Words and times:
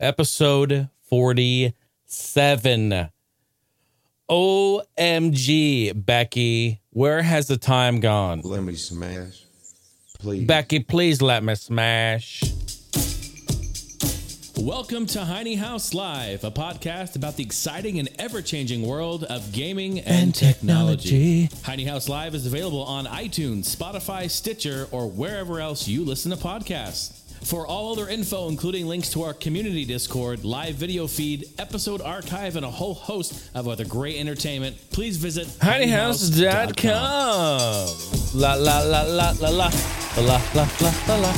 episode 0.00 0.88
47. 1.08 3.08
OMG, 4.28 6.06
Becky, 6.06 6.80
where 6.90 7.22
has 7.22 7.46
the 7.46 7.56
time 7.56 8.00
gone? 8.00 8.40
Let 8.44 8.62
me 8.62 8.74
smash. 8.74 9.44
Please. 10.18 10.46
Becky, 10.46 10.80
please 10.80 11.22
let 11.22 11.44
me 11.44 11.54
smash. 11.54 12.42
Welcome 14.58 15.06
to 15.08 15.24
Heine 15.24 15.58
House 15.58 15.94
Live, 15.94 16.42
a 16.42 16.50
podcast 16.50 17.14
about 17.14 17.36
the 17.36 17.44
exciting 17.44 17.98
and 17.98 18.08
ever 18.18 18.40
changing 18.42 18.86
world 18.86 19.22
of 19.24 19.52
gaming 19.52 20.00
and, 20.00 20.08
And 20.08 20.34
technology. 20.34 21.50
Heine 21.62 21.86
House 21.86 22.08
Live 22.08 22.34
is 22.34 22.46
available 22.46 22.82
on 22.82 23.04
iTunes, 23.04 23.76
Spotify, 23.76 24.30
Stitcher, 24.30 24.88
or 24.90 25.08
wherever 25.08 25.60
else 25.60 25.86
you 25.86 26.04
listen 26.04 26.30
to 26.30 26.38
podcasts. 26.38 27.25
For 27.46 27.64
all 27.64 27.92
other 27.92 28.08
info, 28.08 28.48
including 28.48 28.88
links 28.88 29.10
to 29.10 29.22
our 29.22 29.32
community 29.32 29.84
Discord, 29.84 30.44
live 30.44 30.74
video 30.74 31.06
feed, 31.06 31.48
episode 31.60 32.00
archive, 32.00 32.56
and 32.56 32.66
a 32.66 32.70
whole 32.70 32.94
host 32.94 33.50
of 33.54 33.68
other 33.68 33.84
great 33.84 34.16
entertainment, 34.16 34.76
please 34.90 35.16
visit 35.16 35.46
heinehouse.com. 35.60 36.90
La 38.34 38.54
la 38.54 38.80
la 38.80 39.02
la 39.02 39.30
la 39.30 39.48
la 39.48 39.70
la 40.16 40.42
la 40.56 40.68
la 40.80 40.92
la 41.06 41.16
la. 41.16 41.32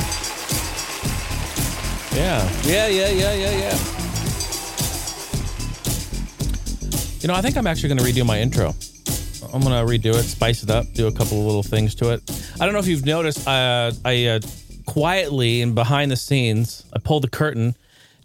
Yeah, 2.15 2.49
yeah, 2.63 2.87
yeah, 2.87 3.09
yeah, 3.11 3.33
yeah, 3.33 3.51
yeah. 3.51 3.77
You 7.21 7.27
know, 7.27 7.35
I 7.35 7.41
think 7.41 7.55
I'm 7.55 7.67
actually 7.67 7.89
going 7.89 7.99
to 7.99 8.03
redo 8.03 8.25
my 8.25 8.39
intro. 8.39 8.73
I'm 9.53 9.61
going 9.61 9.77
to 9.77 9.85
redo 9.85 10.15
it, 10.15 10.23
spice 10.23 10.63
it 10.63 10.71
up, 10.71 10.91
do 10.93 11.05
a 11.05 11.11
couple 11.11 11.39
of 11.39 11.45
little 11.45 11.61
things 11.61 11.93
to 11.95 12.13
it. 12.13 12.23
I 12.59 12.65
don't 12.65 12.73
know 12.73 12.79
if 12.79 12.87
you've 12.87 13.05
noticed, 13.05 13.47
uh, 13.47 13.91
I 14.03 14.25
uh, 14.25 14.39
quietly 14.89 15.61
and 15.61 15.75
behind 15.75 16.09
the 16.09 16.15
scenes, 16.15 16.83
I 16.91 16.97
pulled 16.97 17.23
the 17.23 17.29
curtain, 17.29 17.75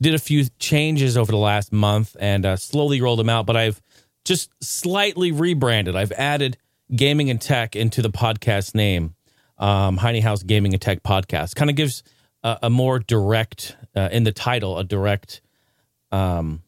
did 0.00 0.14
a 0.14 0.18
few 0.18 0.46
changes 0.58 1.14
over 1.14 1.30
the 1.30 1.36
last 1.36 1.72
month, 1.72 2.16
and 2.18 2.46
uh, 2.46 2.56
slowly 2.56 3.02
rolled 3.02 3.18
them 3.18 3.28
out. 3.28 3.44
But 3.44 3.56
I've 3.56 3.82
just 4.24 4.50
slightly 4.64 5.30
rebranded. 5.30 5.94
I've 5.94 6.12
added 6.12 6.56
gaming 6.94 7.28
and 7.28 7.38
tech 7.38 7.76
into 7.76 8.00
the 8.00 8.08
podcast 8.08 8.74
name, 8.74 9.14
um, 9.58 9.98
Heine 9.98 10.22
House 10.22 10.42
Gaming 10.42 10.72
and 10.72 10.80
Tech 10.80 11.02
Podcast. 11.02 11.54
Kind 11.54 11.68
of 11.68 11.76
gives 11.76 12.02
a, 12.42 12.60
a 12.62 12.70
more 12.70 12.98
direct, 12.98 13.76
uh, 13.94 14.08
in 14.10 14.24
the 14.24 14.32
title, 14.32 14.78
a 14.78 14.84
direct, 14.84 15.42
um, 16.12 16.62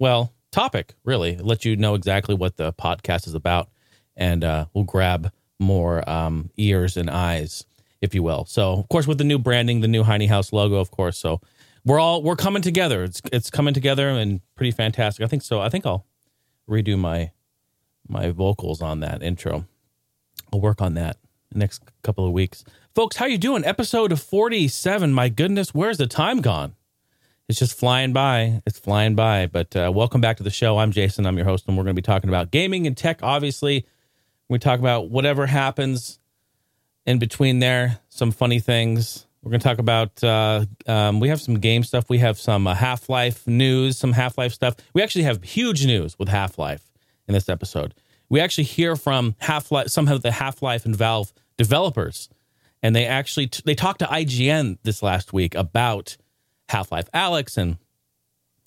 well, 0.00 0.32
topic, 0.50 0.94
really. 1.04 1.36
Let 1.36 1.64
you 1.64 1.76
know 1.76 1.94
exactly 1.94 2.34
what 2.34 2.56
the 2.56 2.72
podcast 2.72 3.28
is 3.28 3.34
about, 3.34 3.70
and 4.16 4.42
uh, 4.42 4.66
we'll 4.74 4.84
grab 4.84 5.30
more 5.60 6.08
um, 6.10 6.50
ears 6.56 6.96
and 6.96 7.08
eyes, 7.08 7.64
if 8.02 8.14
you 8.14 8.22
will. 8.22 8.44
So, 8.44 8.74
of 8.74 8.88
course, 8.88 9.06
with 9.06 9.16
the 9.16 9.24
new 9.24 9.38
branding, 9.38 9.80
the 9.80 9.88
new 9.88 10.02
Heine 10.02 10.28
House 10.28 10.52
logo, 10.52 10.76
of 10.76 10.90
course. 10.90 11.16
So, 11.16 11.40
we're 11.84 11.98
all 11.98 12.22
we're 12.22 12.36
coming 12.36 12.62
together. 12.62 13.04
It's 13.04 13.22
it's 13.32 13.50
coming 13.50 13.74
together 13.74 14.08
and 14.08 14.40
pretty 14.54 14.72
fantastic. 14.72 15.24
I 15.24 15.28
think 15.28 15.42
so. 15.42 15.60
I 15.60 15.68
think 15.68 15.86
I'll 15.86 16.04
redo 16.68 16.98
my 16.98 17.30
my 18.08 18.30
vocals 18.30 18.82
on 18.82 19.00
that 19.00 19.22
intro. 19.22 19.66
I'll 20.52 20.60
work 20.60 20.82
on 20.82 20.94
that 20.94 21.16
next 21.54 21.82
couple 22.02 22.26
of 22.26 22.32
weeks. 22.32 22.64
Folks, 22.94 23.16
how 23.16 23.26
you 23.26 23.38
doing? 23.38 23.64
Episode 23.64 24.18
47. 24.18 25.12
My 25.12 25.28
goodness, 25.28 25.74
where's 25.74 25.98
the 25.98 26.06
time 26.06 26.40
gone? 26.40 26.74
It's 27.48 27.58
just 27.58 27.78
flying 27.78 28.12
by. 28.12 28.62
It's 28.66 28.78
flying 28.78 29.14
by. 29.14 29.46
But 29.46 29.74
uh, 29.74 29.90
welcome 29.94 30.20
back 30.20 30.36
to 30.38 30.42
the 30.42 30.50
show. 30.50 30.78
I'm 30.78 30.92
Jason. 30.92 31.26
I'm 31.26 31.36
your 31.36 31.44
host, 31.44 31.64
and 31.66 31.76
we're 31.76 31.84
going 31.84 31.96
to 31.96 32.00
be 32.00 32.04
talking 32.04 32.30
about 32.30 32.50
gaming 32.50 32.86
and 32.86 32.96
tech. 32.96 33.20
Obviously, 33.22 33.86
we 34.48 34.58
talk 34.58 34.78
about 34.78 35.10
whatever 35.10 35.46
happens 35.46 36.18
in 37.06 37.18
between 37.18 37.58
there. 37.58 37.98
Some 38.08 38.30
funny 38.30 38.60
things. 38.60 39.26
We're 39.42 39.50
going 39.50 39.60
to 39.60 39.68
talk 39.68 39.78
about. 39.78 40.22
Uh, 40.22 40.66
um, 40.86 41.20
we 41.20 41.28
have 41.28 41.40
some 41.40 41.58
game 41.58 41.82
stuff. 41.82 42.08
We 42.08 42.18
have 42.18 42.38
some 42.38 42.66
uh, 42.66 42.74
Half 42.74 43.08
Life 43.08 43.46
news. 43.46 43.98
Some 43.98 44.12
Half 44.12 44.38
Life 44.38 44.52
stuff. 44.52 44.76
We 44.94 45.02
actually 45.02 45.24
have 45.24 45.42
huge 45.42 45.84
news 45.84 46.18
with 46.18 46.28
Half 46.28 46.58
Life 46.58 46.92
in 47.26 47.34
this 47.34 47.48
episode. 47.48 47.94
We 48.28 48.40
actually 48.40 48.64
hear 48.64 48.96
from 48.96 49.34
Half 49.38 49.72
Life, 49.72 49.88
some 49.88 50.08
of 50.08 50.22
the 50.22 50.30
Half 50.30 50.62
Life 50.62 50.84
and 50.84 50.94
Valve 50.94 51.32
developers, 51.58 52.28
and 52.82 52.94
they 52.94 53.04
actually 53.04 53.48
t- 53.48 53.62
they 53.66 53.74
talked 53.74 53.98
to 53.98 54.06
IGN 54.06 54.78
this 54.84 55.02
last 55.02 55.32
week 55.32 55.54
about 55.54 56.16
Half 56.68 56.92
Life 56.92 57.10
Alyx 57.12 57.56
and 57.56 57.78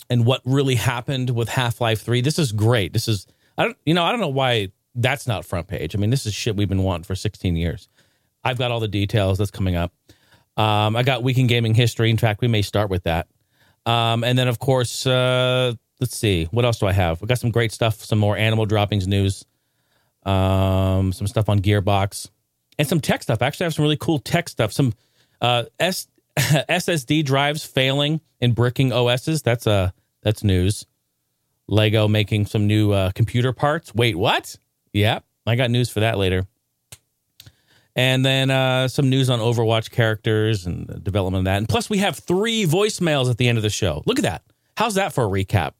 and 0.09 0.25
what 0.25 0.41
really 0.45 0.75
happened 0.75 1.31
with 1.31 1.49
Half 1.49 1.79
Life 1.79 2.01
Three. 2.01 2.21
This 2.21 2.37
is 2.37 2.51
great. 2.51 2.91
This 2.91 3.07
is 3.07 3.27
I 3.57 3.63
don't 3.63 3.77
you 3.85 3.93
know 3.93 4.03
I 4.03 4.11
don't 4.11 4.21
know 4.21 4.27
why 4.27 4.71
that's 4.93 5.27
not 5.27 5.45
front 5.45 5.67
page. 5.67 5.95
I 5.95 5.99
mean, 5.99 6.09
this 6.09 6.25
is 6.25 6.33
shit 6.33 6.55
we've 6.55 6.69
been 6.69 6.83
wanting 6.83 7.03
for 7.03 7.15
16 7.15 7.55
years. 7.55 7.89
I've 8.45 8.59
got 8.59 8.71
all 8.71 8.79
the 8.79 8.87
details 8.87 9.39
that's 9.39 9.51
coming 9.51 9.75
up. 9.75 9.91
Um, 10.55 10.95
I 10.95 11.03
got 11.03 11.23
weekend 11.23 11.49
gaming 11.49 11.73
history. 11.73 12.09
In 12.11 12.17
fact, 12.17 12.41
we 12.41 12.47
may 12.47 12.61
start 12.61 12.89
with 12.89 13.03
that. 13.03 13.27
Um, 13.85 14.23
and 14.23 14.37
then, 14.37 14.47
of 14.47 14.59
course, 14.59 15.05
uh, 15.05 15.73
let's 15.99 16.15
see. 16.15 16.45
What 16.51 16.63
else 16.63 16.79
do 16.79 16.85
I 16.85 16.93
have? 16.93 17.21
I 17.21 17.25
got 17.25 17.39
some 17.39 17.51
great 17.51 17.71
stuff, 17.71 18.03
some 18.03 18.19
more 18.19 18.37
animal 18.37 18.65
droppings 18.65 19.07
news, 19.07 19.45
um, 20.25 21.11
some 21.11 21.27
stuff 21.27 21.49
on 21.49 21.59
Gearbox, 21.59 22.29
and 22.77 22.87
some 22.87 23.01
tech 23.01 23.23
stuff. 23.23 23.41
Actually, 23.41 23.65
I 23.65 23.67
have 23.67 23.73
some 23.73 23.83
really 23.83 23.97
cool 23.97 24.19
tech 24.19 24.47
stuff. 24.47 24.71
Some 24.71 24.93
uh, 25.41 25.63
S- 25.79 26.07
SSD 26.37 27.25
drives 27.25 27.65
failing 27.65 28.21
in 28.39 28.53
bricking 28.53 28.93
OSs. 28.93 29.41
That's 29.41 29.67
uh, 29.67 29.91
that's 30.21 30.43
news. 30.43 30.85
Lego 31.67 32.07
making 32.07 32.45
some 32.45 32.67
new 32.67 32.91
uh, 32.91 33.11
computer 33.11 33.51
parts. 33.51 33.93
Wait, 33.93 34.15
what? 34.15 34.55
Yep, 34.93 35.23
I 35.47 35.55
got 35.55 35.71
news 35.71 35.89
for 35.89 36.01
that 36.01 36.17
later. 36.17 36.47
And 37.95 38.25
then 38.25 38.51
uh, 38.51 38.89
some 38.89 39.09
news 39.09 39.29
on 39.29 39.39
Overwatch 39.39 39.89
characters 39.89 40.65
and 40.65 41.03
development 41.03 41.41
of 41.41 41.45
that. 41.45 41.57
And 41.57 41.69
plus, 41.69 41.89
we 41.89 41.99
have 41.99 42.17
three 42.17 42.65
voicemails 42.65 43.29
at 43.29 43.37
the 43.37 43.47
end 43.47 43.57
of 43.57 43.61
the 43.61 43.69
show. 43.69 44.03
Look 44.05 44.19
at 44.19 44.23
that. 44.23 44.43
How's 44.75 44.95
that 44.95 45.13
for 45.13 45.23
a 45.23 45.27
recap? 45.27 45.71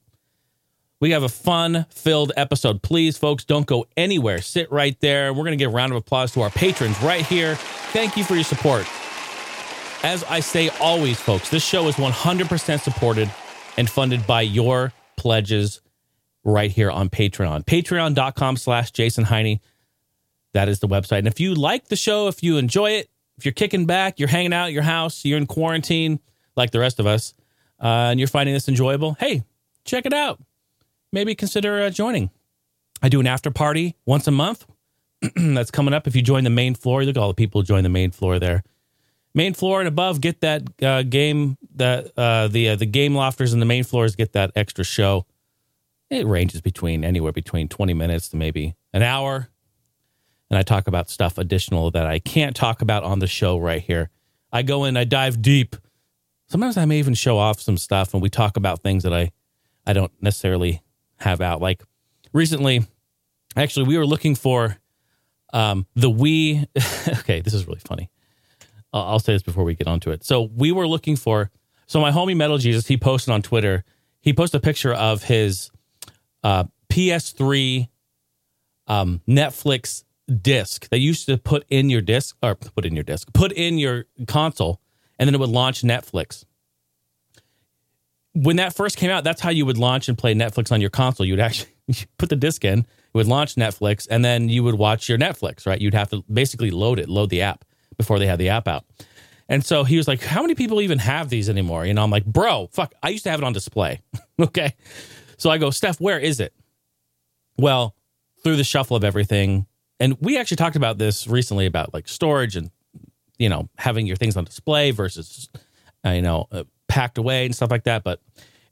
We 0.98 1.10
have 1.10 1.22
a 1.22 1.28
fun 1.28 1.84
filled 1.90 2.32
episode. 2.38 2.82
Please, 2.82 3.18
folks, 3.18 3.44
don't 3.44 3.66
go 3.66 3.84
anywhere. 3.98 4.40
Sit 4.40 4.72
right 4.72 4.98
there. 5.00 5.34
We're 5.34 5.44
going 5.44 5.58
to 5.58 5.62
give 5.62 5.70
a 5.70 5.74
round 5.74 5.92
of 5.92 5.98
applause 5.98 6.32
to 6.32 6.40
our 6.40 6.48
patrons 6.48 7.00
right 7.02 7.24
here. 7.24 7.56
Thank 7.92 8.16
you 8.16 8.24
for 8.24 8.34
your 8.34 8.44
support. 8.44 8.86
As 10.02 10.24
I 10.24 10.40
say 10.40 10.70
always, 10.80 11.20
folks, 11.20 11.50
this 11.50 11.64
show 11.64 11.86
is 11.88 11.96
100% 11.96 12.80
supported 12.80 13.30
and 13.76 13.90
funded 13.90 14.26
by 14.26 14.40
your 14.40 14.92
pledges 15.16 15.82
right 16.44 16.70
here 16.70 16.90
on 16.90 17.10
Patreon. 17.10 17.64
Patreon.com 17.66 18.56
slash 18.56 18.90
Jason 18.92 19.24
Heine. 19.24 19.60
That 20.56 20.70
is 20.70 20.80
the 20.80 20.88
website. 20.88 21.18
And 21.18 21.26
if 21.26 21.38
you 21.38 21.54
like 21.54 21.88
the 21.88 21.96
show, 21.96 22.28
if 22.28 22.42
you 22.42 22.56
enjoy 22.56 22.92
it, 22.92 23.10
if 23.36 23.44
you're 23.44 23.52
kicking 23.52 23.84
back, 23.84 24.18
you're 24.18 24.26
hanging 24.26 24.54
out 24.54 24.68
at 24.68 24.72
your 24.72 24.84
house, 24.84 25.22
you're 25.22 25.36
in 25.36 25.46
quarantine 25.46 26.18
like 26.56 26.70
the 26.70 26.80
rest 26.80 26.98
of 26.98 27.06
us, 27.06 27.34
uh, 27.78 28.08
and 28.08 28.18
you're 28.18 28.26
finding 28.26 28.54
this 28.54 28.66
enjoyable, 28.66 29.18
hey, 29.20 29.44
check 29.84 30.06
it 30.06 30.14
out. 30.14 30.42
Maybe 31.12 31.34
consider 31.34 31.82
uh, 31.82 31.90
joining. 31.90 32.30
I 33.02 33.10
do 33.10 33.20
an 33.20 33.26
after 33.26 33.50
party 33.50 33.96
once 34.06 34.26
a 34.26 34.30
month. 34.30 34.64
That's 35.36 35.70
coming 35.70 35.92
up. 35.92 36.06
If 36.06 36.16
you 36.16 36.22
join 36.22 36.44
the 36.44 36.48
main 36.48 36.74
floor, 36.74 37.04
look 37.04 37.18
at 37.18 37.20
all 37.20 37.28
the 37.28 37.34
people 37.34 37.60
who 37.60 37.66
join 37.66 37.82
the 37.82 37.90
main 37.90 38.10
floor 38.10 38.38
there. 38.38 38.62
Main 39.34 39.52
floor 39.52 39.80
and 39.80 39.88
above 39.88 40.22
get 40.22 40.40
that 40.40 40.62
uh, 40.82 41.02
game. 41.02 41.58
That 41.74 42.12
uh, 42.16 42.48
the 42.48 42.70
uh, 42.70 42.76
the 42.76 42.86
game 42.86 43.14
lofters 43.14 43.52
and 43.52 43.60
the 43.60 43.66
main 43.66 43.84
floors 43.84 44.16
get 44.16 44.32
that 44.32 44.52
extra 44.56 44.84
show. 44.84 45.26
It 46.08 46.26
ranges 46.26 46.62
between 46.62 47.04
anywhere 47.04 47.32
between 47.32 47.68
twenty 47.68 47.92
minutes 47.92 48.30
to 48.30 48.38
maybe 48.38 48.74
an 48.94 49.02
hour 49.02 49.50
and 50.50 50.58
I 50.58 50.62
talk 50.62 50.86
about 50.86 51.10
stuff 51.10 51.38
additional 51.38 51.90
that 51.92 52.06
I 52.06 52.18
can't 52.18 52.54
talk 52.54 52.82
about 52.82 53.04
on 53.04 53.18
the 53.18 53.26
show 53.26 53.58
right 53.58 53.82
here. 53.82 54.10
I 54.52 54.62
go 54.62 54.84
in, 54.84 54.96
I 54.96 55.04
dive 55.04 55.42
deep. 55.42 55.76
Sometimes 56.48 56.76
I 56.76 56.84
may 56.84 56.98
even 56.98 57.14
show 57.14 57.38
off 57.38 57.60
some 57.60 57.76
stuff 57.76 58.14
and 58.14 58.22
we 58.22 58.30
talk 58.30 58.56
about 58.56 58.82
things 58.82 59.02
that 59.02 59.12
I 59.12 59.32
I 59.88 59.92
don't 59.92 60.12
necessarily 60.20 60.82
have 61.18 61.40
out. 61.40 61.60
Like 61.60 61.82
recently, 62.32 62.84
actually 63.56 63.86
we 63.86 63.98
were 63.98 64.06
looking 64.06 64.34
for 64.34 64.76
um 65.52 65.86
the 65.94 66.10
Wii 66.10 66.66
okay, 67.20 67.40
this 67.40 67.54
is 67.54 67.66
really 67.66 67.80
funny. 67.80 68.10
I'll, 68.92 69.02
I'll 69.02 69.18
say 69.18 69.32
this 69.32 69.42
before 69.42 69.64
we 69.64 69.74
get 69.74 69.88
onto 69.88 70.10
it. 70.10 70.24
So 70.24 70.42
we 70.54 70.70
were 70.72 70.86
looking 70.86 71.16
for 71.16 71.50
so 71.88 72.00
my 72.00 72.10
homie 72.10 72.36
Metal 72.36 72.58
Jesus, 72.58 72.86
he 72.86 72.96
posted 72.96 73.32
on 73.32 73.42
Twitter, 73.42 73.84
he 74.20 74.32
posted 74.32 74.60
a 74.60 74.62
picture 74.62 74.94
of 74.94 75.24
his 75.24 75.70
uh 76.44 76.64
PS3 76.88 77.88
um 78.86 79.20
Netflix 79.28 80.04
disc 80.42 80.88
you 80.90 80.98
used 80.98 81.26
to 81.26 81.38
put 81.38 81.64
in 81.68 81.88
your 81.88 82.00
disc 82.00 82.36
or 82.42 82.54
put 82.54 82.84
in 82.84 82.94
your 82.94 83.04
disc, 83.04 83.32
put 83.32 83.52
in 83.52 83.78
your 83.78 84.06
console, 84.26 84.80
and 85.18 85.26
then 85.26 85.34
it 85.34 85.40
would 85.40 85.50
launch 85.50 85.82
Netflix. 85.82 86.44
When 88.34 88.56
that 88.56 88.74
first 88.74 88.96
came 88.96 89.10
out, 89.10 89.24
that's 89.24 89.40
how 89.40 89.50
you 89.50 89.64
would 89.64 89.78
launch 89.78 90.08
and 90.08 90.18
play 90.18 90.34
Netflix 90.34 90.70
on 90.72 90.80
your 90.80 90.90
console. 90.90 91.26
You 91.26 91.32
would 91.34 91.40
actually 91.40 91.70
put 92.18 92.28
the 92.28 92.36
disc 92.36 92.64
in, 92.64 92.80
it 92.80 92.86
would 93.14 93.28
launch 93.28 93.54
Netflix, 93.54 94.06
and 94.10 94.24
then 94.24 94.48
you 94.48 94.62
would 94.64 94.74
watch 94.74 95.08
your 95.08 95.18
Netflix, 95.18 95.66
right? 95.66 95.80
You'd 95.80 95.94
have 95.94 96.10
to 96.10 96.22
basically 96.32 96.70
load 96.70 96.98
it, 96.98 97.08
load 97.08 97.30
the 97.30 97.42
app 97.42 97.64
before 97.96 98.18
they 98.18 98.26
had 98.26 98.38
the 98.38 98.50
app 98.50 98.68
out. 98.68 98.84
And 99.48 99.64
so 99.64 99.84
he 99.84 99.96
was 99.96 100.08
like, 100.08 100.22
How 100.22 100.42
many 100.42 100.54
people 100.54 100.80
even 100.80 100.98
have 100.98 101.28
these 101.28 101.48
anymore? 101.48 101.86
You 101.86 101.94
know, 101.94 102.02
I'm 102.02 102.10
like, 102.10 102.24
Bro, 102.24 102.70
fuck, 102.72 102.92
I 103.02 103.10
used 103.10 103.24
to 103.24 103.30
have 103.30 103.40
it 103.40 103.44
on 103.44 103.52
display. 103.52 104.00
okay. 104.40 104.74
So 105.38 105.50
I 105.50 105.58
go, 105.58 105.70
Steph, 105.70 106.00
where 106.00 106.18
is 106.18 106.40
it? 106.40 106.52
Well, 107.58 107.94
through 108.42 108.56
the 108.56 108.64
shuffle 108.64 108.96
of 108.96 109.04
everything, 109.04 109.66
and 110.00 110.16
we 110.20 110.38
actually 110.38 110.58
talked 110.58 110.76
about 110.76 110.98
this 110.98 111.26
recently 111.26 111.66
about 111.66 111.94
like 111.94 112.08
storage 112.08 112.56
and 112.56 112.70
you 113.38 113.48
know 113.48 113.68
having 113.78 114.06
your 114.06 114.16
things 114.16 114.36
on 114.36 114.44
display 114.44 114.90
versus 114.90 115.48
uh, 116.04 116.10
you 116.10 116.22
know 116.22 116.46
uh, 116.52 116.64
packed 116.88 117.18
away 117.18 117.44
and 117.44 117.54
stuff 117.54 117.70
like 117.70 117.84
that. 117.84 118.04
But 118.04 118.20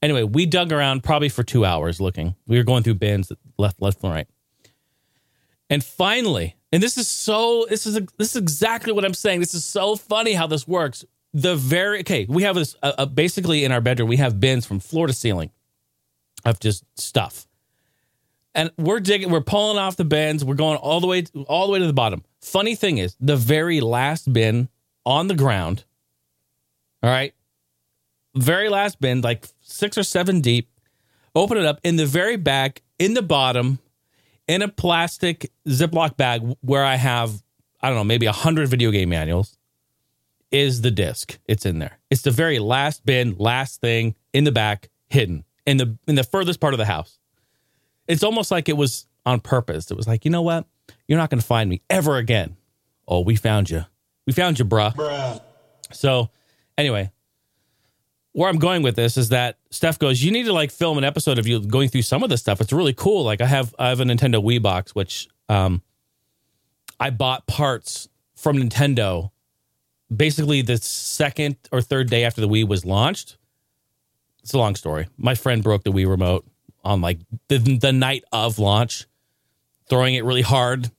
anyway, 0.03 0.23
we 0.23 0.47
dug 0.47 0.73
around 0.73 1.03
probably 1.03 1.29
for 1.29 1.43
two 1.43 1.65
hours 1.65 2.01
looking. 2.01 2.35
We 2.47 2.57
were 2.59 2.65
going 2.65 2.83
through 2.83 2.95
bins 2.95 3.33
left, 3.59 3.81
left, 3.81 4.03
and 4.03 4.13
right. 4.13 4.29
And 5.71 5.83
finally, 5.83 6.57
and 6.73 6.83
this 6.83 6.99
is 6.99 7.09
so 7.09 7.67
this 7.69 7.87
is 7.87 7.95
this 8.19 8.31
is 8.31 8.37
exactly 8.37 8.93
what 8.93 9.05
I'm 9.05 9.15
saying. 9.15 9.41
This 9.41 9.55
is 9.55 9.65
so 9.65 9.97
funny 9.97 10.35
how 10.35 10.47
this 10.47 10.69
works. 10.69 11.05
The 11.33 11.57
very 11.57 12.01
okay, 12.01 12.27
we 12.29 12.45
have 12.45 12.55
this 12.55 12.77
uh, 12.83 12.93
uh, 12.99 13.07
basically 13.07 13.65
in 13.65 13.73
our 13.73 13.81
bedroom. 13.81 14.09
We 14.09 14.19
have 14.19 14.39
bins 14.39 14.67
from 14.67 14.79
floor 14.79 15.07
to 15.07 15.13
ceiling 15.13 15.51
of 16.45 16.61
just 16.61 16.85
stuff, 17.01 17.47
and 18.55 18.71
we're 18.79 19.01
digging, 19.01 19.31
we're 19.31 19.41
pulling 19.41 19.79
off 19.79 19.97
the 19.97 20.05
bins. 20.05 20.45
We're 20.45 20.55
going 20.55 20.77
all 20.77 21.01
the 21.01 21.07
way 21.07 21.25
all 21.49 21.67
the 21.67 21.73
way 21.73 21.79
to 21.79 21.87
the 21.87 21.93
bottom. 21.93 22.25
Funny 22.41 22.75
thing 22.75 22.99
is, 22.99 23.17
the 23.21 23.37
very 23.37 23.81
last 23.81 24.33
bin 24.33 24.69
on 25.05 25.29
the 25.29 25.35
ground. 25.35 25.85
All 27.03 27.11
right, 27.11 27.35
very 28.35 28.69
last 28.69 29.01
bin, 29.01 29.21
like 29.21 29.47
six 29.61 29.99
or 29.99 30.03
seven 30.03 30.41
deep. 30.41 30.71
Open 31.35 31.59
it 31.59 31.65
up 31.65 31.81
in 31.83 31.97
the 31.97 32.07
very 32.07 32.37
back, 32.37 32.83
in 32.99 33.15
the 33.15 33.23
bottom 33.23 33.81
in 34.47 34.63
a 34.63 34.69
plastic 34.69 35.51
Ziploc 35.67 36.17
bag 36.17 36.43
where 36.61 36.85
I 36.85 36.97
have, 36.97 37.43
I 37.81 37.89
don't 37.89 37.97
know, 37.97 38.05
maybe 38.05 38.27
a 38.27 38.33
hundred 38.33 38.69
video 38.69 38.91
game 38.91 39.09
manuals 39.09 39.57
is 40.51 40.83
the 40.83 40.91
disc. 40.91 41.39
It's 41.47 41.67
in 41.67 41.79
there. 41.79 41.99
It's 42.11 42.23
the 42.23 42.31
very 42.31 42.59
last 42.59 43.05
bin, 43.05 43.35
last 43.39 43.81
thing 43.81 44.15
in 44.33 44.45
the 44.45 44.53
back, 44.53 44.91
hidden 45.09 45.45
in 45.67 45.79
the 45.79 45.99
in 46.07 46.15
the 46.15 46.25
furthest 46.25 46.61
part 46.61 46.75
of 46.75 46.79
the 46.79 46.87
house. 46.87 47.19
It's 48.07 48.23
almost 48.23 48.51
like 48.51 48.69
it 48.69 48.77
was 48.77 49.07
on 49.27 49.41
purpose. 49.41 49.91
It 49.91 49.97
was 49.97 50.07
like, 50.07 50.25
you 50.25 50.31
know 50.31 50.43
what? 50.43 50.67
You're 51.09 51.19
not 51.19 51.31
going 51.31 51.41
to 51.41 51.47
find 51.47 51.69
me 51.69 51.83
ever 51.89 52.17
again. 52.17 52.57
Oh, 53.07 53.21
we 53.21 53.37
found 53.37 53.71
you. 53.71 53.85
We 54.27 54.33
found 54.33 54.59
you, 54.59 54.65
bruh. 54.65 54.95
bruh. 54.95 55.41
So, 55.93 56.31
anyway, 56.79 57.11
where 58.33 58.49
I'm 58.49 58.59
going 58.59 58.83
with 58.83 58.97
this 58.97 59.17
is 59.17 59.31
that 59.31 59.59
Steph 59.71 59.99
goes, 59.99 60.23
you 60.23 60.33
need 60.33 60.45
to 60.45 60.53
like 60.53 60.71
film 60.71 60.99
an 60.99 61.05
episode 61.05 61.39
of 61.39 61.47
you 61.47 61.61
going 61.61 61.89
through 61.89 62.03
some 62.03 62.23
of 62.23 62.31
this 62.31 62.41
stuff. 62.41 62.61
It's 62.61 62.73
really 62.73 62.93
cool. 62.93 63.25
Like 63.25 63.41
I 63.41 63.47
have 63.47 63.75
I 63.79 63.89
have 63.89 64.01
a 64.01 64.05
Nintendo 64.05 64.43
Wii 64.43 64.61
box, 64.61 64.95
which 64.95 65.29
um 65.49 65.83
I 66.99 67.11
bought 67.11 67.47
parts 67.47 68.09
from 68.35 68.57
Nintendo 68.57 69.31
basically 70.15 70.63
the 70.63 70.77
second 70.79 71.57
or 71.73 71.81
third 71.81 72.11
day 72.11 72.25
after 72.25 72.41
the 72.41 72.49
Wii 72.49 72.67
was 72.67 72.85
launched. 72.85 73.37
It's 74.43 74.53
a 74.53 74.59
long 74.59 74.75
story. 74.75 75.07
My 75.17 75.35
friend 75.35 75.63
broke 75.63 75.85
the 75.85 75.93
Wii 75.93 76.09
remote 76.09 76.45
on 76.85 77.01
like 77.01 77.19
the, 77.49 77.59
the 77.59 77.93
night 77.93 78.25
of 78.33 78.59
launch, 78.59 79.07
throwing 79.89 80.15
it 80.15 80.25
really 80.25 80.43
hard. 80.43 80.91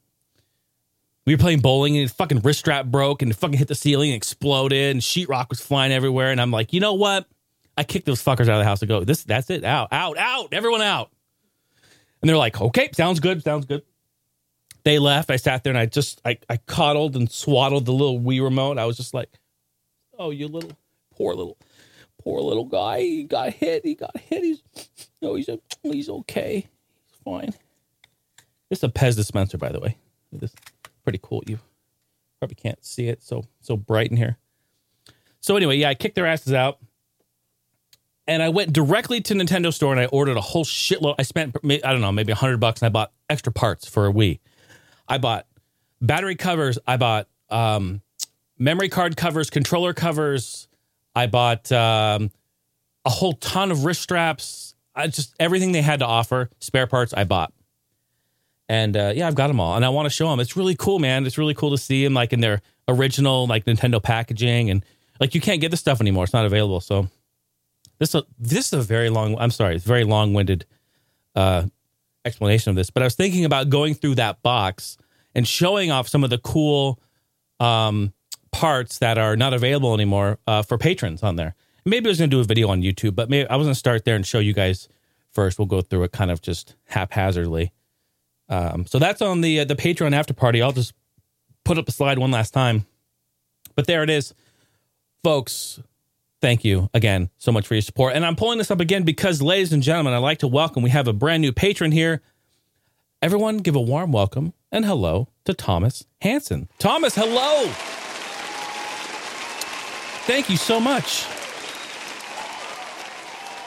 We 1.26 1.34
were 1.34 1.40
playing 1.40 1.62
bowling 1.62 1.96
and 1.96 2.04
his 2.04 2.12
fucking 2.12 2.42
wrist 2.42 2.60
strap 2.60 2.86
broke 2.86 3.22
and 3.22 3.36
fucking 3.36 3.58
hit 3.58 3.68
the 3.68 3.76
ceiling 3.76 4.12
and 4.12 4.18
exploded 4.18 4.92
and 4.92 5.02
sheetrock 5.02 5.50
was 5.50 5.60
flying 5.60 5.92
everywhere. 5.92 6.32
And 6.32 6.40
I'm 6.40 6.52
like, 6.52 6.72
you 6.72 6.80
know 6.80 6.94
what? 6.94 7.28
I 7.78 7.84
kicked 7.84 8.06
those 8.06 8.24
fuckers 8.24 8.48
out 8.48 8.56
of 8.56 8.60
the 8.60 8.64
house 8.64 8.82
and 8.82 8.90
go, 8.90 9.04
this, 9.04 9.24
that's 9.24 9.50
it. 9.50 9.64
Out, 9.64 9.90
out, 9.92 10.18
out, 10.18 10.54
everyone 10.54 10.82
out. 10.82 11.12
And 12.22 12.30
they're 12.30 12.38
like, 12.38 12.60
okay, 12.62 12.90
sounds 12.94 13.20
good, 13.20 13.44
sounds 13.44 13.66
good. 13.66 13.84
They 14.84 15.00
left. 15.00 15.32
I 15.32 15.36
sat 15.36 15.64
there 15.64 15.72
and 15.72 15.78
I 15.78 15.88
just, 15.88 16.22
I, 16.24 16.38
I 16.50 16.58
coddled 16.58 17.16
and 17.16 17.30
swaddled 17.30 17.86
the 17.86 17.92
little 17.92 18.20
Wii 18.20 18.42
remote. 18.42 18.78
I 18.78 18.86
was 18.86 18.98
just 18.98 19.14
like, 19.14 19.30
oh, 20.18 20.30
you 20.30 20.48
little, 20.48 20.72
poor 21.16 21.34
little, 21.34 21.58
poor 22.26 22.42
little 22.42 22.66
guy. 22.66 23.00
He 23.00 23.24
got 23.24 23.54
hit. 23.54 23.86
He 23.86 23.96
got 23.96 24.18
hit. 24.18 24.44
He's, 24.44 24.62
no, 25.22 25.36
he's, 25.36 25.48
a, 25.48 25.60
he's 25.84 26.10
okay. 26.10 26.68
He's 27.08 27.20
fine. 27.24 27.54
This 28.70 28.80
is 28.80 28.84
a 28.84 28.90
Pez 28.90 29.16
dispenser, 29.16 29.58
by 29.58 29.70
the 29.70 29.80
way. 29.80 29.98
This 30.34 30.54
pretty 31.04 31.20
cool. 31.22 31.44
You 31.48 31.60
probably 32.40 32.56
can't 32.56 32.84
see 32.84 33.08
it 33.08 33.24
so 33.24 33.46
so 33.62 33.78
bright 33.78 34.12
in 34.12 34.18
here. 34.18 34.38
So 35.40 35.56
anyway, 35.56 35.78
yeah, 35.78 35.90
I 35.90 35.94
kicked 35.94 36.16
their 36.16 36.26
asses 36.26 36.52
out. 36.52 36.80
And 38.28 38.42
I 38.42 38.50
went 38.50 38.74
directly 38.74 39.22
to 39.22 39.36
Nintendo 39.36 39.72
store 39.72 39.92
and 39.92 40.02
I 40.02 40.08
ordered 40.08 40.36
a 40.36 40.42
whole 40.42 40.66
shitload. 40.66 41.16
I 41.20 41.24
spent 41.24 41.56
I 41.64 41.92
don't 41.92 42.02
know, 42.02 42.12
maybe 42.12 42.34
hundred 42.34 42.58
bucks 42.58 42.82
and 42.82 42.88
I 42.88 42.90
bought 42.90 43.14
extra 43.30 43.54
parts 43.54 43.88
for 43.88 44.08
a 44.08 44.12
Wii. 44.12 44.40
I 45.08 45.20
bought 45.20 45.46
battery 46.02 46.36
covers, 46.36 46.80
I 46.88 46.98
bought 46.98 47.28
um, 47.50 48.02
memory 48.58 48.90
card 48.90 49.16
covers, 49.16 49.52
controller 49.52 49.94
covers, 49.94 50.68
I 51.16 51.28
bought 51.28 51.72
um, 51.72 52.32
a 53.06 53.10
whole 53.10 53.34
ton 53.34 53.72
of 53.72 53.86
wrist 53.86 54.02
straps. 54.02 54.76
I 54.94 55.08
just 55.08 55.34
everything 55.40 55.72
they 55.72 55.82
had 55.82 56.00
to 56.00 56.06
offer, 56.06 56.50
spare 56.60 56.88
parts 56.88 57.14
I 57.14 57.24
bought. 57.24 57.54
And 58.68 58.98
uh, 58.98 59.14
yeah, 59.16 59.28
I've 59.28 59.36
got 59.36 59.48
them 59.48 59.60
all, 59.60 59.76
and 59.76 59.86
I 59.86 59.90
want 59.90 60.08
to 60.08 60.10
show 60.10 60.30
them. 60.30 60.40
It's 60.40 60.58
really 60.58 60.76
cool, 60.76 61.00
man. 61.00 61.26
It's 61.26 61.38
really 61.38 61.54
cool 61.54 61.72
to 61.72 61.78
see 61.78 62.04
them 62.04 62.14
like 62.14 62.34
in 62.34 62.42
their 62.42 62.62
original 62.88 63.48
like 63.48 63.66
Nintendo 63.66 64.02
packaging, 64.02 64.70
and 64.70 64.84
like 65.20 65.36
you 65.36 65.42
can't 65.42 65.62
get 65.62 65.72
this 65.72 65.80
stuff 65.80 66.02
anymore. 66.02 66.24
It's 66.24 66.34
not 66.34 66.46
available. 66.46 66.82
So 66.82 67.08
this 68.00 68.16
this 68.40 68.68
is 68.68 68.74
a 68.74 68.82
very 68.82 69.10
long. 69.10 69.38
I'm 69.38 69.52
sorry, 69.52 69.76
it's 69.76 69.86
very 69.86 70.04
long 70.04 70.34
winded 70.34 70.66
uh, 71.36 71.64
explanation 72.26 72.72
of 72.72 72.76
this. 72.76 72.90
But 72.90 73.04
I 73.04 73.06
was 73.06 73.16
thinking 73.16 73.46
about 73.46 73.70
going 73.70 73.94
through 73.94 74.16
that 74.16 74.42
box 74.42 74.98
and 75.36 75.48
showing 75.48 75.92
off 75.92 76.08
some 76.08 76.24
of 76.24 76.30
the 76.32 76.40
cool 76.40 77.00
um, 77.60 78.14
parts 78.56 79.00
that 79.00 79.18
are 79.18 79.36
not 79.36 79.54
available 79.54 79.94
anymore 79.94 80.40
uh, 80.48 80.62
for 80.62 80.78
patrons 80.78 81.24
on 81.24 81.36
there. 81.36 81.56
Maybe 81.84 82.08
I 82.08 82.10
was 82.10 82.20
going 82.20 82.30
to 82.30 82.36
do 82.36 82.40
a 82.40 82.46
video 82.46 82.70
on 82.70 82.82
YouTube, 82.82 83.14
but 83.14 83.30
maybe 83.30 83.48
I 83.50 83.58
was 83.58 83.66
going 83.66 83.74
to 83.74 83.80
start 83.80 84.06
there 84.06 84.16
and 84.16 84.26
show 84.26 84.40
you 84.40 84.54
guys 84.54 84.88
first. 85.34 85.60
We'll 85.60 85.66
go 85.66 85.82
through 85.82 86.04
it 86.04 86.14
kind 86.14 86.32
of 86.32 86.42
just 86.42 86.76
haphazardly. 86.86 87.74
Um, 88.48 88.86
so 88.86 88.98
that's 88.98 89.22
on 89.22 89.42
the 89.42 89.60
uh, 89.60 89.66
the 89.66 89.76
Patreon 89.76 90.14
after 90.14 90.34
party. 90.34 90.62
I'll 90.62 90.72
just 90.72 90.94
put 91.66 91.78
up 91.78 91.90
a 91.90 91.92
slide 91.92 92.18
one 92.18 92.32
last 92.32 92.52
time. 92.52 92.86
But 93.76 93.88
there 93.88 94.04
it 94.04 94.10
is, 94.10 94.34
folks. 95.22 95.82
Thank 96.42 96.64
you 96.64 96.90
again 96.94 97.32
so 97.38 97.52
much 97.52 97.68
for 97.68 97.74
your 97.76 97.82
support. 97.82 98.14
And 98.16 98.26
I'm 98.26 98.38
pulling 98.38 98.58
this 98.58 98.72
up 98.72 98.80
again 98.80 99.04
because, 99.04 99.42
ladies 99.42 99.74
and 99.74 99.84
gentlemen, 99.84 100.14
I'd 100.14 100.20
like 100.20 100.40
to 100.40 100.48
welcome. 100.48 100.82
We 100.82 100.92
have 100.92 101.10
a 101.10 101.14
brand 101.14 101.42
new 101.42 101.52
patron 101.52 101.92
here. 101.92 102.22
Everyone, 103.22 103.58
give 103.58 103.76
a 103.76 103.82
warm 103.82 104.14
welcome 104.14 104.54
and 104.72 104.86
hello 104.86 105.28
to 105.44 105.54
Thomas 105.54 106.06
Hanson. 106.22 106.70
Thomas, 106.80 107.16
hello. 107.16 108.05
Thank 110.26 110.50
you 110.50 110.58
so 110.58 110.80
much. 110.80 111.26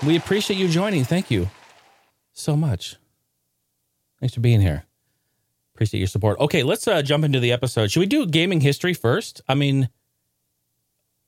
We 0.05 0.17
appreciate 0.17 0.59
you 0.59 0.69
joining. 0.69 1.05
Thank 1.05 1.31
you 1.31 1.49
so 2.33 2.57
much. 2.57 2.97
Thanks 4.21 4.35
for 4.35 4.41
being 4.41 4.61
here. 4.61 4.85
Appreciate 5.75 6.01
your 6.01 6.09
support. 6.09 6.39
Okay, 6.41 6.65
let's 6.65 6.89
uh, 6.89 7.03
jump 7.03 7.25
into 7.25 7.39
the 7.39 7.53
episode. 7.53 7.91
Should 7.91 8.01
we 8.01 8.07
do 8.07 8.27
gaming 8.27 8.61
history 8.61 8.95
first? 8.95 9.41
I 9.49 9.55
mean, 9.55 9.89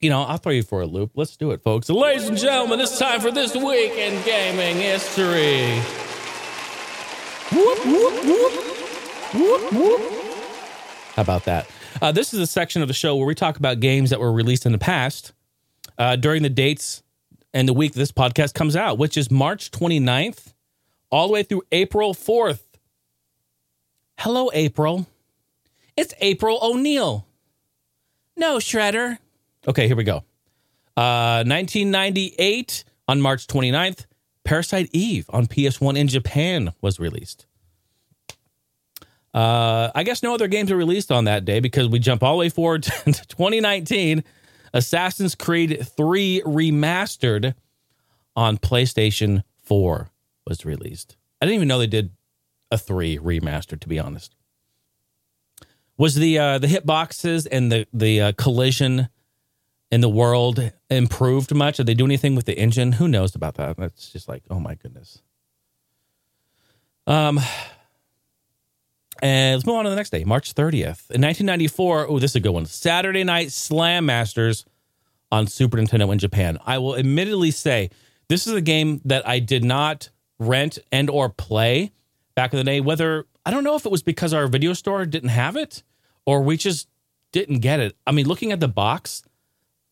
you 0.01 0.11
know, 0.11 0.23
I'll 0.23 0.39
throw 0.39 0.53
you 0.53 0.65
for 0.65 0.81
a 0.81 0.87
loop. 0.87 1.13
Let's 1.15 1.37
do 1.37 1.53
it, 1.53 1.63
folks. 1.63 1.89
Ladies 1.89 2.29
and 2.29 2.37
gentlemen, 2.37 2.81
it's 2.81 2.99
time 2.99 3.21
for 3.21 3.31
this 3.31 3.55
week 3.55 3.93
in 3.93 4.21
gaming 4.25 4.77
history. 4.77 5.79
Whoop, 7.53 7.87
whoop, 7.87 8.25
whoop. 8.25 8.53
Whoop, 9.35 9.73
whoop. 9.73 10.13
How 11.15 11.23
about 11.23 11.45
that? 11.45 11.69
Uh, 12.01 12.11
this 12.11 12.33
is 12.33 12.41
a 12.41 12.47
section 12.47 12.81
of 12.81 12.89
the 12.89 12.95
show 12.95 13.15
where 13.17 13.27
we 13.27 13.35
talk 13.35 13.59
about 13.59 13.79
games 13.79 14.11
that 14.11 14.21
were 14.21 14.33
released 14.33 14.65
in 14.65 14.73
the 14.73 14.79
past 14.79 15.33
uh, 15.99 16.17
during 16.17 16.43
the 16.43 16.49
dates 16.49 17.03
and 17.53 17.69
the 17.69 17.75
week 17.75 17.93
this 17.93 18.11
podcast 18.11 18.55
comes 18.55 18.75
out, 18.75 18.97
which 18.97 19.19
is 19.19 19.31
March 19.31 19.71
29th 19.71 20.55
all 21.11 21.27
the 21.27 21.33
way 21.33 21.43
through 21.43 21.63
April 21.73 22.15
4th. 22.15 22.61
Hello, 24.19 24.51
April. 24.55 25.07
It's 25.97 26.15
April 26.21 26.59
O'Neil. 26.63 27.27
No, 28.37 28.57
Shredder. 28.57 29.19
Okay, 29.69 29.87
here 29.87 29.97
we 29.97 30.05
go. 30.05 30.25
Uh, 30.97 31.45
1998, 31.45 32.85
on 33.09 33.21
March 33.21 33.47
29th, 33.47 34.07
Parasite 34.45 34.89
Eve 34.93 35.27
on 35.31 35.47
PS1 35.47 35.99
in 35.99 36.09
Japan 36.09 36.73
was 36.81 36.99
released. 36.99 37.47
Uh, 39.33 39.91
I 39.95 40.03
guess 40.03 40.23
no 40.23 40.35
other 40.35 40.49
games 40.49 40.71
are 40.71 40.77
released 40.77 41.13
on 41.13 41.25
that 41.25 41.45
day 41.45 41.61
because 41.61 41.89
we 41.89 41.99
jump 41.99 42.23
all 42.23 42.35
the 42.35 42.39
way 42.39 42.49
forward 42.49 42.83
to 43.05 43.13
2019. 43.13 44.25
Assassin's 44.73 45.35
Creed 45.35 45.87
3 45.97 46.43
Remastered 46.45 47.55
on 48.37 48.59
PlayStation 48.59 49.43
4 49.65 50.11
was 50.47 50.65
released. 50.65 51.17
I 51.41 51.47
didn't 51.47 51.57
even 51.57 51.69
know 51.69 51.79
they 51.79 51.87
did 51.87 52.11
a 52.71 52.79
three 52.79 53.19
remastered. 53.19 53.81
To 53.81 53.89
be 53.89 53.99
honest, 53.99 54.35
was 55.97 56.15
the 56.15 56.39
uh, 56.39 56.59
the 56.59 56.67
hitboxes 56.67 57.47
and 57.51 57.71
the 57.71 57.87
the 57.93 58.21
uh, 58.21 58.33
collision 58.33 59.09
in 59.91 60.01
the 60.01 60.09
world 60.09 60.73
improved 60.89 61.55
much? 61.55 61.79
Did 61.79 61.87
they 61.87 61.95
do 61.95 62.05
anything 62.05 62.35
with 62.35 62.47
the 62.47 62.59
engine? 62.59 62.93
Who 62.93 63.09
knows 63.09 63.35
about 63.35 63.55
that? 63.55 63.77
That's 63.77 64.11
just 64.11 64.29
like, 64.29 64.43
oh 64.51 64.61
my 64.61 64.75
goodness. 64.75 65.23
Um, 67.07 67.41
and 69.23 69.57
let's 69.57 69.67
move 69.67 69.77
on 69.77 69.85
to 69.85 69.91
the 69.91 69.97
next 69.97 70.11
day, 70.11 70.25
March 70.25 70.55
30th. 70.55 71.11
In 71.11 71.23
1994, 71.23 72.07
oh, 72.09 72.19
this 72.19 72.33
is 72.33 72.37
a 72.37 72.41
good 72.41 72.53
one. 72.53 72.67
Saturday 72.67 73.25
Night 73.25 73.53
Slam 73.53 74.07
Masters 74.07 74.65
on 75.33 75.47
Super 75.47 75.77
Nintendo 75.79 76.13
in 76.13 76.19
Japan. 76.19 76.59
I 76.65 76.79
will 76.79 76.97
admittedly 76.97 77.51
say 77.51 77.91
this 78.29 78.47
is 78.47 78.55
a 78.55 78.61
game 78.61 79.01
that 79.05 79.27
I 79.29 79.39
did 79.39 79.65
not 79.65 80.11
rent 80.39 80.79
and 80.91 81.11
or 81.11 81.29
play 81.29 81.93
back 82.35 82.53
in 82.53 82.59
the 82.59 82.65
day. 82.65 82.81
Whether 82.81 83.27
I 83.45 83.51
don't 83.51 83.65
know 83.65 83.77
if 83.77 83.87
it 83.87 83.93
was 83.93 84.03
because 84.03 84.33
our 84.33 84.47
video 84.47 84.73
store 84.73 85.05
didn't 85.07 85.31
have 85.31 85.57
it 85.57 85.83
or 86.27 86.43
we 86.43 86.57
just 86.57 86.89
didn't 87.33 87.61
get 87.61 87.81
it. 87.81 87.97
I 88.07 88.13
mean, 88.13 88.27
looking 88.27 88.53
at 88.53 88.61
the 88.61 88.69
box, 88.69 89.23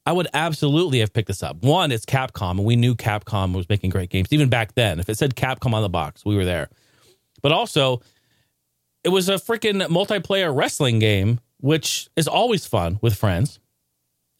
I 0.06 0.12
would 0.12 0.28
absolutely 0.32 1.00
have 1.00 1.12
picked 1.12 1.28
this 1.28 1.42
up. 1.42 1.62
One, 1.62 1.92
it's 1.92 2.06
Capcom, 2.06 2.52
and 2.52 2.64
we 2.64 2.76
knew 2.76 2.94
Capcom 2.94 3.54
was 3.54 3.68
making 3.68 3.90
great 3.90 4.10
games 4.10 4.28
even 4.30 4.48
back 4.48 4.74
then. 4.74 5.00
If 5.00 5.08
it 5.08 5.18
said 5.18 5.34
Capcom 5.34 5.74
on 5.74 5.82
the 5.82 5.88
box, 5.88 6.24
we 6.24 6.34
were 6.34 6.44
there. 6.44 6.70
But 7.42 7.52
also, 7.52 8.00
it 9.04 9.10
was 9.10 9.28
a 9.28 9.34
freaking 9.34 9.86
multiplayer 9.88 10.54
wrestling 10.54 10.98
game, 10.98 11.40
which 11.58 12.08
is 12.16 12.28
always 12.28 12.66
fun 12.66 12.98
with 13.02 13.14
friends. 13.14 13.58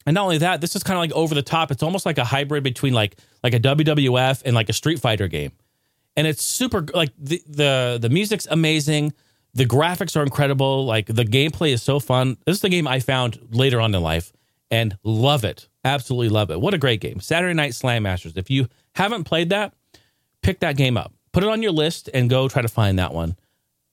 And 0.05 0.15
not 0.15 0.23
only 0.23 0.39
that, 0.39 0.61
this 0.61 0.75
is 0.75 0.83
kind 0.83 0.97
of 0.97 1.01
like 1.01 1.11
over 1.11 1.35
the 1.35 1.41
top. 1.41 1.71
It's 1.71 1.83
almost 1.83 2.05
like 2.05 2.17
a 2.17 2.23
hybrid 2.23 2.63
between 2.63 2.93
like 2.93 3.17
like 3.43 3.53
a 3.53 3.59
WWF 3.59 4.41
and 4.45 4.55
like 4.55 4.69
a 4.69 4.73
Street 4.73 4.99
Fighter 4.99 5.27
game. 5.27 5.51
And 6.15 6.25
it's 6.25 6.43
super 6.43 6.85
like 6.93 7.11
the 7.17 7.41
the 7.47 7.99
the 8.01 8.09
music's 8.09 8.47
amazing. 8.49 9.13
The 9.53 9.65
graphics 9.65 10.15
are 10.15 10.23
incredible. 10.23 10.85
Like 10.85 11.07
the 11.07 11.25
gameplay 11.25 11.73
is 11.73 11.83
so 11.83 11.99
fun. 11.99 12.37
This 12.45 12.57
is 12.57 12.61
the 12.61 12.69
game 12.69 12.87
I 12.87 12.99
found 12.99 13.39
later 13.51 13.79
on 13.79 13.93
in 13.93 14.01
life 14.01 14.31
and 14.71 14.97
love 15.03 15.43
it. 15.43 15.67
Absolutely 15.83 16.29
love 16.29 16.51
it. 16.51 16.59
What 16.59 16.73
a 16.73 16.77
great 16.77 17.01
game. 17.01 17.19
Saturday 17.19 17.53
Night 17.53 17.73
Slam 17.73 18.03
Masters. 18.03 18.33
If 18.35 18.49
you 18.49 18.67
haven't 18.95 19.23
played 19.23 19.49
that, 19.49 19.73
pick 20.41 20.59
that 20.59 20.77
game 20.77 20.97
up. 20.97 21.13
Put 21.31 21.43
it 21.43 21.49
on 21.49 21.61
your 21.61 21.71
list 21.71 22.09
and 22.13 22.29
go 22.29 22.47
try 22.47 22.61
to 22.61 22.67
find 22.67 22.99
that 22.99 23.13
one. 23.13 23.35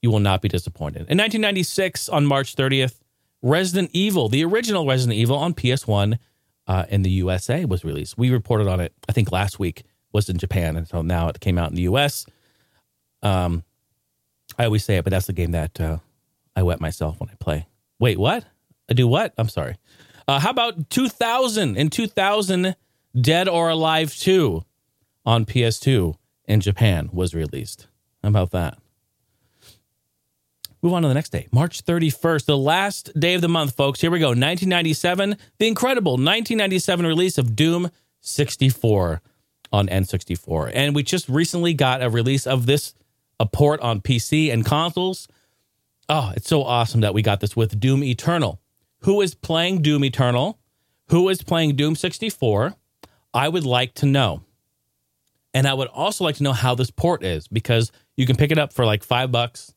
You 0.03 0.11
will 0.11 0.21
not 0.21 0.43
be 0.43 0.49
disappointed. 0.49 1.09
In 1.09 1.19
1996, 1.19 2.09
on 2.09 2.26
March 2.26 2.55
30th, 2.55 3.00
Resident 3.43 3.91
Evil, 3.93 4.29
the 4.29 4.45
original 4.45 4.87
Resident 4.87 5.17
Evil 5.17 5.37
on 5.37 5.55
PS1 5.55 6.19
uh, 6.67 6.85
in 6.88 7.03
the 7.03 7.11
USA 7.11 7.65
was 7.65 7.85
released. 7.85 8.19
We 8.19 8.31
reported 8.31 8.69
on 8.69 8.81
it, 8.81 8.93
I 9.09 9.12
think 9.12 9.33
last 9.33 9.59
week 9.59 9.85
was 10.12 10.29
in 10.29 10.38
Japan. 10.38 10.76
And 10.76 10.87
so 10.87 11.03
now 11.03 11.29
it 11.29 11.41
came 11.41 11.59
out 11.59 11.71
in 11.71 11.76
the 11.76 11.83
US. 11.83 12.26
Um, 13.23 13.65
I 14.59 14.65
always 14.65 14.85
say 14.85 14.97
it, 14.97 15.05
but 15.05 15.11
that's 15.11 15.26
the 15.26 15.33
game 15.33 15.53
that 15.53 15.81
uh, 15.81 15.99
I 16.55 16.62
wet 16.62 16.81
myself 16.81 17.21
when 17.21 17.29
I 17.31 17.35
play. 17.38 17.67
Wait, 17.99 18.19
what? 18.19 18.45
I 18.88 18.95
do 18.95 19.07
what? 19.07 19.35
I'm 19.38 19.49
sorry. 19.49 19.76
Uh, 20.29 20.41
how 20.41 20.50
about 20.50 20.91
2000? 20.91 21.76
In 21.76 21.91
2000, 21.91 22.75
Dead 23.21 23.49
or 23.49 23.69
Alive 23.71 24.15
2 24.15 24.65
on 25.25 25.45
PS2 25.45 26.15
in 26.47 26.61
Japan 26.61 27.09
was 27.12 27.35
released. 27.35 27.87
How 28.23 28.29
about 28.29 28.50
that? 28.50 28.79
Move 30.87 30.95
on 30.95 31.02
to 31.02 31.09
the 31.09 31.14
next 31.14 31.31
day, 31.31 31.49
March 31.50 31.85
31st, 31.85 32.45
the 32.45 32.57
last 32.57 33.11
day 33.19 33.35
of 33.35 33.40
the 33.40 33.49
month, 33.49 33.75
folks. 33.75 34.00
Here 34.00 34.09
we 34.09 34.21
go. 34.21 34.28
1997, 34.28 35.37
the 35.59 35.66
incredible 35.66 36.12
1997 36.12 37.05
release 37.05 37.38
of 37.38 37.57
Doom 37.57 37.90
64 38.21 39.21
on 39.73 39.88
N64. 39.88 40.71
And 40.73 40.95
we 40.95 41.02
just 41.02 41.28
recently 41.28 41.75
got 41.75 42.05
a 42.05 42.09
release 42.09 42.47
of 42.47 42.66
this, 42.66 42.95
a 43.40 43.47
port 43.47 43.81
on 43.81 44.00
PC 44.00 44.52
and 44.52 44.64
consoles. 44.64 45.26
Oh, 46.09 46.33
it's 46.37 46.49
so 46.49 46.62
awesome 46.62 47.00
that 47.00 47.14
we 47.14 47.21
got 47.21 47.40
this 47.40 47.57
with 47.57 47.81
Doom 47.81 48.05
Eternal. 48.05 48.61
Who 49.00 49.21
is 49.23 49.35
playing 49.35 49.83
Doom 49.83 50.05
Eternal? 50.05 50.57
Who 51.09 51.28
is 51.31 51.43
playing 51.43 51.75
Doom 51.75 51.97
64? 51.97 52.76
I 53.35 53.49
would 53.49 53.66
like 53.66 53.95
to 53.95 54.07
know. 54.07 54.45
And 55.52 55.66
I 55.66 55.75
would 55.75 55.88
also 55.88 56.23
like 56.23 56.37
to 56.37 56.45
know 56.45 56.52
how 56.52 56.76
this 56.76 56.93
port 56.93 57.25
is 57.25 57.49
because 57.49 57.90
you 58.16 58.25
can 58.25 58.37
pick 58.37 58.52
it 58.52 58.59
up 58.59 58.73
for 58.73 58.87
like 58.87 59.02
five 59.02 59.33
bucks 59.33 59.73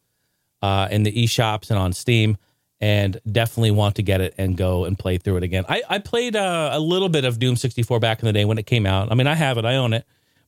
uh, 0.61 0.87
in 0.91 1.03
the 1.03 1.11
eShops 1.11 1.69
and 1.69 1.79
on 1.79 1.93
Steam, 1.93 2.37
and 2.79 3.19
definitely 3.29 3.71
want 3.71 3.95
to 3.95 4.03
get 4.03 4.21
it 4.21 4.33
and 4.37 4.55
go 4.55 4.85
and 4.85 4.97
play 4.97 5.17
through 5.17 5.37
it 5.37 5.43
again. 5.43 5.65
I, 5.67 5.81
I 5.89 5.99
played 5.99 6.35
uh, 6.35 6.69
a 6.73 6.79
little 6.79 7.09
bit 7.09 7.25
of 7.25 7.39
Doom 7.39 7.55
64 7.55 7.99
back 7.99 8.21
in 8.21 8.25
the 8.25 8.33
day 8.33 8.45
when 8.45 8.57
it 8.57 8.65
came 8.65 8.85
out. 8.85 9.11
I 9.11 9.15
mean, 9.15 9.27
I 9.27 9.35
have 9.35 9.57
it, 9.57 9.65
I 9.65 9.75
own 9.75 9.93
it, 9.93 10.05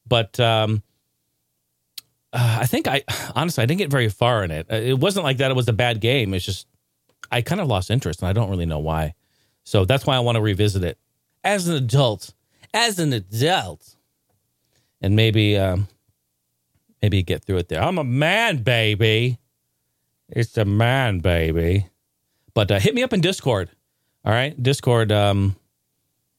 but 0.08 0.40
um, 0.40 0.82
uh, 2.34 2.60
I 2.62 2.66
think 2.66 2.88
I 2.88 3.04
honestly 3.36 3.64
I 3.64 3.66
didn't 3.66 3.80
get 3.80 3.92
very 3.92 4.10
far 4.10 4.44
in 4.44 4.52
it. 4.52 4.68
Uh, 4.72 4.76
it 4.76 5.00
wasn't 5.00 5.24
like 5.24 5.38
that; 5.38 5.52
it 5.52 5.56
was 5.56 5.68
a 5.68 5.74
bad 5.74 6.00
game. 6.00 6.34
It's 6.34 6.46
just 6.46 6.68
I 7.32 7.42
kind 7.42 7.62
of 7.62 7.68
lost 7.68 7.92
interest, 7.92 8.22
and 8.22 8.30
I 8.30 8.34
don't 8.34 8.50
really 8.50 8.66
know 8.66 8.80
why. 8.80 9.14
So 9.64 9.86
that's 9.86 10.06
why 10.06 10.16
I 10.16 10.20
want 10.20 10.38
to 10.38 10.42
revisit 10.42 10.84
it 10.84 10.98
as 11.44 11.68
an 11.68 11.76
adult, 11.76 12.34
as 12.74 13.00
an 13.00 13.14
adult, 13.14 13.96
and 15.02 15.16
maybe 15.16 15.58
um, 15.58 15.88
maybe 17.02 17.24
get 17.24 17.44
through 17.44 17.58
it 17.58 17.70
there. 17.70 17.82
I'm 17.82 17.98
a 17.98 18.04
man, 18.04 18.64
baby. 18.64 19.38
It's 20.32 20.58
a 20.58 20.66
man, 20.66 21.20
baby. 21.20 21.88
But 22.54 22.72
uh, 22.72 22.80
hit 22.80 22.96
me 22.96 23.04
up 23.04 23.14
in 23.14 23.22
Discord. 23.22 23.70
All 24.26 24.32
right, 24.32 24.62
Discord. 24.62 25.12
Um, 25.12 25.56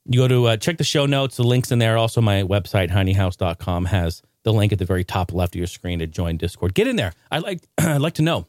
you 0.06 0.20
go 0.20 0.28
to 0.28 0.46
uh, 0.48 0.56
check 0.56 0.78
the 0.78 0.84
show 0.84 1.06
notes. 1.06 1.36
The 1.36 1.44
links 1.44 1.70
in 1.70 1.78
there. 1.78 1.96
Also, 1.96 2.20
my 2.20 2.42
website 2.42 2.90
heinehouse.com 2.90 3.86
has 3.86 4.22
the 4.42 4.52
link 4.52 4.72
at 4.72 4.78
the 4.78 4.84
very 4.84 5.04
top 5.04 5.32
left 5.32 5.54
of 5.54 5.58
your 5.58 5.66
screen 5.66 5.98
to 6.00 6.06
join 6.06 6.36
Discord. 6.36 6.74
Get 6.74 6.86
in 6.86 6.96
there. 6.96 7.12
I 7.30 7.38
like 7.38 7.60
I'd 7.78 8.00
like 8.00 8.14
to 8.14 8.22
know 8.22 8.46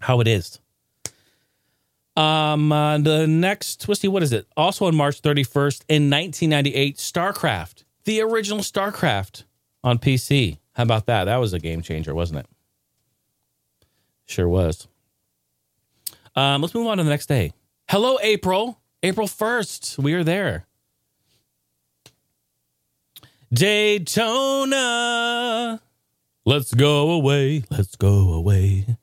how 0.00 0.20
it 0.20 0.28
is. 0.28 0.60
Um, 2.16 2.72
uh, 2.72 2.98
the 2.98 3.28
next, 3.28 3.88
let's 3.88 4.02
what 4.02 4.24
is 4.24 4.32
it? 4.32 4.48
Also 4.56 4.86
on 4.86 4.96
March 4.96 5.22
31st 5.22 5.84
in 5.88 6.10
1998, 6.10 6.96
StarCraft, 6.96 7.84
the 8.04 8.20
original 8.22 8.58
StarCraft 8.58 9.44
on 9.84 9.98
PC. 10.00 10.58
How 10.72 10.82
about 10.82 11.06
that? 11.06 11.24
That 11.24 11.36
was 11.36 11.52
a 11.52 11.60
game 11.60 11.80
changer, 11.80 12.14
wasn't 12.14 12.40
it? 12.40 12.46
Sure 14.28 14.48
was. 14.48 14.86
Um, 16.36 16.60
let's 16.62 16.74
move 16.74 16.86
on 16.86 16.98
to 16.98 17.04
the 17.04 17.10
next 17.10 17.26
day. 17.26 17.52
Hello, 17.88 18.18
April. 18.22 18.78
April 19.02 19.26
1st. 19.26 19.98
We 19.98 20.12
are 20.14 20.22
there. 20.22 20.66
Daytona. 23.52 24.70
Let's 26.44 26.74
go 26.74 27.10
away. 27.10 27.64
Let's 27.70 27.96
go 27.96 28.34
away. 28.34 28.98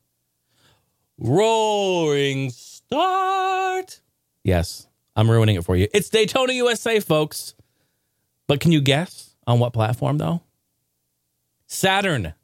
Roaring 1.18 2.52
start. 2.52 4.02
Yes, 4.44 4.88
I'm 5.16 5.32
ruining 5.32 5.56
it 5.56 5.66
for 5.66 5.76
you. 5.76 5.88
It's 5.94 6.10
Daytona 6.10 6.54
USA, 6.54 7.00
folks. 7.00 7.56
But 8.48 8.60
can 8.60 8.72
you 8.72 8.82
guess 8.82 9.36
on 9.48 9.58
what 9.60 9.74
platform, 9.74 10.20
though? 10.20 10.42
Saturn, 11.66 12.36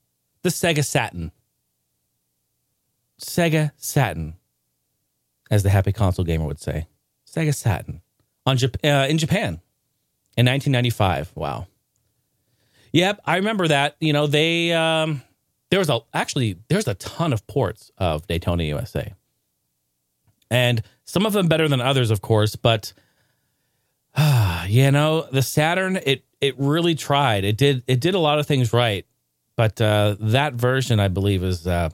the 0.41 0.49
Sega 0.49 0.83
Saturn. 0.83 1.31
Sega 3.21 3.71
Saturn, 3.77 4.35
as 5.49 5.63
the 5.63 5.69
happy 5.69 5.91
console 5.91 6.25
gamer 6.25 6.45
would 6.45 6.59
say. 6.59 6.87
Sega 7.25 7.53
Saturn 7.55 8.01
on 8.45 8.57
Jap- 8.57 8.83
uh, 8.83 9.07
in 9.07 9.17
Japan 9.17 9.61
in 10.35 10.45
1995. 10.45 11.31
Wow. 11.35 11.67
Yep, 12.93 13.21
I 13.25 13.37
remember 13.37 13.67
that. 13.69 13.95
You 13.99 14.11
know, 14.11 14.27
they 14.27 14.73
um, 14.73 15.21
there 15.69 15.79
was 15.79 15.89
a 15.89 15.99
actually 16.13 16.57
there's 16.67 16.87
a 16.87 16.95
ton 16.95 17.31
of 17.31 17.47
ports 17.47 17.91
of 17.97 18.27
Daytona 18.27 18.63
USA 18.63 19.13
and 20.51 20.83
some 21.05 21.25
of 21.25 21.33
them 21.33 21.47
better 21.47 21.67
than 21.67 21.81
others, 21.81 22.11
of 22.11 22.21
course. 22.21 22.55
But 22.55 22.93
uh, 24.13 24.65
you 24.69 24.91
know, 24.91 25.27
the 25.31 25.41
Saturn 25.41 25.97
it 26.05 26.23
it 26.39 26.55
really 26.59 26.93
tried. 26.93 27.43
It 27.45 27.57
did 27.57 27.83
it 27.87 27.99
did 27.99 28.13
a 28.13 28.19
lot 28.19 28.37
of 28.37 28.45
things 28.45 28.73
right, 28.73 29.07
but 29.55 29.81
uh, 29.81 30.17
that 30.19 30.53
version 30.53 30.99
I 30.99 31.07
believe 31.07 31.43
is 31.43 31.65
uh, 31.65 31.89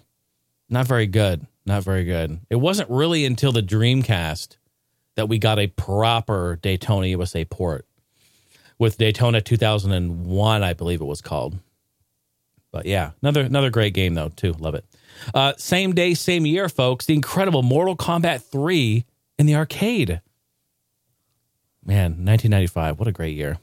not 0.69 0.87
very 0.87 1.07
good. 1.07 1.45
Not 1.65 1.83
very 1.83 2.05
good. 2.05 2.39
It 2.49 2.55
wasn't 2.55 2.89
really 2.89 3.25
until 3.25 3.51
the 3.51 3.61
Dreamcast 3.61 4.57
that 5.15 5.27
we 5.27 5.37
got 5.37 5.59
a 5.59 5.67
proper 5.67 6.57
Daytona 6.61 7.07
USA 7.07 7.43
port 7.43 7.85
with 8.79 8.97
Daytona 8.97 9.41
2001, 9.41 10.63
I 10.63 10.73
believe 10.73 11.01
it 11.01 11.05
was 11.05 11.21
called. 11.21 11.59
But 12.71 12.85
yeah, 12.85 13.11
another 13.21 13.41
another 13.41 13.69
great 13.69 13.93
game 13.93 14.13
though 14.13 14.29
too. 14.29 14.53
Love 14.53 14.75
it. 14.75 14.85
Uh, 15.33 15.53
same 15.57 15.93
day, 15.93 16.13
same 16.13 16.45
year, 16.45 16.69
folks. 16.69 17.05
The 17.05 17.15
incredible 17.15 17.63
Mortal 17.63 17.95
Kombat 17.95 18.43
3 18.43 19.03
in 19.39 19.45
the 19.45 19.55
arcade. 19.55 20.21
Man, 21.83 22.23
1995. 22.25 22.99
What 22.99 23.07
a 23.07 23.11
great 23.11 23.35
year. 23.35 23.57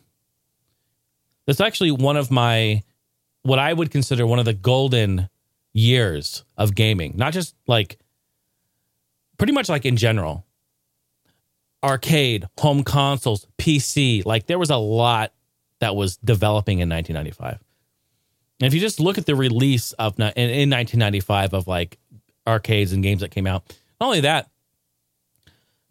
That's 1.47 1.61
actually 1.61 1.91
one 1.91 2.17
of 2.17 2.31
my, 2.31 2.83
what 3.43 3.59
I 3.59 3.73
would 3.73 3.91
consider 3.91 4.27
one 4.27 4.39
of 4.39 4.47
the 4.47 4.55
golden 4.55 5.29
years 5.75 6.45
of 6.57 6.75
gaming. 6.75 7.13
Not 7.17 7.35
just 7.35 7.55
like, 7.67 7.99
pretty 9.37 9.53
much 9.53 9.69
like 9.69 9.85
in 9.85 9.97
general. 9.97 10.47
Arcade, 11.83 12.47
home 12.59 12.83
consoles, 12.83 13.47
PC. 13.59 14.25
Like 14.25 14.47
there 14.47 14.59
was 14.59 14.71
a 14.71 14.77
lot 14.77 15.35
that 15.81 15.95
was 15.95 16.17
developing 16.17 16.79
in 16.79 16.89
1995. 16.89 17.59
And 18.61 18.67
if 18.67 18.73
you 18.73 18.81
just 18.81 19.01
look 19.01 19.19
at 19.19 19.27
the 19.27 19.35
release 19.35 19.93
of 19.93 20.19
in, 20.19 20.25
in 20.37 20.71
1995 20.71 21.53
of 21.53 21.67
like 21.67 21.99
arcades 22.47 22.93
and 22.93 23.03
games 23.03 23.21
that 23.21 23.31
came 23.31 23.47
out, 23.47 23.65
not 24.01 24.07
only 24.07 24.21
that, 24.21 24.49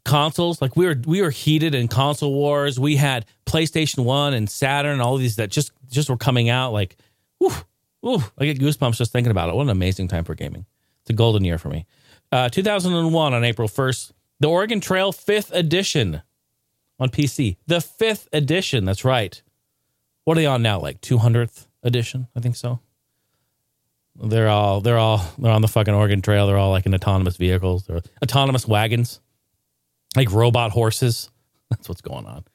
consoles 0.05 0.61
like 0.61 0.75
we 0.75 0.85
were 0.85 0.95
we 1.05 1.21
were 1.21 1.29
heated 1.29 1.75
in 1.75 1.87
console 1.87 2.33
wars. 2.33 2.79
We 2.79 2.95
had 2.95 3.25
PlayStation 3.45 4.03
One 4.03 4.33
and 4.33 4.49
Saturn, 4.49 5.01
all 5.01 5.17
these 5.17 5.35
that 5.35 5.49
just 5.49 5.71
just 5.89 6.09
were 6.09 6.17
coming 6.17 6.49
out. 6.49 6.73
Like, 6.73 6.95
whew, 7.37 7.53
whew, 8.03 8.23
I 8.37 8.45
get 8.45 8.59
goosebumps 8.59 8.97
just 8.97 9.11
thinking 9.11 9.31
about 9.31 9.49
it. 9.49 9.55
What 9.55 9.63
an 9.63 9.69
amazing 9.69 10.09
time 10.09 10.25
for 10.25 10.35
gaming! 10.35 10.65
It's 11.01 11.09
a 11.09 11.13
golden 11.13 11.43
year 11.43 11.57
for 11.57 11.69
me. 11.69 11.85
Uh, 12.31 12.49
2001 12.49 13.33
on 13.33 13.43
April 13.43 13.67
1st, 13.67 14.11
the 14.39 14.47
Oregon 14.47 14.79
Trail 14.79 15.11
Fifth 15.11 15.51
Edition 15.53 16.21
on 16.99 17.09
PC. 17.09 17.57
The 17.67 17.81
fifth 17.81 18.27
edition. 18.33 18.85
That's 18.85 19.05
right. 19.05 19.41
What 20.23 20.37
are 20.37 20.41
they 20.41 20.45
on 20.45 20.61
now? 20.61 20.79
Like 20.79 21.01
200th 21.01 21.67
edition. 21.83 22.27
I 22.35 22.39
think 22.39 22.55
so. 22.55 22.79
They're 24.15 24.49
all 24.49 24.79
they're 24.79 24.97
all 24.97 25.25
they're 25.39 25.51
on 25.51 25.63
the 25.63 25.67
fucking 25.67 25.93
Oregon 25.93 26.21
Trail. 26.21 26.45
They're 26.45 26.57
all 26.57 26.69
like 26.69 26.85
in 26.85 26.93
autonomous 26.93 27.35
vehicles. 27.37 27.85
They're 27.85 28.01
autonomous 28.21 28.67
wagons, 28.67 29.19
like 30.15 30.31
robot 30.31 30.71
horses. 30.71 31.31
That's 31.71 31.89
what's 31.89 32.01
going 32.01 32.27
on. 32.27 32.45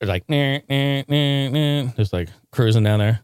They're 0.00 0.08
like, 0.08 0.28
nah, 0.28 0.58
nah, 0.68 1.02
nah, 1.08 1.82
nah. 1.82 1.92
just 1.92 2.12
like 2.12 2.28
cruising 2.50 2.82
down 2.82 2.98
there, 2.98 3.20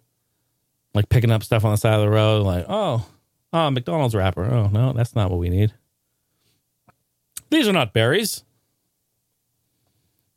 like 0.95 1.09
picking 1.09 1.31
up 1.31 1.43
stuff 1.43 1.65
on 1.65 1.73
the 1.73 1.77
side 1.77 1.95
of 1.95 2.01
the 2.01 2.11
road. 2.11 2.43
Like, 2.45 2.67
oh, 2.69 3.07
oh, 3.53 3.71
McDonald's 3.71 4.15
wrapper. 4.15 4.45
Oh 4.45 4.69
no, 4.69 4.93
that's 4.93 5.15
not 5.15 5.31
what 5.31 5.41
we 5.41 5.51
need. 5.51 5.73
These 7.51 7.69
are 7.69 7.73
not 7.73 7.93
berries. 7.93 8.45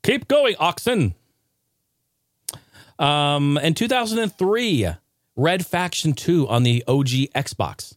Keep 0.04 0.28
going, 0.28 0.56
oxen. 0.60 1.16
Um, 3.00 3.58
in 3.58 3.74
2003, 3.74 4.88
Red 5.36 5.66
Faction 5.66 6.14
2 6.14 6.48
on 6.48 6.64
the 6.64 6.84
OG 6.88 7.08
Xbox. 7.36 7.96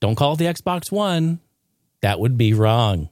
Don't 0.00 0.14
call 0.14 0.34
it 0.34 0.38
the 0.38 0.46
Xbox 0.46 0.90
One. 0.90 1.40
That 2.00 2.18
would 2.18 2.36
be 2.36 2.54
wrong. 2.54 3.08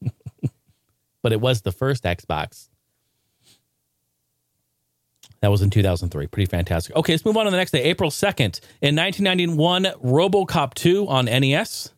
but 1.22 1.32
it 1.32 1.40
was 1.40 1.62
the 1.62 1.72
first 1.72 2.04
Xbox. 2.04 2.68
That 5.42 5.50
was 5.50 5.60
in 5.60 5.70
2003. 5.70 6.28
Pretty 6.28 6.46
fantastic. 6.48 6.94
Okay, 6.94 7.12
let's 7.14 7.24
move 7.24 7.36
on 7.36 7.46
to 7.46 7.50
the 7.50 7.56
next 7.56 7.72
day. 7.72 7.82
April 7.82 8.10
2nd. 8.10 8.60
In 8.80 8.94
1991, 8.96 9.84
Robocop 10.02 10.74
2 10.74 11.08
on 11.08 11.24
NES. 11.26 11.92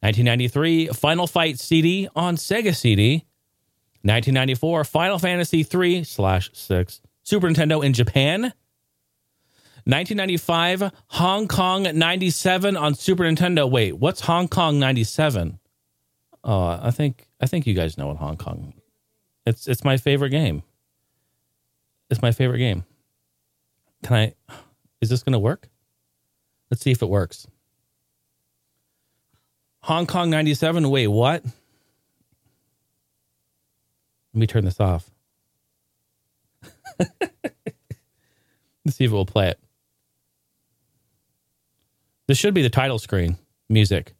1993, 0.00 0.88
Final 0.88 1.26
Fight 1.26 1.58
CD 1.58 2.08
on 2.16 2.36
Sega 2.36 2.74
CD. 2.74 3.26
1994, 4.00 4.84
Final 4.84 5.18
Fantasy 5.18 5.62
3 5.62 6.04
slash 6.04 6.50
6 6.54 7.00
Super 7.22 7.48
Nintendo 7.48 7.84
in 7.84 7.92
Japan. 7.92 8.52
1995, 9.86 10.90
Hong 11.08 11.46
Kong 11.46 11.82
97 11.82 12.76
on 12.78 12.94
Super 12.94 13.24
Nintendo. 13.24 13.70
Wait, 13.70 13.98
what's 13.98 14.20
Hong 14.20 14.48
Kong 14.48 14.78
97? 14.78 15.58
Oh, 16.42 16.62
uh, 16.62 16.80
I 16.82 16.90
think 16.90 17.26
I 17.40 17.46
think 17.46 17.66
you 17.66 17.74
guys 17.74 17.98
know 17.98 18.06
what 18.06 18.16
Hong 18.16 18.38
Kong. 18.38 18.72
It's 19.44 19.68
it's 19.68 19.84
my 19.84 19.98
favorite 19.98 20.30
game. 20.30 20.62
It's 22.10 22.22
my 22.22 22.32
favorite 22.32 22.58
game. 22.58 22.84
Can 24.02 24.16
I 24.16 24.34
Is 25.00 25.08
this 25.10 25.22
going 25.22 25.32
to 25.32 25.38
work? 25.38 25.68
Let's 26.70 26.82
see 26.82 26.90
if 26.90 27.02
it 27.02 27.08
works. 27.08 27.46
Hong 29.82 30.06
Kong 30.06 30.30
97. 30.30 30.88
Wait, 30.88 31.08
what? 31.08 31.44
Let 31.44 31.54
me 34.40 34.46
turn 34.46 34.64
this 34.64 34.80
off. 34.80 35.10
Let's 36.98 38.96
see 38.96 39.04
if 39.04 39.10
it 39.10 39.14
will 39.14 39.26
play 39.26 39.48
it. 39.48 39.60
This 42.26 42.38
should 42.38 42.54
be 42.54 42.62
the 42.62 42.70
title 42.70 42.98
screen 42.98 43.36
music. 43.68 44.14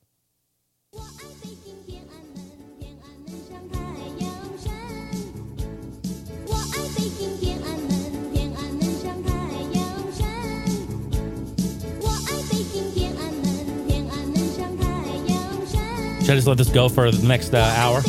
Should 16.25 16.33
I 16.33 16.37
just 16.37 16.49
let 16.49 16.57
this 16.57 16.71
go 16.71 16.89
for 16.89 17.11
the 17.11 17.29
next 17.29 17.53
uh, 17.53 17.59
hour? 17.59 18.01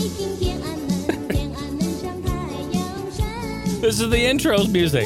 this 3.81 3.99
is 3.99 4.09
the 4.09 4.15
intros 4.15 4.71
music. 4.71 5.05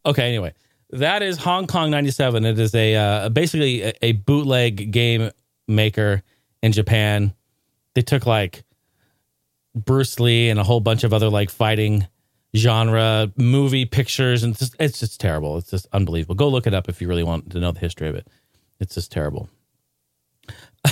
okay, 0.06 0.28
anyway, 0.28 0.54
that 0.92 1.22
is 1.22 1.36
Hong 1.36 1.66
Kong 1.66 1.90
97. 1.90 2.46
It 2.46 2.58
is 2.58 2.74
a 2.74 2.96
uh, 2.96 3.28
basically 3.28 3.82
a, 3.82 3.92
a 4.00 4.12
bootleg 4.12 4.90
game 4.90 5.30
maker 5.68 6.22
in 6.62 6.72
Japan. 6.72 7.34
They 7.94 8.00
took 8.00 8.24
like 8.24 8.64
Bruce 9.74 10.18
Lee 10.18 10.48
and 10.48 10.58
a 10.58 10.64
whole 10.64 10.80
bunch 10.80 11.04
of 11.04 11.12
other 11.12 11.28
like 11.28 11.50
fighting 11.50 12.06
genre 12.56 13.32
movie 13.36 13.84
pictures 13.84 14.42
and 14.42 14.52
it's 14.52 14.60
just, 14.60 14.76
it's 14.80 15.00
just 15.00 15.20
terrible. 15.20 15.56
It's 15.58 15.70
just 15.70 15.86
unbelievable. 15.92 16.34
Go 16.34 16.48
look 16.48 16.66
it 16.66 16.74
up 16.74 16.88
if 16.88 17.00
you 17.00 17.08
really 17.08 17.22
want 17.22 17.50
to 17.50 17.60
know 17.60 17.72
the 17.72 17.80
history 17.80 18.08
of 18.08 18.14
it. 18.14 18.26
It's 18.80 18.94
just 18.94 19.12
terrible. 19.12 19.48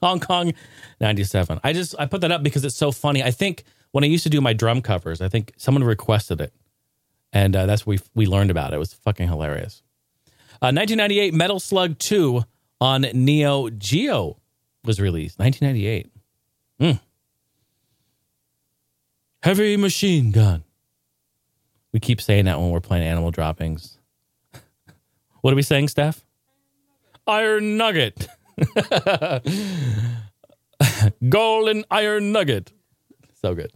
Hong 0.00 0.20
kong 0.20 0.54
97 1.00 1.58
i 1.64 1.72
just 1.72 1.94
i 1.98 2.06
put 2.06 2.20
that 2.20 2.30
up 2.30 2.42
because 2.42 2.64
it's 2.64 2.76
so 2.76 2.92
funny. 2.92 3.22
I 3.22 3.32
think 3.32 3.64
when 3.90 4.04
i 4.04 4.06
used 4.06 4.22
to 4.22 4.30
do 4.30 4.40
my 4.40 4.52
drum 4.52 4.80
covers 4.80 5.20
i 5.20 5.28
think 5.28 5.52
someone 5.56 5.82
requested 5.82 6.40
it. 6.40 6.52
And 7.32 7.54
uh, 7.54 7.66
that's 7.66 7.86
we 7.86 7.98
we 8.14 8.26
learned 8.26 8.50
about 8.50 8.72
it. 8.72 8.76
It 8.76 8.78
was 8.78 8.94
fucking 8.94 9.28
hilarious. 9.28 9.82
Uh, 10.62 10.72
1998 10.72 11.34
metal 11.34 11.60
slug 11.60 11.98
2 11.98 12.42
on 12.80 13.02
neo 13.12 13.68
geo 13.70 14.38
was 14.84 15.00
released. 15.00 15.38
1998 15.38 16.10
mm. 16.80 17.00
heavy 19.42 19.76
machine 19.76 20.30
gun 20.30 20.64
we 21.92 22.00
keep 22.00 22.20
saying 22.20 22.46
that 22.46 22.58
when 22.58 22.70
we're 22.70 22.80
playing 22.80 23.06
animal 23.06 23.30
droppings. 23.30 23.98
what 25.40 25.52
are 25.52 25.56
we 25.56 25.62
saying, 25.62 25.88
Steph? 25.88 26.24
Iron 27.26 27.76
Nugget. 27.76 28.28
Golden 31.28 31.84
Iron 31.90 32.32
Nugget. 32.32 32.72
So 33.40 33.54
good. 33.54 33.72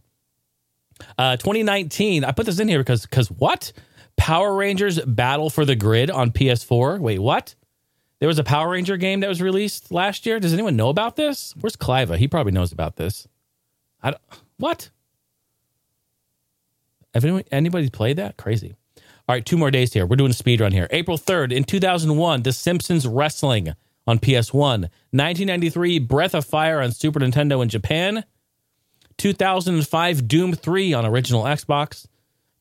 Uh, 1.19 1.37
2019. 1.37 2.25
I 2.25 2.33
put 2.33 2.47
this 2.47 2.59
in 2.59 2.69
here 2.69 2.79
because 2.79 3.03
because 3.03 3.31
what? 3.31 3.73
Power 4.17 4.55
Rangers 4.55 5.01
Battle 5.01 5.51
for 5.51 5.65
the 5.65 5.75
Grid 5.75 6.11
on 6.11 6.31
PS4. 6.31 7.01
Wait, 7.01 7.19
what? 7.19 7.55
There 8.21 8.29
was 8.29 8.39
a 8.39 8.45
Power 8.45 8.71
Ranger 8.71 8.97
game 8.97 9.21
that 9.21 9.29
was 9.29 9.43
released 9.43 9.91
last 9.91 10.27
year. 10.27 10.39
Does 10.39 10.53
anyone 10.53 10.77
know 10.77 10.91
about 10.91 11.17
this? 11.17 11.55
Where's 11.59 11.77
Cliva? 11.77 12.17
He 12.17 12.29
probably 12.29 12.53
knows 12.53 12.71
about 12.71 12.97
this. 12.97 13.27
I 14.01 14.13
don't, 14.13 14.23
what? 14.59 14.91
Have 17.15 17.25
anyone, 17.25 17.45
anybody 17.53 17.91
played 17.91 18.17
that? 18.17 18.37
Crazy. 18.37 18.75
All 18.97 19.37
right, 19.37 19.45
two 19.45 19.57
more 19.57 19.71
days 19.71 19.93
here. 19.93 20.05
We're 20.07 20.17
doing 20.17 20.31
a 20.31 20.35
speed 20.35 20.61
run 20.61 20.73
here. 20.73 20.89
April 20.91 21.19
3rd, 21.19 21.53
in 21.53 21.65
2001, 21.65 22.43
The 22.43 22.53
Simpsons 22.53 23.07
Wrestling 23.07 23.75
on 24.07 24.19
PS1. 24.19 24.89
1993, 25.11 25.99
Breath 26.01 26.35
of 26.35 26.45
Fire 26.45 26.81
on 26.81 26.93
Super 26.93 27.21
Nintendo 27.21 27.63
in 27.63 27.69
Japan. 27.69 28.25
2005, 29.19 30.27
Doom 30.27 30.55
3 30.55 30.93
on 30.95 31.07
original 31.07 31.45
Xbox. 31.45 32.07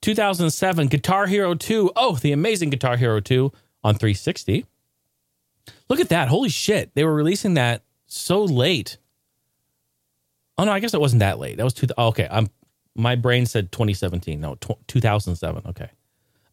2007, 0.02 0.88
Guitar 0.88 1.28
Hero 1.28 1.56
2. 1.56 1.92
Oh, 1.96 2.16
the 2.16 2.32
amazing 2.32 2.70
Guitar 2.70 2.98
Hero 2.98 3.20
2 3.20 3.52
on 3.84 3.96
360. 3.96 4.66
Look 5.90 6.00
at 6.00 6.10
that. 6.10 6.28
Holy 6.28 6.50
shit. 6.50 6.94
They 6.94 7.04
were 7.04 7.14
releasing 7.14 7.56
that 7.56 7.84
so 8.08 8.44
late. 8.44 8.98
Oh, 10.58 10.66
no, 10.66 10.72
I 10.72 10.80
guess 10.80 10.94
it 10.94 11.02
wasn't 11.02 11.22
that 11.22 11.40
late. 11.40 11.58
That 11.58 11.64
was 11.64 11.74
two. 11.74 11.88
Oh, 11.98 12.08
okay, 12.08 12.28
I'm 12.30 12.50
my 12.96 13.16
brain 13.16 13.46
said 13.46 13.72
2017. 13.72 14.40
No, 14.40 14.56
2007. 14.88 15.64
Okay. 15.68 15.90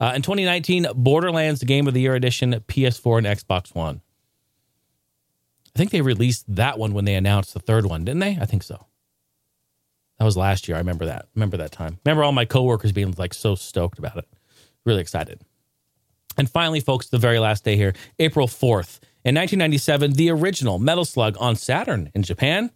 Uh, 0.00 0.12
in 0.14 0.22
2019, 0.22 0.86
Borderlands 0.94 1.62
Game 1.64 1.88
of 1.88 1.94
the 1.94 2.00
Year 2.00 2.14
Edition, 2.14 2.52
PS4 2.68 3.18
and 3.18 3.26
Xbox 3.26 3.74
One. 3.74 4.00
I 5.74 5.78
think 5.78 5.90
they 5.90 6.00
released 6.00 6.44
that 6.54 6.78
one 6.78 6.92
when 6.92 7.04
they 7.04 7.14
announced 7.14 7.54
the 7.54 7.60
third 7.60 7.86
one, 7.86 8.04
didn't 8.04 8.20
they? 8.20 8.38
I 8.40 8.46
think 8.46 8.62
so. 8.62 8.86
That 10.18 10.24
was 10.24 10.36
last 10.36 10.66
year. 10.66 10.76
I 10.76 10.80
remember 10.80 11.06
that. 11.06 11.28
Remember 11.34 11.56
that 11.56 11.72
time. 11.72 11.98
Remember 12.04 12.24
all 12.24 12.32
my 12.32 12.44
coworkers 12.44 12.92
being 12.92 13.14
like 13.16 13.34
so 13.34 13.54
stoked 13.54 13.98
about 13.98 14.16
it. 14.16 14.28
Really 14.84 15.00
excited. 15.00 15.40
And 16.36 16.50
finally, 16.50 16.80
folks, 16.80 17.08
the 17.08 17.18
very 17.18 17.38
last 17.38 17.64
day 17.64 17.76
here, 17.76 17.94
April 18.18 18.46
4th. 18.46 19.00
In 19.24 19.34
1997, 19.34 20.12
the 20.12 20.30
original 20.30 20.78
Metal 20.78 21.04
Slug 21.04 21.36
on 21.38 21.56
Saturn 21.56 22.10
in 22.14 22.22
Japan 22.22 22.70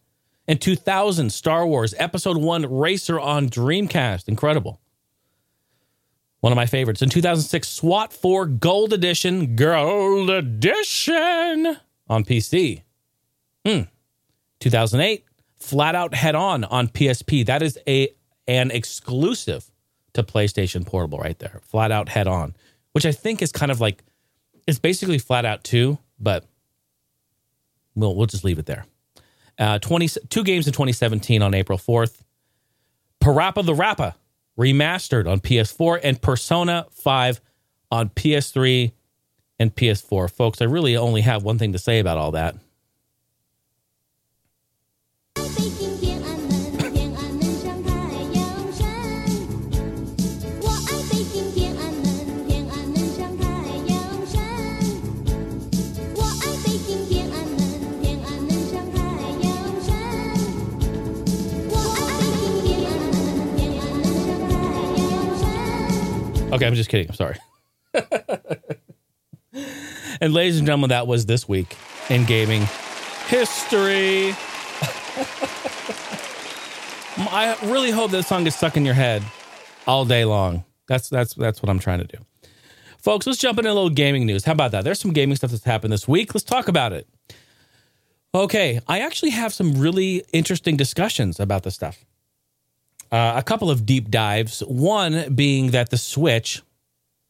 in 0.53 0.59
2000, 0.59 1.31
Star 1.33 1.67
Wars 1.67 1.95
Episode 1.97 2.37
1 2.37 2.71
Racer 2.71 3.19
on 3.19 3.49
Dreamcast. 3.49 4.29
Incredible. 4.29 4.83
One 6.41 6.53
of 6.53 6.57
my 6.57 6.67
favorites. 6.67 7.01
In 7.01 7.09
2006, 7.09 7.67
SWAT 7.67 8.13
4 8.13 8.45
Gold 8.47 8.93
Edition. 8.93 9.57
Gold 9.57 10.29
Edition 10.29 11.79
on 12.07 12.25
PC. 12.25 12.83
Hmm. 13.65 13.85
2008, 14.61 15.25
Flat 15.59 15.95
Out 15.95 16.13
Head 16.13 16.35
On 16.35 16.65
on 16.65 16.89
PSP. 16.89 17.47
That 17.47 17.63
is 17.63 17.79
a 17.89 18.09
an 18.47 18.71
exclusive 18.73 19.71
to 20.13 20.23
PlayStation 20.23 20.85
Portable 20.85 21.19
right 21.19 21.39
there. 21.39 21.63
Flat 21.63 21.91
Out 21.91 22.11
Head 22.11 22.29
On, 22.29 22.55
which 22.93 23.07
I 23.07 23.13
think 23.13 23.41
is 23.41 23.53
kind 23.53 23.73
of 23.73 23.81
like 23.81 24.05
it's 24.67 24.79
basically 24.79 25.19
Flat 25.19 25.47
Out 25.47 25.65
2, 25.65 25.97
but 26.21 26.45
we'll 27.95 28.15
we'll 28.15 28.27
just 28.27 28.45
leave 28.45 28.59
it 28.59 28.67
there. 28.67 28.85
Uh, 29.59 29.79
20, 29.79 30.09
two 30.29 30.45
games 30.45 30.67
in 30.67 30.73
2017 30.73 31.43
on 31.43 31.55
April 31.55 31.79
4th. 31.79 32.23
Parappa 33.21 33.65
the 33.65 33.75
Rapper 33.75 34.15
remastered 34.59 35.31
on 35.31 35.41
PS4 35.41 36.01
and 36.03 36.21
Persona 36.21 36.87
5 36.91 37.41
on 37.91 38.09
PS3 38.11 38.93
and 39.59 39.75
PS4. 39.75 40.31
Folks, 40.31 40.61
I 40.61 40.65
really 40.65 40.97
only 40.97 41.21
have 41.21 41.43
one 41.43 41.59
thing 41.59 41.73
to 41.73 41.79
say 41.79 41.99
about 42.01 42.19
all 42.19 42.33
that. 42.33 42.57
Okay, 66.53 66.67
I'm 66.67 66.75
just 66.75 66.91
kidding. 66.91 67.09
I'm 67.09 67.15
sorry. 67.15 67.39
and 70.21 70.35
ladies 70.35 70.59
and 70.59 70.67
gentlemen, 70.67 70.91
that 70.91 71.07
was 71.07 71.25
this 71.25 71.49
week 71.49 71.77
in 72.11 72.27
gaming 72.27 72.69
history. 73.27 74.35
I 77.17 77.57
really 77.65 77.91
hope 77.91 78.11
this 78.11 78.27
song 78.27 78.45
gets 78.45 78.57
stuck 78.57 78.77
in 78.77 78.85
your 78.85 78.95
head 78.95 79.23
all 79.87 80.05
day 80.05 80.27
long. 80.27 80.65
That's 80.89 81.09
that's 81.09 81.33
that's 81.35 81.63
what 81.63 81.71
I'm 81.71 81.79
trying 81.79 82.01
to 82.01 82.07
do. 82.07 82.19
Folks, 82.99 83.27
let's 83.27 83.39
jump 83.39 83.59
into 83.59 83.71
a 83.71 83.73
little 83.73 83.91
gaming 83.91 84.27
news. 84.27 84.45
How 84.45 84.53
about 84.53 84.73
that? 84.73 84.85
There's 84.85 85.01
some 85.01 85.13
gaming 85.13 85.37
stuff 85.37 85.51
that's 85.53 85.65
happened 85.65 85.93
this 85.93 86.07
week. 86.07 86.35
Let's 86.35 86.45
talk 86.45 86.69
about 86.69 86.93
it. 86.93 87.09
Okay, 88.35 88.81
I 88.87 89.01
actually 89.01 89.31
have 89.31 89.55
some 89.55 89.73
really 89.79 90.23
interesting 90.33 90.77
discussions 90.77 91.41
about 91.41 91.63
this 91.63 91.75
stuff. 91.75 92.05
Uh, 93.13 93.35
a 93.37 93.43
couple 93.43 93.71
of 93.71 93.85
deep 93.85 94.11
dives. 94.11 94.61
One 94.61 95.35
being 95.35 95.73
that 95.73 95.91
the 95.91 95.99
Switch, 95.99 96.63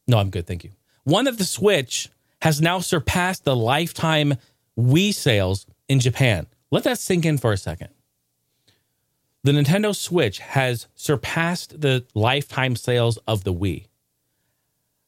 no, 0.07 0.17
I'm 0.17 0.29
good, 0.29 0.47
thank 0.47 0.63
you. 0.63 0.71
One 1.03 1.25
that 1.25 1.37
the 1.37 1.43
Switch 1.43 2.09
has 2.41 2.61
now 2.61 2.79
surpassed 2.79 3.43
the 3.43 3.55
lifetime 3.55 4.35
Wii 4.79 5.13
sales 5.13 5.65
in 5.89 5.99
Japan. 5.99 6.47
Let 6.71 6.85
that 6.85 6.99
sink 6.99 7.25
in 7.25 7.37
for 7.37 7.51
a 7.51 7.57
second. 7.57 7.89
The 9.43 9.51
Nintendo 9.51 9.93
Switch 9.93 10.39
has 10.39 10.87
surpassed 10.95 11.81
the 11.81 12.05
lifetime 12.13 12.77
sales 12.77 13.17
of 13.27 13.43
the 13.43 13.53
Wii. 13.53 13.87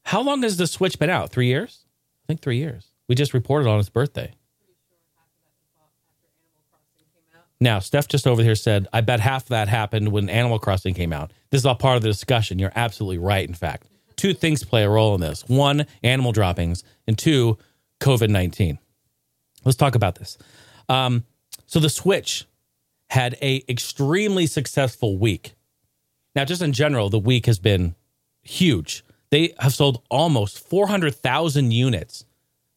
How 0.04 0.20
long 0.20 0.42
has 0.42 0.58
the 0.58 0.66
Switch 0.66 0.98
been 0.98 1.08
out? 1.08 1.30
Three 1.30 1.46
years? 1.46 1.86
I 2.24 2.26
think 2.28 2.42
three 2.42 2.58
years. 2.58 2.88
We 3.08 3.14
just 3.14 3.32
reported 3.32 3.66
on 3.66 3.80
its 3.80 3.88
birthday. 3.88 4.34
Now, 7.60 7.78
Steph 7.78 8.08
just 8.08 8.26
over 8.26 8.42
here 8.42 8.54
said, 8.54 8.86
I 8.92 9.00
bet 9.00 9.20
half 9.20 9.46
that 9.46 9.68
happened 9.68 10.12
when 10.12 10.28
Animal 10.28 10.58
Crossing 10.58 10.92
came 10.94 11.10
out. 11.12 11.32
This 11.50 11.62
is 11.62 11.66
all 11.66 11.74
part 11.74 11.96
of 11.96 12.02
the 12.02 12.08
discussion. 12.08 12.58
You're 12.58 12.72
absolutely 12.76 13.16
right, 13.18 13.48
in 13.48 13.54
fact. 13.54 13.86
Two 14.16 14.34
things 14.34 14.62
play 14.64 14.84
a 14.84 14.90
role 14.90 15.14
in 15.14 15.20
this 15.20 15.48
one, 15.48 15.86
animal 16.02 16.32
droppings, 16.32 16.82
and 17.06 17.16
two, 17.18 17.58
COVID 18.00 18.30
19. 18.30 18.78
Let's 19.64 19.76
talk 19.76 19.94
about 19.94 20.16
this. 20.16 20.38
Um, 20.88 21.24
so, 21.66 21.78
the 21.80 21.90
Switch 21.90 22.46
had 23.10 23.36
a 23.42 23.62
extremely 23.68 24.46
successful 24.46 25.18
week. 25.18 25.54
Now, 26.34 26.44
just 26.44 26.62
in 26.62 26.72
general, 26.72 27.10
the 27.10 27.18
week 27.18 27.46
has 27.46 27.58
been 27.58 27.94
huge. 28.42 29.04
They 29.30 29.54
have 29.58 29.74
sold 29.74 30.02
almost 30.10 30.58
400,000 30.68 31.72
units, 31.72 32.24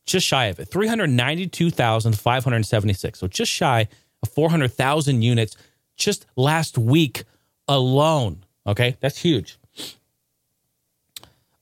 just 0.06 0.26
shy 0.26 0.46
of 0.46 0.60
it, 0.60 0.70
392,576. 0.70 3.20
So, 3.20 3.28
just 3.28 3.52
shy 3.52 3.88
400,000 4.28 5.22
units 5.22 5.56
just 5.96 6.26
last 6.36 6.78
week 6.78 7.24
alone. 7.68 8.44
Okay, 8.66 8.98
that's 9.00 9.20
huge. 9.20 9.58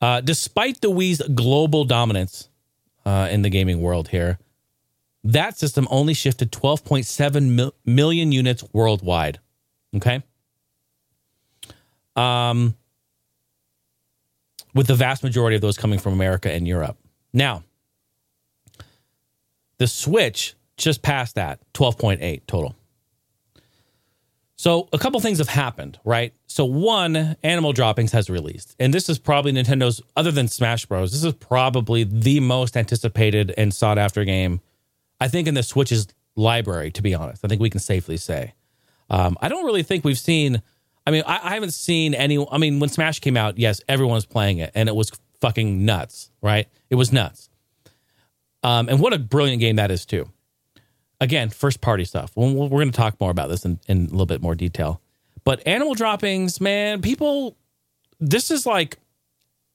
Uh, 0.01 0.21
despite 0.21 0.81
the 0.81 0.91
Wii's 0.91 1.21
global 1.33 1.83
dominance 1.83 2.49
uh, 3.05 3.27
in 3.31 3.41
the 3.41 3.49
gaming 3.49 3.81
world 3.81 4.09
here, 4.09 4.37
that 5.23 5.57
system 5.57 5.87
only 5.89 6.13
shifted 6.13 6.51
12.7 6.51 7.49
mil- 7.49 7.73
million 7.85 8.31
units 8.31 8.63
worldwide. 8.73 9.39
Okay. 9.95 10.23
Um, 12.15 12.75
with 14.73 14.87
the 14.87 14.95
vast 14.95 15.23
majority 15.23 15.55
of 15.55 15.61
those 15.61 15.77
coming 15.77 15.99
from 15.99 16.13
America 16.13 16.51
and 16.51 16.67
Europe. 16.67 16.97
Now, 17.33 17.63
the 19.77 19.87
Switch 19.87 20.55
just 20.77 21.01
past 21.01 21.35
that 21.35 21.59
12.8 21.73 22.41
total. 22.47 22.75
So 24.59 24.89
a 24.91 24.97
couple 24.97 25.19
things 25.19 25.37
have 25.37 25.49
happened, 25.49 25.99
right? 26.03 26.33
So 26.47 26.65
one, 26.65 27.35
Animal 27.43 27.73
Droppings 27.73 28.11
has 28.13 28.27
released, 28.27 28.75
and 28.79 28.91
this 28.91 29.07
is 29.07 29.19
probably 29.19 29.51
Nintendo's, 29.51 30.01
other 30.15 30.31
than 30.31 30.47
Smash 30.47 30.87
Bros. 30.87 31.11
This 31.11 31.23
is 31.23 31.33
probably 31.33 32.03
the 32.03 32.39
most 32.39 32.75
anticipated 32.75 33.53
and 33.55 33.71
sought 33.71 33.99
after 33.99 34.23
game, 34.25 34.61
I 35.21 35.27
think, 35.27 35.47
in 35.47 35.53
the 35.53 35.61
Switch's 35.61 36.07
library. 36.35 36.89
To 36.91 37.03
be 37.03 37.13
honest, 37.13 37.45
I 37.45 37.49
think 37.49 37.61
we 37.61 37.69
can 37.69 37.79
safely 37.79 38.17
say. 38.17 38.55
Um, 39.11 39.37
I 39.41 39.47
don't 39.47 39.63
really 39.63 39.83
think 39.83 40.03
we've 40.03 40.17
seen. 40.17 40.63
I 41.05 41.11
mean, 41.11 41.23
I, 41.27 41.39
I 41.51 41.53
haven't 41.53 41.73
seen 41.73 42.15
any. 42.15 42.43
I 42.51 42.57
mean, 42.57 42.79
when 42.79 42.89
Smash 42.89 43.19
came 43.19 43.37
out, 43.37 43.59
yes, 43.59 43.79
everyone 43.87 44.15
was 44.15 44.25
playing 44.25 44.57
it, 44.57 44.71
and 44.73 44.89
it 44.89 44.95
was 44.95 45.11
fucking 45.39 45.85
nuts, 45.85 46.31
right? 46.41 46.67
It 46.89 46.95
was 46.95 47.13
nuts. 47.13 47.49
Um, 48.63 48.89
and 48.89 48.99
what 48.99 49.13
a 49.13 49.19
brilliant 49.19 49.59
game 49.59 49.75
that 49.75 49.91
is 49.91 50.03
too 50.03 50.31
again, 51.19 51.49
first 51.49 51.81
party 51.81 52.05
stuff. 52.05 52.31
We're, 52.35 52.69
going 52.69 52.91
to 52.91 52.97
talk 52.97 53.19
more 53.19 53.31
about 53.31 53.49
this 53.49 53.65
in, 53.65 53.79
in 53.87 54.05
a 54.05 54.09
little 54.09 54.25
bit 54.25 54.41
more 54.41 54.55
detail. 54.55 55.01
But 55.43 55.65
animal 55.65 55.93
droppings, 55.93 56.59
man, 56.59 57.01
people, 57.01 57.55
this 58.19 58.51
is 58.51 58.65
like 58.65 58.97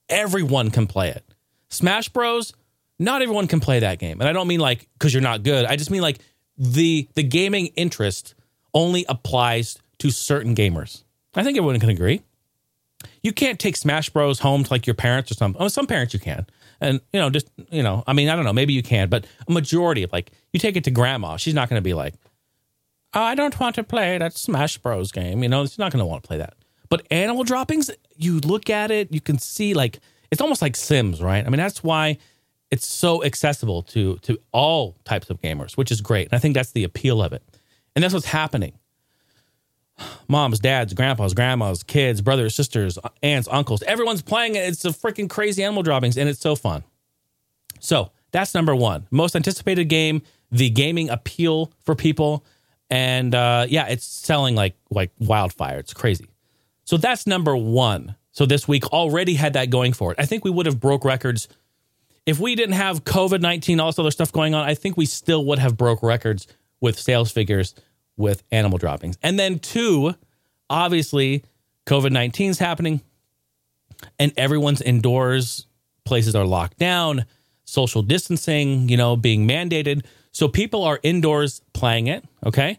everyone 0.09 0.70
can 0.70 0.87
play 0.87 1.09
it. 1.09 1.24
Smash 1.70 2.09
Bros, 2.11 2.52
not 2.98 3.22
everyone 3.22 3.46
can 3.46 3.61
play 3.61 3.81
that 3.81 3.98
game. 3.98 4.20
And 4.20 4.28
I 4.28 4.33
don't 4.33 4.46
mean 4.46 4.61
like 4.61 4.88
because 4.94 5.14
you're 5.14 5.22
not 5.22 5.42
good. 5.42 5.64
I 5.64 5.76
just 5.76 5.90
mean 5.90 6.02
like 6.02 6.18
the 6.59 7.09
the 7.14 7.22
gaming 7.22 7.68
interest 7.68 8.35
only 8.74 9.07
applies 9.09 9.78
to 9.98 10.11
certain 10.11 10.55
gamers. 10.55 11.05
I 11.35 11.42
think 11.42 11.57
everyone 11.57 11.81
can 11.81 11.88
agree. 11.88 12.22
You 13.22 13.33
can't 13.33 13.59
take 13.59 13.76
Smash 13.76 14.11
Bros 14.11 14.40
home 14.40 14.64
to 14.64 14.70
like 14.70 14.87
your 14.87 14.94
parents 14.94 15.31
or 15.31 15.35
something. 15.35 15.61
Oh, 15.61 15.68
some 15.68 15.87
parents 15.87 16.12
you 16.12 16.20
can 16.20 16.46
and 16.82 17.00
you 17.12 17.20
know 17.20 17.30
just 17.30 17.48
you 17.70 17.82
know 17.82 18.02
i 18.06 18.12
mean 18.12 18.28
i 18.28 18.36
don't 18.36 18.44
know 18.44 18.52
maybe 18.52 18.72
you 18.72 18.82
can 18.82 19.08
but 19.08 19.24
a 19.48 19.52
majority 19.52 20.02
of 20.02 20.12
like 20.12 20.32
you 20.52 20.60
take 20.60 20.76
it 20.76 20.84
to 20.84 20.90
grandma 20.90 21.36
she's 21.36 21.54
not 21.54 21.68
going 21.68 21.78
to 21.78 21.84
be 21.84 21.94
like 21.94 22.14
oh, 23.14 23.22
i 23.22 23.34
don't 23.34 23.58
want 23.58 23.74
to 23.74 23.84
play 23.84 24.18
that 24.18 24.34
smash 24.34 24.76
bros 24.78 25.12
game 25.12 25.42
you 25.42 25.48
know 25.48 25.64
she's 25.64 25.78
not 25.78 25.92
going 25.92 26.00
to 26.00 26.06
want 26.06 26.22
to 26.22 26.26
play 26.26 26.38
that. 26.38 26.54
But 26.88 27.06
animal 27.10 27.42
droppings 27.42 27.90
you 28.16 28.38
look 28.40 28.68
at 28.68 28.90
it 28.90 29.10
you 29.12 29.20
can 29.22 29.38
see 29.38 29.72
like 29.72 30.00
it's 30.30 30.42
almost 30.42 30.60
like 30.60 30.76
sims 30.76 31.22
right? 31.22 31.46
I 31.46 31.48
mean 31.48 31.58
that's 31.58 31.82
why 31.82 32.18
it's 32.70 32.86
so 32.86 33.24
accessible 33.24 33.82
to 33.84 34.18
to 34.18 34.38
all 34.52 34.96
types 35.04 35.30
of 35.30 35.40
gamers 35.40 35.76
which 35.76 35.90
is 35.90 36.02
great 36.02 36.28
and 36.28 36.34
i 36.34 36.38
think 36.38 36.54
that's 36.54 36.72
the 36.72 36.84
appeal 36.84 37.22
of 37.22 37.32
it. 37.32 37.42
And 37.94 38.02
that's 38.02 38.12
what's 38.12 38.26
happening 38.26 38.74
moms, 40.28 40.58
dads, 40.60 40.94
grandpas, 40.94 41.34
grandmas, 41.34 41.82
kids, 41.82 42.20
brothers, 42.20 42.54
sisters, 42.54 42.98
aunts, 43.22 43.48
uncles. 43.50 43.82
Everyone's 43.82 44.22
playing 44.22 44.54
it. 44.54 44.60
It's 44.60 44.84
a 44.84 44.88
freaking 44.88 45.28
crazy 45.28 45.62
animal 45.62 45.82
droppings, 45.82 46.16
and 46.16 46.28
it's 46.28 46.40
so 46.40 46.56
fun. 46.56 46.84
So 47.80 48.10
that's 48.30 48.54
number 48.54 48.74
one. 48.74 49.06
Most 49.10 49.36
anticipated 49.36 49.84
game, 49.86 50.22
the 50.50 50.70
gaming 50.70 51.10
appeal 51.10 51.72
for 51.80 51.94
people. 51.94 52.44
And 52.90 53.34
uh, 53.34 53.66
yeah, 53.68 53.86
it's 53.88 54.04
selling 54.04 54.54
like 54.54 54.76
like 54.90 55.10
wildfire. 55.18 55.78
It's 55.78 55.94
crazy. 55.94 56.26
So 56.84 56.96
that's 56.96 57.26
number 57.26 57.56
one. 57.56 58.16
So 58.32 58.46
this 58.46 58.66
week 58.66 58.86
already 58.92 59.34
had 59.34 59.54
that 59.54 59.70
going 59.70 59.92
for 59.92 60.12
it. 60.12 60.18
I 60.18 60.26
think 60.26 60.44
we 60.44 60.50
would 60.50 60.66
have 60.66 60.80
broke 60.80 61.04
records 61.04 61.48
if 62.24 62.38
we 62.38 62.54
didn't 62.54 62.74
have 62.74 63.04
COVID 63.04 63.40
nineteen, 63.40 63.80
all 63.80 63.88
this 63.88 63.98
other 63.98 64.10
stuff 64.10 64.32
going 64.32 64.54
on. 64.54 64.64
I 64.64 64.74
think 64.74 64.96
we 64.96 65.06
still 65.06 65.44
would 65.46 65.58
have 65.58 65.76
broke 65.76 66.02
records 66.02 66.46
with 66.80 66.98
sales 66.98 67.30
figures 67.30 67.74
with 68.16 68.42
animal 68.51 68.79
droppings. 68.79 69.16
And 69.22 69.38
then, 69.38 69.59
two, 69.59 70.14
obviously, 70.68 71.44
COVID 71.87 72.12
19 72.12 72.51
is 72.51 72.59
happening 72.59 73.01
and 74.18 74.33
everyone's 74.37 74.83
indoors, 74.83 75.66
places 76.05 76.35
are 76.35 76.44
locked 76.44 76.79
down, 76.79 77.25
social 77.64 78.03
distancing, 78.03 78.88
you 78.88 78.96
know, 78.96 79.16
being 79.16 79.46
mandated. 79.46 80.05
So 80.33 80.48
people 80.48 80.85
are 80.85 80.98
indoors 81.03 81.62
playing 81.72 82.07
it. 82.07 82.25
Okay. 82.44 82.79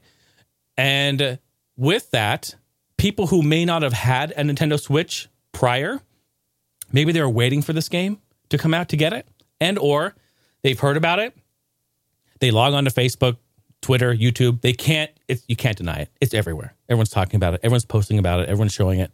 And 0.77 1.39
with 1.77 2.11
that, 2.11 2.55
people 2.97 3.27
who 3.27 3.41
may 3.41 3.65
not 3.65 3.81
have 3.81 3.93
had 3.93 4.31
a 4.31 4.41
Nintendo 4.41 4.79
Switch 4.79 5.29
prior, 5.51 6.01
maybe 6.91 7.11
they 7.11 7.21
were 7.21 7.29
waiting 7.29 7.61
for 7.61 7.73
this 7.73 7.89
game 7.89 8.19
to 8.49 8.57
come 8.57 8.73
out 8.73 8.89
to 8.89 8.97
get 8.97 9.13
it, 9.13 9.27
and 9.59 9.77
or 9.79 10.15
they've 10.61 10.79
heard 10.79 10.97
about 10.97 11.19
it. 11.19 11.35
They 12.39 12.51
log 12.51 12.73
on 12.73 12.85
to 12.85 12.91
Facebook, 12.91 13.37
Twitter, 13.83 14.15
YouTube. 14.15 14.61
They 14.61 14.73
can't. 14.73 15.11
It's, 15.27 15.43
you 15.47 15.55
can't 15.55 15.77
deny 15.77 15.99
it. 15.99 16.09
It's 16.19 16.33
everywhere. 16.33 16.73
Everyone's 16.89 17.11
talking 17.11 17.35
about 17.35 17.53
it. 17.53 17.59
Everyone's 17.63 17.85
posting 17.85 18.17
about 18.17 18.39
it. 18.39 18.49
Everyone's 18.49 18.73
showing 18.73 18.99
it, 18.99 19.11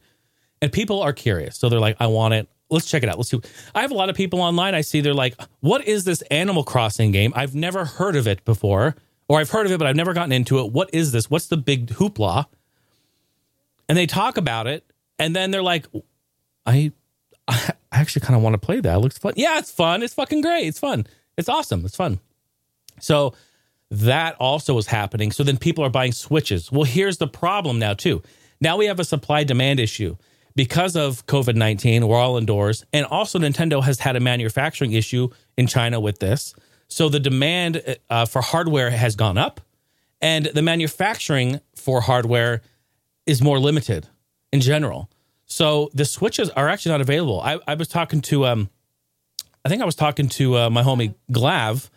and 0.61 0.71
people 0.71 1.01
are 1.01 1.11
curious. 1.11 1.57
So 1.57 1.67
they're 1.67 1.79
like, 1.79 1.97
"I 1.99 2.07
want 2.07 2.35
it. 2.35 2.47
Let's 2.69 2.89
check 2.89 3.03
it 3.03 3.09
out. 3.09 3.17
Let's 3.17 3.29
see." 3.29 3.41
I 3.75 3.81
have 3.81 3.91
a 3.91 3.95
lot 3.95 4.09
of 4.09 4.15
people 4.15 4.39
online. 4.39 4.75
I 4.75 4.81
see 4.81 5.01
they're 5.01 5.13
like, 5.13 5.35
"What 5.59 5.85
is 5.85 6.05
this 6.05 6.21
Animal 6.23 6.63
Crossing 6.63 7.11
game? 7.11 7.33
I've 7.35 7.55
never 7.55 7.83
heard 7.83 8.15
of 8.15 8.27
it 8.27 8.45
before, 8.45 8.95
or 9.27 9.39
I've 9.39 9.49
heard 9.49 9.65
of 9.65 9.71
it, 9.71 9.79
but 9.79 9.87
I've 9.87 9.95
never 9.95 10.13
gotten 10.13 10.31
into 10.31 10.59
it. 10.59 10.71
What 10.71 10.89
is 10.93 11.11
this? 11.11 11.29
What's 11.29 11.47
the 11.47 11.57
big 11.57 11.87
hoopla?" 11.87 12.45
And 13.89 13.97
they 13.97 14.05
talk 14.05 14.37
about 14.37 14.67
it, 14.67 14.85
and 15.17 15.35
then 15.35 15.51
they're 15.51 15.63
like, 15.63 15.87
"I, 16.65 16.91
I 17.47 17.73
actually 17.91 18.21
kind 18.21 18.35
of 18.35 18.43
want 18.43 18.53
to 18.53 18.59
play 18.59 18.79
that. 18.79 18.95
It 18.95 18.99
looks 18.99 19.17
fun. 19.17 19.33
Yeah, 19.35 19.57
it's 19.57 19.71
fun. 19.71 20.03
It's 20.03 20.13
fucking 20.13 20.41
great. 20.41 20.67
It's 20.67 20.79
fun. 20.79 21.07
It's 21.37 21.49
awesome. 21.49 21.83
It's 21.85 21.95
fun." 21.95 22.19
So 22.99 23.33
that 23.91 24.35
also 24.35 24.77
is 24.77 24.87
happening. 24.87 25.31
So 25.31 25.43
then 25.43 25.57
people 25.57 25.83
are 25.83 25.89
buying 25.89 26.11
switches. 26.11 26.71
Well, 26.71 26.83
here's 26.83 27.17
the 27.17 27.27
problem 27.27 27.79
now, 27.79 27.93
too. 27.93 28.21
Now 28.61 28.77
we 28.77 28.85
have 28.85 28.99
a 28.99 29.05
supply 29.05 29.43
demand 29.43 29.79
issue 29.79 30.17
because 30.55 30.95
of 30.95 31.25
COVID 31.25 31.55
19. 31.55 32.07
We're 32.07 32.17
all 32.17 32.37
indoors. 32.37 32.85
And 32.93 33.05
also, 33.05 33.39
Nintendo 33.39 33.83
has 33.83 33.99
had 33.99 34.15
a 34.15 34.19
manufacturing 34.19 34.93
issue 34.93 35.29
in 35.57 35.67
China 35.67 35.99
with 35.99 36.19
this. 36.19 36.53
So 36.87 37.07
the 37.07 37.19
demand 37.19 37.97
uh, 38.09 38.25
for 38.25 38.41
hardware 38.41 38.89
has 38.89 39.15
gone 39.15 39.37
up, 39.37 39.61
and 40.21 40.45
the 40.47 40.61
manufacturing 40.61 41.61
for 41.75 42.01
hardware 42.01 42.61
is 43.25 43.41
more 43.41 43.59
limited 43.59 44.07
in 44.51 44.59
general. 44.59 45.09
So 45.45 45.89
the 45.93 46.05
switches 46.05 46.49
are 46.51 46.67
actually 46.67 46.91
not 46.91 47.01
available. 47.01 47.41
I, 47.41 47.59
I 47.67 47.75
was 47.75 47.87
talking 47.87 48.21
to 48.21 48.45
um, 48.45 48.69
I 49.63 49.69
think 49.69 49.81
I 49.81 49.85
was 49.85 49.95
talking 49.95 50.29
to 50.29 50.57
uh, 50.57 50.69
my 50.69 50.83
homie 50.83 51.15
Glav 51.31 51.89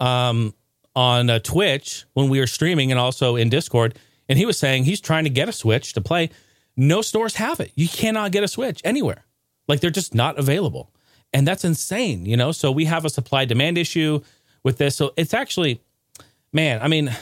um, 0.00 0.54
on 0.96 1.30
uh, 1.30 1.38
Twitch 1.38 2.04
when 2.14 2.28
we 2.28 2.40
were 2.40 2.48
streaming 2.48 2.90
and 2.90 2.98
also 2.98 3.36
in 3.36 3.48
Discord, 3.48 3.96
and 4.28 4.38
he 4.38 4.46
was 4.46 4.58
saying 4.58 4.84
he's 4.84 5.00
trying 5.00 5.24
to 5.24 5.30
get 5.30 5.48
a 5.48 5.52
Switch 5.52 5.92
to 5.92 6.00
play. 6.00 6.30
No 6.76 7.02
stores 7.02 7.36
have 7.36 7.60
it. 7.60 7.70
You 7.76 7.88
cannot 7.88 8.32
get 8.32 8.42
a 8.42 8.48
Switch 8.48 8.80
anywhere. 8.82 9.24
Like 9.68 9.80
they're 9.80 9.90
just 9.90 10.14
not 10.14 10.38
available, 10.38 10.90
and 11.32 11.46
that's 11.46 11.64
insane. 11.64 12.26
You 12.26 12.36
know, 12.36 12.50
so 12.50 12.72
we 12.72 12.86
have 12.86 13.04
a 13.04 13.10
supply 13.10 13.44
demand 13.44 13.78
issue 13.78 14.20
with 14.64 14.78
this. 14.78 14.96
So 14.96 15.12
it's 15.16 15.34
actually, 15.34 15.80
man, 16.52 16.80
I 16.82 16.88
mean, 16.88 17.14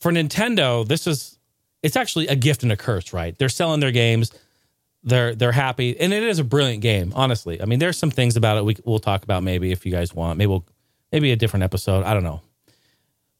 for 0.00 0.10
Nintendo, 0.10 0.86
this 0.86 1.06
is 1.06 1.38
it's 1.82 1.96
actually 1.96 2.26
a 2.28 2.36
gift 2.36 2.64
and 2.64 2.72
a 2.72 2.76
curse, 2.76 3.12
right? 3.12 3.38
They're 3.38 3.48
selling 3.48 3.80
their 3.80 3.92
games 3.92 4.32
they're 5.04 5.34
they're 5.34 5.52
happy 5.52 5.98
and 5.98 6.12
it 6.12 6.22
is 6.22 6.38
a 6.38 6.44
brilliant 6.44 6.80
game 6.80 7.12
honestly 7.16 7.60
i 7.60 7.64
mean 7.64 7.78
there's 7.78 7.98
some 7.98 8.10
things 8.10 8.36
about 8.36 8.56
it 8.56 8.64
we, 8.64 8.76
we'll 8.84 8.98
talk 8.98 9.24
about 9.24 9.42
maybe 9.42 9.72
if 9.72 9.84
you 9.84 9.90
guys 9.90 10.14
want 10.14 10.38
maybe 10.38 10.48
we'll 10.48 10.64
maybe 11.10 11.32
a 11.32 11.36
different 11.36 11.64
episode 11.64 12.04
i 12.04 12.14
don't 12.14 12.22
know 12.22 12.40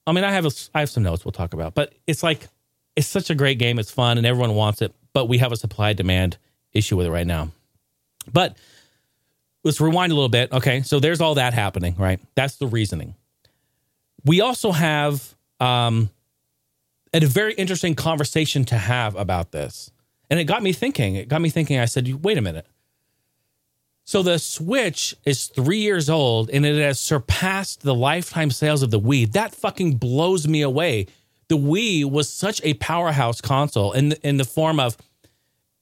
i 0.07 0.13
mean 0.13 0.25
i 0.25 0.33
have 0.33 0.47
a, 0.47 0.51
i 0.75 0.81
have 0.81 0.91
some 0.91 1.03
notes 1.03 1.25
we'll 1.25 1.33
talk 1.33 1.55
about 1.55 1.75
but 1.75 1.95
it's 2.07 2.23
like 2.23 2.49
it's 2.97 3.07
such 3.07 3.31
a 3.31 3.35
great 3.35 3.59
game 3.59 3.79
it's 3.79 3.91
fun 3.91 4.19
and 4.19 4.27
everyone 4.27 4.55
wants 4.55 4.83
it 4.83 4.93
but 5.13 5.27
we 5.27 5.39
have 5.39 5.53
a 5.53 5.57
supply 5.57 5.93
demand 5.93 6.37
issue 6.73 6.97
with 6.97 7.07
it 7.07 7.11
right 7.11 7.27
now 7.27 7.51
but 8.33 8.57
let's 9.65 9.81
rewind 9.81 10.13
a 10.13 10.15
little 10.15 10.29
bit 10.29 10.53
okay 10.53 10.83
so 10.83 11.01
there's 11.01 11.21
all 11.21 11.35
that 11.35 11.55
happening 11.55 11.95
right 11.97 12.21
that's 12.35 12.57
the 12.57 12.67
reasoning 12.67 13.15
we 14.25 14.41
also 14.41 14.73
have 14.73 15.35
um 15.61 16.11
a 17.15 17.21
very 17.21 17.53
interesting 17.55 17.95
conversation 17.95 18.65
to 18.65 18.77
have 18.77 19.15
about 19.17 19.53
this 19.53 19.91
and 20.33 20.41
it 20.41 20.45
got 20.45 20.63
me 20.63 20.73
thinking. 20.73 21.17
It 21.17 21.29
got 21.29 21.43
me 21.43 21.51
thinking. 21.51 21.79
I 21.79 21.85
said, 21.85 22.25
wait 22.25 22.39
a 22.39 22.41
minute. 22.41 22.67
So 24.05 24.23
the 24.23 24.39
Switch 24.39 25.15
is 25.25 25.47
three 25.47 25.79
years 25.79 26.11
old 26.11 26.51
and 26.51 26.67
it 26.67 26.81
has 26.83 26.99
surpassed 26.99 27.83
the 27.83 27.95
lifetime 27.95 28.51
sales 28.51 28.83
of 28.83 28.91
the 28.91 29.01
Wii. 29.01 29.33
That 29.33 29.55
fucking 29.55 29.97
blows 29.97 30.49
me 30.49 30.63
away. 30.63 31.07
The 31.49 31.57
Wii 31.57 32.11
was 32.11 32.29
such 32.29 32.61
a 32.65 32.75
powerhouse 32.75 33.41
console 33.41 33.93
in 33.93 34.11
the, 34.11 34.27
in 34.27 34.39
the 34.39 34.45
form 34.45 34.81
of 34.81 34.97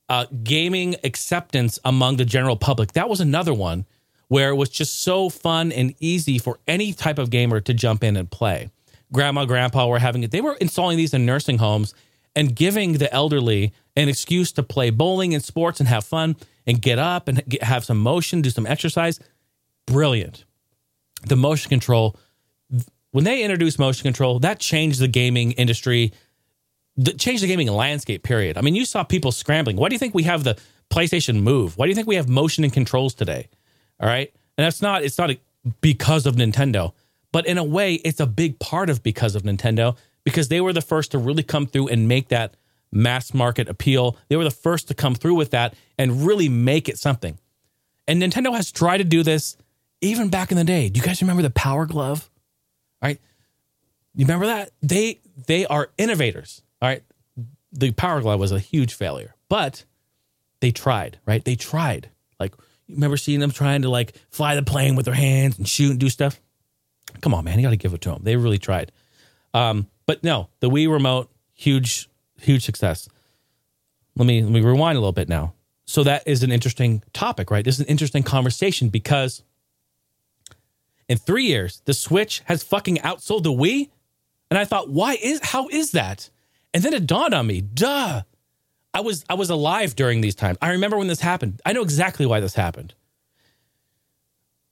uh, 0.09 0.26
gaming 0.42 0.96
acceptance 1.04 1.78
among 1.85 2.16
the 2.16 2.24
general 2.24 2.56
public. 2.56 2.92
That 2.92 3.09
was 3.09 3.20
another 3.20 3.54
one 3.54 3.87
where 4.28 4.50
it 4.50 4.56
was 4.56 4.68
just 4.68 5.00
so 5.02 5.28
fun 5.28 5.72
and 5.72 5.94
easy 5.98 6.38
for 6.38 6.59
any 6.68 6.92
type 6.92 7.18
of 7.18 7.30
gamer 7.30 7.61
to 7.61 7.74
jump 7.74 8.04
in 8.04 8.16
and 8.16 8.30
play. 8.30 8.70
Grandma, 9.12 9.44
grandpa 9.44 9.87
were 9.87 9.98
having 9.98 10.22
it. 10.22 10.30
They 10.30 10.40
were 10.40 10.54
installing 10.54 10.96
these 10.96 11.14
in 11.14 11.26
nursing 11.26 11.59
homes 11.59 11.94
and 12.37 12.54
giving 12.54 12.94
the 12.94 13.12
elderly 13.12 13.72
an 13.96 14.09
excuse 14.09 14.52
to 14.52 14.62
play 14.62 14.90
bowling 14.90 15.35
and 15.35 15.42
sports 15.42 15.80
and 15.80 15.88
have 15.88 16.04
fun 16.04 16.37
and 16.66 16.81
get 16.81 16.99
up 16.99 17.29
and 17.29 17.44
get, 17.49 17.62
have 17.62 17.85
some 17.85 17.99
motion, 17.99 18.42
do 18.42 18.51
some 18.51 18.66
exercise. 18.66 19.20
Brilliant. 19.87 20.44
The 21.27 21.37
motion 21.37 21.68
control, 21.68 22.16
when 23.11 23.25
they 23.25 23.42
introduced 23.42 23.79
motion 23.79 24.03
control, 24.05 24.38
that 24.40 24.61
changed 24.61 25.01
the 25.01 25.09
gaming 25.09 25.53
industry, 25.53 26.12
changed 27.18 27.42
the 27.42 27.46
gaming 27.46 27.68
landscape, 27.68 28.23
period. 28.23 28.57
I 28.57 28.61
mean, 28.61 28.75
you 28.75 28.85
saw 28.85 29.03
people 29.03 29.33
scrambling. 29.33 29.77
Why 29.77 29.88
do 29.88 29.94
you 29.94 29.99
think 29.99 30.14
we 30.14 30.23
have 30.25 30.44
the 30.44 30.59
PlayStation 30.90 31.42
Move? 31.42 31.77
Why 31.77 31.87
do 31.87 31.90
you 31.90 31.94
think 31.94 32.09
we 32.09 32.16
have 32.16 32.29
motion 32.29 32.64
and 32.64 32.73
controls 32.73 33.14
today? 33.14 33.49
All 33.99 34.09
right. 34.09 34.33
And 34.57 34.64
that's 34.64 34.83
not, 34.83 35.03
it's 35.03 35.18
not 35.18 35.31
because 35.81 36.27
of 36.27 36.37
Nintendo, 36.37 36.92
but 37.33 37.46
in 37.46 37.59
a 37.59 37.64
way, 37.64 37.94
it's 37.94 38.20
a 38.20 38.27
big 38.27 38.59
part 38.59 38.90
of 38.90 39.03
because 39.03 39.35
of 39.35 39.42
Nintendo 39.42 39.96
because 40.25 40.49
they 40.49 40.61
were 40.61 40.73
the 40.73 40.81
first 40.81 41.12
to 41.12 41.18
really 41.18 41.42
come 41.42 41.66
through 41.66 41.88
and 41.88 42.09
make 42.09 42.29
that 42.29 42.55
mass 42.92 43.33
market 43.33 43.68
appeal. 43.68 44.16
They 44.29 44.37
were 44.37 44.44
the 44.44 44.50
first 44.50 44.88
to 44.88 44.94
come 44.94 45.14
through 45.14 45.35
with 45.35 45.50
that 45.50 45.74
and 45.98 46.26
really 46.26 46.48
make 46.48 46.88
it 46.88 46.98
something. 46.98 47.38
And 48.09 48.20
Nintendo 48.20 48.55
has 48.55 48.72
tried 48.72 48.98
to 48.98 49.05
do 49.05 49.22
this 49.22 49.57
even 50.00 50.29
back 50.29 50.50
in 50.50 50.57
the 50.57 50.64
day. 50.64 50.88
Do 50.88 50.98
you 50.98 51.07
guys 51.07 51.20
remember 51.20 51.42
the 51.42 51.50
Power 51.50 51.87
Glove? 51.87 52.29
All 53.03 53.09
right. 53.09 53.20
You 54.14 54.24
remember 54.24 54.46
that? 54.46 54.72
They 54.83 55.20
they 55.46 55.66
are 55.66 55.90
innovators. 55.96 56.62
All 56.83 56.88
right. 56.88 57.03
The 57.72 57.92
Power 57.92 58.20
Glove 58.20 58.40
was 58.40 58.53
a 58.53 58.59
huge 58.59 58.94
failure, 58.94 59.37
but 59.48 59.85
they 60.61 60.72
tried, 60.72 61.18
right? 61.24 61.44
They 61.44 61.55
tried. 61.55 62.11
Like, 62.40 62.55
you 62.87 62.96
remember 62.96 63.16
seeing 63.16 63.38
them 63.38 63.53
trying 63.53 63.83
to 63.83 63.88
like 63.88 64.14
fly 64.31 64.57
the 64.57 64.62
plane 64.62 64.96
with 64.96 65.05
their 65.05 65.14
hands 65.14 65.59
and 65.59 65.68
shoot 65.68 65.90
and 65.90 66.00
do 66.00 66.09
stuff? 66.09 66.40
Come 67.20 67.33
on, 67.35 67.44
man. 67.44 67.59
You 67.59 67.62
got 67.62 67.70
to 67.70 67.76
give 67.76 67.94
it 67.94 68.00
to 68.03 68.11
them. 68.11 68.22
They 68.22 68.37
really 68.37 68.59
tried. 68.59 68.90
Um, 69.55 69.87
but 70.07 70.24
no, 70.24 70.48
the 70.59 70.68
Wii 70.68 70.90
remote, 70.90 71.31
huge, 71.55 72.09
huge 72.40 72.64
success. 72.64 73.09
Let 74.16 74.26
me 74.26 74.42
let 74.42 74.53
me 74.53 74.61
rewind 74.61 74.96
a 74.96 75.00
little 75.00 75.12
bit 75.12 75.29
now. 75.29 75.55
So 75.87 76.05
that 76.05 76.22
is 76.26 76.42
an 76.42 76.53
interesting 76.53 77.03
topic, 77.12 77.50
right? 77.50 77.64
This 77.64 77.76
is 77.76 77.81
an 77.81 77.87
interesting 77.87 78.22
conversation 78.22 78.90
because 78.90 79.42
in 81.09 81.18
three 81.18 81.46
years, 81.46 81.83
the 81.87 81.94
Switch 81.94 82.42
has 82.44 82.62
fucking 82.62 82.98
outsold 82.98 83.42
the 83.42 83.50
Wii. 83.50 83.90
And 84.50 84.59
I 84.59 84.64
thought, 84.64 84.88
why 84.88 85.16
is 85.20 85.40
how 85.42 85.68
is 85.68 85.92
that? 85.92 86.31
And 86.72 86.83
then 86.83 86.94
it 86.94 87.07
dawned 87.07 87.35
on 87.35 87.46
me, 87.46 87.61
duh. 87.61 88.22
I 88.92 89.00
was 89.00 89.24
I 89.29 89.35
was 89.35 89.50
alive 89.50 89.96
during 89.96 90.20
these 90.20 90.35
times. 90.35 90.59
I 90.62 90.70
remember 90.70 90.96
when 90.96 91.09
this 91.09 91.20
happened. 91.20 91.61
I 91.64 91.72
know 91.72 91.83
exactly 91.83 92.26
why 92.26 92.40
this 92.40 92.55
happened. 92.55 92.94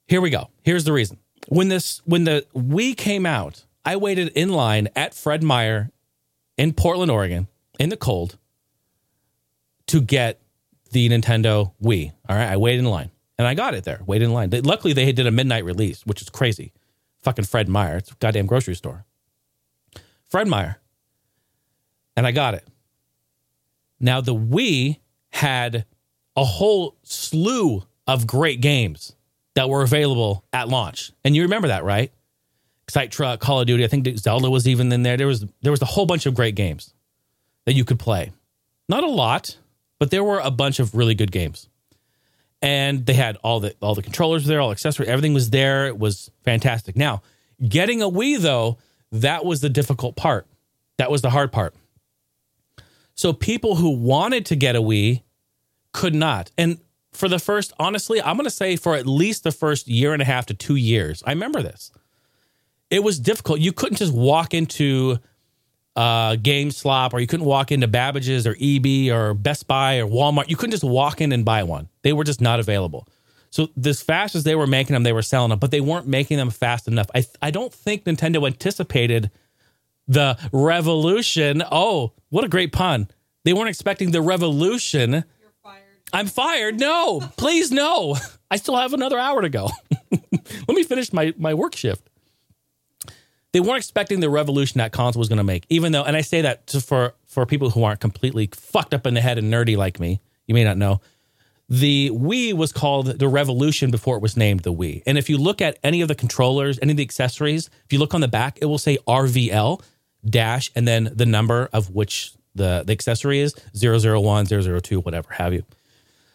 Here 0.07 0.21
we 0.21 0.29
go. 0.29 0.49
Here's 0.63 0.83
the 0.85 0.93
reason. 0.93 1.17
When 1.47 1.67
this 1.67 2.01
when 2.05 2.23
the 2.23 2.45
Wii 2.55 2.95
came 2.97 3.25
out, 3.25 3.65
I 3.85 3.95
waited 3.95 4.29
in 4.29 4.49
line 4.49 4.89
at 4.95 5.13
Fred 5.13 5.43
Meyer 5.43 5.91
in 6.57 6.73
Portland, 6.73 7.11
Oregon, 7.11 7.47
in 7.79 7.89
the 7.89 7.97
cold 7.97 8.37
to 9.87 10.01
get 10.01 10.39
the 10.91 11.09
Nintendo 11.09 11.73
Wii. 11.81 12.11
All 12.27 12.35
right. 12.35 12.49
I 12.49 12.57
waited 12.57 12.79
in 12.79 12.85
line 12.85 13.09
and 13.37 13.47
I 13.47 13.53
got 13.53 13.73
it 13.73 13.85
there, 13.85 14.01
waited 14.05 14.25
in 14.25 14.33
line. 14.33 14.49
luckily, 14.63 14.93
they 14.93 15.11
did 15.11 15.25
a 15.25 15.31
midnight 15.31 15.65
release, 15.65 16.05
which 16.05 16.21
is 16.21 16.29
crazy. 16.29 16.73
Fucking 17.23 17.45
Fred 17.45 17.67
Meyer. 17.67 17.97
It's 17.97 18.11
a 18.11 18.15
goddamn 18.15 18.45
grocery 18.45 18.75
store. 18.75 19.05
Fred 20.29 20.47
Meyer. 20.47 20.79
And 22.15 22.27
I 22.27 22.31
got 22.31 22.53
it. 22.53 22.67
Now, 23.99 24.21
the 24.21 24.35
Wii 24.35 24.99
had 25.31 25.85
a 26.35 26.43
whole 26.43 26.97
slew 27.03 27.83
of 28.07 28.27
great 28.27 28.61
games 28.61 29.15
that 29.55 29.69
were 29.69 29.81
available 29.81 30.45
at 30.53 30.69
launch. 30.69 31.11
And 31.23 31.35
you 31.35 31.43
remember 31.43 31.67
that, 31.69 31.83
right? 31.83 32.11
Excite 32.83 33.11
Truck, 33.11 33.39
Call 33.39 33.61
of 33.61 33.67
Duty. 33.67 33.83
I 33.83 33.87
think 33.87 34.07
Zelda 34.17 34.49
was 34.49 34.67
even 34.67 34.91
in 34.91 35.03
there. 35.03 35.17
There 35.17 35.27
was 35.27 35.45
there 35.61 35.71
was 35.71 35.81
a 35.81 35.85
whole 35.85 36.05
bunch 36.05 36.25
of 36.25 36.33
great 36.33 36.55
games 36.55 36.93
that 37.69 37.75
you 37.75 37.85
could 37.85 37.99
play. 37.99 38.31
Not 38.87 39.03
a 39.03 39.07
lot, 39.07 39.55
but 39.99 40.09
there 40.09 40.23
were 40.23 40.39
a 40.39 40.49
bunch 40.49 40.79
of 40.79 40.95
really 40.95 41.13
good 41.13 41.31
games. 41.31 41.69
And 42.63 43.05
they 43.05 43.13
had 43.13 43.37
all 43.43 43.59
the 43.59 43.75
all 43.79 43.93
the 43.93 44.01
controllers 44.01 44.47
there, 44.47 44.59
all 44.59 44.71
accessory, 44.71 45.05
everything 45.05 45.35
was 45.35 45.51
there. 45.51 45.85
It 45.85 45.99
was 45.99 46.31
fantastic. 46.43 46.97
Now, 46.97 47.21
getting 47.63 48.01
a 48.01 48.09
Wii 48.09 48.39
though, 48.39 48.79
that 49.11 49.45
was 49.45 49.61
the 49.61 49.69
difficult 49.69 50.15
part. 50.15 50.47
That 50.97 51.11
was 51.11 51.21
the 51.21 51.29
hard 51.29 51.51
part. 51.51 51.75
So 53.13 53.33
people 53.33 53.75
who 53.75 53.91
wanted 53.91 54.47
to 54.47 54.55
get 54.55 54.75
a 54.75 54.81
Wii 54.81 55.21
could 55.93 56.15
not. 56.15 56.49
And 56.57 56.79
for 57.13 57.29
the 57.29 57.37
first, 57.37 57.71
honestly, 57.77 58.19
I'm 58.19 58.35
going 58.35 58.45
to 58.45 58.49
say 58.49 58.77
for 58.77 58.95
at 58.95 59.05
least 59.05 59.43
the 59.43 59.51
first 59.51 59.87
year 59.87 60.13
and 60.13 60.23
a 60.23 60.25
half 60.25 60.47
to 60.47 60.55
two 60.55 60.75
years, 60.75 61.21
I 61.23 61.29
remember 61.33 61.61
this 61.61 61.91
it 62.89 63.03
was 63.03 63.19
difficult. 63.19 63.59
You 63.59 63.73
couldn't 63.73 63.97
just 63.97 64.13
walk 64.13 64.55
into 64.55 65.19
uh, 65.95 66.35
GameStop 66.35 67.13
or 67.13 67.19
you 67.19 67.27
couldn't 67.27 67.45
walk 67.45 67.71
into 67.71 67.87
Babbage's 67.87 68.47
or 68.47 68.55
EB 68.59 69.11
or 69.11 69.33
Best 69.33 69.67
Buy 69.67 69.97
or 69.99 70.07
Walmart. 70.07 70.49
You 70.49 70.55
couldn't 70.55 70.71
just 70.71 70.83
walk 70.83 71.21
in 71.21 71.31
and 71.31 71.43
buy 71.43 71.63
one. 71.63 71.89
They 72.03 72.13
were 72.13 72.23
just 72.23 72.41
not 72.41 72.59
available. 72.59 73.07
So 73.51 73.69
as 73.83 74.01
fast 74.01 74.35
as 74.35 74.43
they 74.43 74.55
were 74.55 74.67
making 74.67 74.93
them, 74.93 75.03
they 75.03 75.13
were 75.13 75.21
selling 75.21 75.49
them, 75.49 75.59
but 75.59 75.71
they 75.71 75.81
weren't 75.81 76.07
making 76.07 76.37
them 76.37 76.51
fast 76.51 76.87
enough. 76.87 77.07
I 77.15 77.25
I 77.41 77.51
don't 77.51 77.73
think 77.73 78.03
Nintendo 78.05 78.45
anticipated 78.45 79.31
the 80.07 80.37
revolution. 80.51 81.63
Oh, 81.71 82.13
what 82.29 82.43
a 82.43 82.47
great 82.47 82.71
pun! 82.71 83.07
They 83.45 83.53
weren't 83.53 83.69
expecting 83.69 84.11
the 84.11 84.21
revolution. 84.21 85.11
You're 85.11 85.51
fired. 85.63 85.83
I'm 86.13 86.27
fired. 86.27 86.79
No, 86.79 87.21
please 87.37 87.71
no. 87.71 88.17
I 88.51 88.57
still 88.57 88.77
have 88.77 88.93
another 88.93 89.17
hour 89.17 89.41
to 89.41 89.49
go. 89.49 89.69
Let 90.11 90.75
me 90.75 90.83
finish 90.83 91.11
my 91.11 91.33
my 91.37 91.55
work 91.55 91.75
shift 91.75 92.07
they 93.51 93.59
weren't 93.59 93.77
expecting 93.77 94.19
the 94.19 94.29
revolution 94.29 94.77
that 94.79 94.91
console 94.91 95.19
was 95.19 95.29
going 95.29 95.37
to 95.37 95.43
make. 95.43 95.65
Even 95.69 95.91
though, 95.91 96.03
and 96.03 96.15
I 96.15 96.21
say 96.21 96.41
that 96.41 96.69
for 96.69 97.13
for 97.25 97.45
people 97.45 97.69
who 97.69 97.83
aren't 97.83 97.99
completely 97.99 98.49
fucked 98.53 98.93
up 98.93 99.07
in 99.07 99.13
the 99.13 99.21
head 99.21 99.37
and 99.37 99.51
nerdy 99.51 99.77
like 99.77 99.99
me, 99.99 100.21
you 100.47 100.53
may 100.53 100.63
not 100.63 100.77
know. 100.77 101.01
The 101.71 102.09
Wii 102.11 102.53
was 102.53 102.71
called 102.71 103.19
the 103.19 103.27
Revolution 103.27 103.91
before 103.91 104.15
it 104.15 104.23
was 104.23 104.35
named 104.35 104.61
the 104.61 104.73
Wii. 104.73 105.03
And 105.05 105.19
if 105.19 105.29
you 105.29 105.37
look 105.37 105.61
at 105.61 105.77
any 105.83 106.01
of 106.01 106.07
the 106.07 106.15
controllers, 106.15 106.79
any 106.81 106.91
of 106.91 106.97
the 106.97 107.03
accessories, 107.03 107.69
if 107.85 107.93
you 107.93 107.99
look 107.99 108.15
on 108.15 108.21
the 108.21 108.27
back, 108.27 108.57
it 108.59 108.65
will 108.65 108.79
say 108.79 108.97
RVL 109.07 109.83
dash 110.27 110.71
and 110.75 110.87
then 110.87 111.11
the 111.13 111.27
number 111.27 111.69
of 111.71 111.91
which 111.91 112.33
the, 112.55 112.83
the 112.85 112.91
accessory 112.91 113.39
is 113.39 113.55
001, 113.79 114.47
002, 114.47 114.99
whatever 115.01 115.31
have 115.33 115.53
you. 115.53 115.63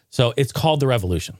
So 0.09 0.33
it's 0.37 0.53
called 0.53 0.79
the 0.79 0.87
Revolution. 0.87 1.37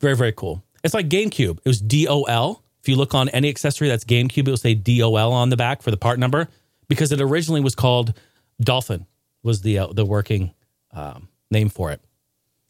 Very, 0.00 0.14
very 0.16 0.32
cool. 0.32 0.62
It's 0.84 0.94
like 0.94 1.08
GameCube. 1.08 1.58
It 1.64 1.68
was 1.68 1.80
DOL 1.80 2.61
if 2.82 2.88
you 2.88 2.96
look 2.96 3.14
on 3.14 3.28
any 3.28 3.48
accessory 3.48 3.88
that's 3.88 4.04
GameCube, 4.04 4.48
it 4.48 4.48
will 4.48 4.56
say 4.56 4.74
DOL 4.74 5.32
on 5.32 5.50
the 5.50 5.56
back 5.56 5.82
for 5.82 5.92
the 5.92 5.96
part 5.96 6.18
number 6.18 6.48
because 6.88 7.12
it 7.12 7.20
originally 7.20 7.60
was 7.60 7.76
called 7.76 8.12
Dolphin 8.60 9.06
was 9.42 9.62
the 9.62 9.78
uh, 9.78 9.86
the 9.88 10.04
working 10.04 10.52
um, 10.92 11.28
name 11.50 11.68
for 11.68 11.92
it. 11.92 12.00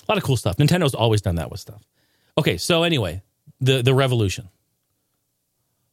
A 0.06 0.12
lot 0.12 0.18
of 0.18 0.24
cool 0.24 0.36
stuff. 0.36 0.56
Nintendo's 0.56 0.94
always 0.94 1.22
done 1.22 1.36
that 1.36 1.50
with 1.50 1.60
stuff. 1.60 1.82
Okay, 2.36 2.58
so 2.58 2.82
anyway, 2.82 3.22
the 3.60 3.82
the 3.82 3.94
Revolution, 3.94 4.48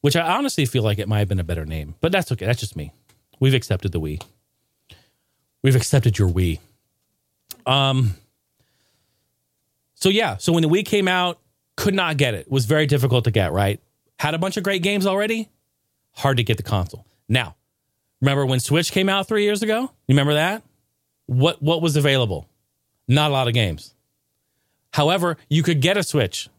which 0.01 0.15
I 0.15 0.35
honestly 0.35 0.65
feel 0.65 0.83
like 0.83 0.99
it 0.99 1.07
might 1.07 1.19
have 1.19 1.29
been 1.29 1.39
a 1.39 1.43
better 1.45 1.65
name, 1.65 1.95
but 2.01 2.11
that's 2.11 2.31
okay. 2.33 2.45
That's 2.45 2.59
just 2.59 2.75
me. 2.75 2.91
We've 3.39 3.53
accepted 3.53 3.93
the 3.93 4.01
Wii. 4.01 4.21
We've 5.63 5.75
accepted 5.75 6.19
your 6.19 6.29
Wii. 6.29 6.59
Um. 7.65 8.15
So 9.95 10.09
yeah, 10.09 10.37
so 10.37 10.53
when 10.53 10.63
the 10.63 10.69
Wii 10.69 10.85
came 10.85 11.07
out, 11.07 11.39
could 11.77 11.93
not 11.93 12.17
get 12.17 12.33
it. 12.33 12.51
Was 12.51 12.65
very 12.65 12.85
difficult 12.85 13.23
to 13.25 13.31
get. 13.31 13.51
Right. 13.51 13.81
Had 14.19 14.33
a 14.33 14.37
bunch 14.37 14.57
of 14.57 14.63
great 14.63 14.83
games 14.83 15.05
already. 15.05 15.49
Hard 16.11 16.37
to 16.37 16.43
get 16.43 16.57
the 16.57 16.63
console. 16.63 17.05
Now, 17.29 17.55
remember 18.19 18.45
when 18.45 18.59
Switch 18.59 18.91
came 18.91 19.07
out 19.07 19.27
three 19.29 19.43
years 19.43 19.63
ago? 19.63 19.81
You 19.81 19.89
remember 20.09 20.33
that? 20.33 20.61
What 21.25 21.61
what 21.61 21.81
was 21.81 21.95
available? 21.95 22.49
Not 23.07 23.31
a 23.31 23.33
lot 23.33 23.47
of 23.47 23.53
games. 23.53 23.93
However, 24.91 25.37
you 25.49 25.63
could 25.63 25.79
get 25.79 25.95
a 25.95 26.03
Switch. 26.03 26.49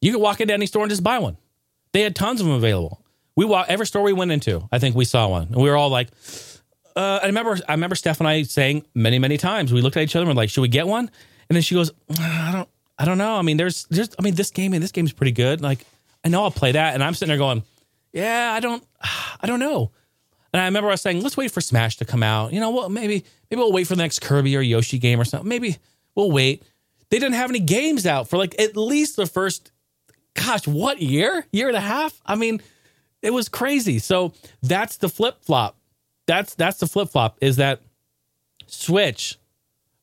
You 0.00 0.12
could 0.12 0.20
walk 0.20 0.40
into 0.40 0.54
any 0.54 0.66
store 0.66 0.82
and 0.82 0.90
just 0.90 1.02
buy 1.02 1.18
one. 1.18 1.36
They 1.92 2.02
had 2.02 2.14
tons 2.14 2.40
of 2.40 2.46
them 2.46 2.54
available. 2.54 3.02
We 3.34 3.44
walk 3.44 3.66
every 3.68 3.86
store 3.86 4.02
we 4.02 4.12
went 4.12 4.30
into. 4.30 4.68
I 4.70 4.78
think 4.78 4.94
we 4.94 5.04
saw 5.04 5.28
one, 5.28 5.48
and 5.48 5.56
we 5.56 5.68
were 5.68 5.76
all 5.76 5.88
like, 5.90 6.08
uh, 6.94 7.20
"I 7.22 7.26
remember." 7.26 7.58
I 7.68 7.72
remember 7.72 7.96
Steph 7.96 8.20
and 8.20 8.28
I 8.28 8.42
saying 8.42 8.84
many, 8.94 9.18
many 9.18 9.36
times. 9.36 9.72
We 9.72 9.80
looked 9.80 9.96
at 9.96 10.04
each 10.04 10.14
other 10.14 10.22
and 10.24 10.28
we're 10.28 10.40
like, 10.40 10.50
"Should 10.50 10.60
we 10.62 10.68
get 10.68 10.86
one?" 10.86 11.10
And 11.48 11.56
then 11.56 11.62
she 11.62 11.74
goes, 11.74 11.90
"I 12.20 12.50
don't, 12.52 12.68
I 12.98 13.04
don't 13.04 13.18
know. 13.18 13.34
I 13.34 13.42
mean, 13.42 13.56
there's, 13.56 13.86
there's, 13.90 14.10
I 14.18 14.22
mean, 14.22 14.34
this 14.34 14.50
game 14.50 14.74
and 14.74 14.82
this 14.82 14.92
game's 14.92 15.12
pretty 15.12 15.32
good. 15.32 15.60
Like, 15.60 15.84
I 16.24 16.28
know 16.28 16.42
I'll 16.42 16.50
play 16.50 16.72
that." 16.72 16.94
And 16.94 17.02
I'm 17.02 17.14
sitting 17.14 17.30
there 17.30 17.38
going, 17.38 17.62
"Yeah, 18.12 18.52
I 18.52 18.60
don't, 18.60 18.84
I 19.40 19.46
don't 19.46 19.60
know." 19.60 19.90
And 20.52 20.60
I 20.60 20.64
remember 20.64 20.88
I 20.88 20.92
was 20.92 21.00
saying, 21.00 21.22
"Let's 21.22 21.36
wait 21.36 21.50
for 21.50 21.60
Smash 21.60 21.96
to 21.98 22.04
come 22.04 22.22
out. 22.22 22.52
You 22.52 22.60
know, 22.60 22.70
well, 22.70 22.88
maybe, 22.88 23.24
maybe 23.50 23.60
we'll 23.60 23.72
wait 23.72 23.86
for 23.86 23.94
the 23.94 24.02
next 24.02 24.20
Kirby 24.20 24.56
or 24.56 24.60
Yoshi 24.60 24.98
game 24.98 25.20
or 25.20 25.24
something. 25.24 25.48
Maybe 25.48 25.76
we'll 26.14 26.30
wait." 26.30 26.62
They 27.10 27.18
didn't 27.18 27.34
have 27.34 27.50
any 27.50 27.60
games 27.60 28.06
out 28.06 28.28
for 28.28 28.36
like 28.36 28.58
at 28.60 28.76
least 28.76 29.16
the 29.16 29.26
first, 29.26 29.72
gosh, 30.34 30.66
what 30.66 31.02
year? 31.02 31.44
Year 31.52 31.68
and 31.68 31.76
a 31.76 31.80
half? 31.80 32.20
I 32.24 32.36
mean, 32.36 32.62
it 33.20 33.32
was 33.32 33.48
crazy. 33.48 33.98
So 33.98 34.32
that's 34.62 34.96
the 34.96 35.08
flip 35.08 35.42
flop. 35.42 35.76
That's 36.26 36.54
that's 36.54 36.78
the 36.78 36.86
flip 36.86 37.08
flop. 37.10 37.36
Is 37.40 37.56
that 37.56 37.80
Switch, 38.66 39.38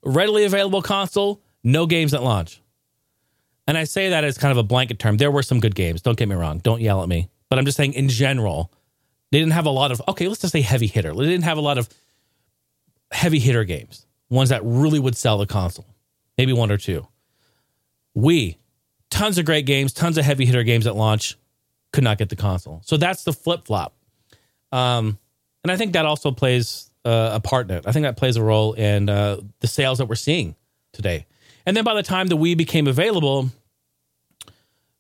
readily 0.03 0.43
available 0.43 0.81
console, 0.81 1.41
no 1.63 1.85
games 1.85 2.13
at 2.13 2.21
launch. 2.21 2.61
And 3.67 3.77
I 3.77 3.83
say 3.83 4.09
that 4.09 4.23
as 4.23 4.37
kind 4.37 4.51
of 4.51 4.57
a 4.57 4.63
blanket 4.63 4.97
term. 4.97 5.17
There 5.17 5.29
were 5.31 5.43
some 5.43 5.59
good 5.59 5.75
games. 5.75 6.01
Don't 6.01 6.17
get 6.17 6.29
me 6.29 6.35
wrong. 6.35 6.59
Don't 6.59 6.81
yell 6.81 7.03
at 7.03 7.09
me. 7.09 7.29
But 7.49 7.59
I'm 7.59 7.65
just 7.65 7.77
saying 7.77 7.93
in 7.93 8.07
general, 8.09 8.71
they 9.31 9.39
didn't 9.39 9.53
have 9.53 9.65
a 9.65 9.71
lot 9.71 9.91
of 9.91 10.01
okay. 10.07 10.27
Let's 10.27 10.41
just 10.41 10.53
say 10.53 10.61
heavy 10.61 10.87
hitter. 10.87 11.13
They 11.13 11.25
didn't 11.25 11.43
have 11.43 11.57
a 11.57 11.61
lot 11.61 11.77
of 11.77 11.89
heavy 13.11 13.39
hitter 13.39 13.63
games, 13.65 14.05
ones 14.29 14.49
that 14.49 14.61
really 14.63 14.99
would 14.99 15.15
sell 15.15 15.37
the 15.37 15.45
console 15.45 15.85
maybe 16.37 16.53
one 16.53 16.71
or 16.71 16.77
two. 16.77 17.07
We, 18.13 18.57
tons 19.09 19.37
of 19.37 19.45
great 19.45 19.65
games, 19.65 19.93
tons 19.93 20.17
of 20.17 20.25
heavy 20.25 20.45
hitter 20.45 20.63
games 20.63 20.87
at 20.87 20.95
launch, 20.95 21.37
could 21.93 22.03
not 22.03 22.17
get 22.17 22.29
the 22.29 22.35
console. 22.35 22.81
So 22.85 22.97
that's 22.97 23.23
the 23.23 23.33
flip 23.33 23.65
flop. 23.65 23.95
Um, 24.71 25.17
and 25.63 25.71
I 25.71 25.77
think 25.77 25.93
that 25.93 26.05
also 26.05 26.31
plays 26.31 26.91
uh, 27.05 27.31
a 27.33 27.39
part 27.39 27.69
in 27.69 27.77
it. 27.77 27.87
I 27.87 27.91
think 27.91 28.03
that 28.03 28.17
plays 28.17 28.35
a 28.35 28.43
role 28.43 28.73
in 28.73 29.09
uh, 29.09 29.39
the 29.59 29.67
sales 29.67 29.97
that 29.97 30.05
we're 30.05 30.15
seeing 30.15 30.55
today. 30.93 31.25
And 31.65 31.75
then 31.75 31.83
by 31.83 31.93
the 31.93 32.03
time 32.03 32.27
the 32.27 32.37
Wii 32.37 32.55
became 32.57 32.87
available, 32.87 33.49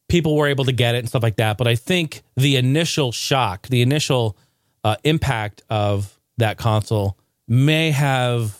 people 0.07 0.35
were 0.35 0.47
able 0.47 0.65
to 0.65 0.71
get 0.71 0.95
it 0.95 0.99
and 0.99 1.09
stuff 1.09 1.23
like 1.23 1.37
that. 1.37 1.57
But 1.57 1.67
I 1.67 1.75
think 1.75 2.23
the 2.35 2.55
initial 2.55 3.11
shock, 3.11 3.67
the 3.67 3.81
initial 3.81 4.37
uh, 4.83 4.95
impact 5.03 5.63
of 5.69 6.19
that 6.37 6.57
console 6.57 7.17
may 7.47 7.91
have 7.91 8.57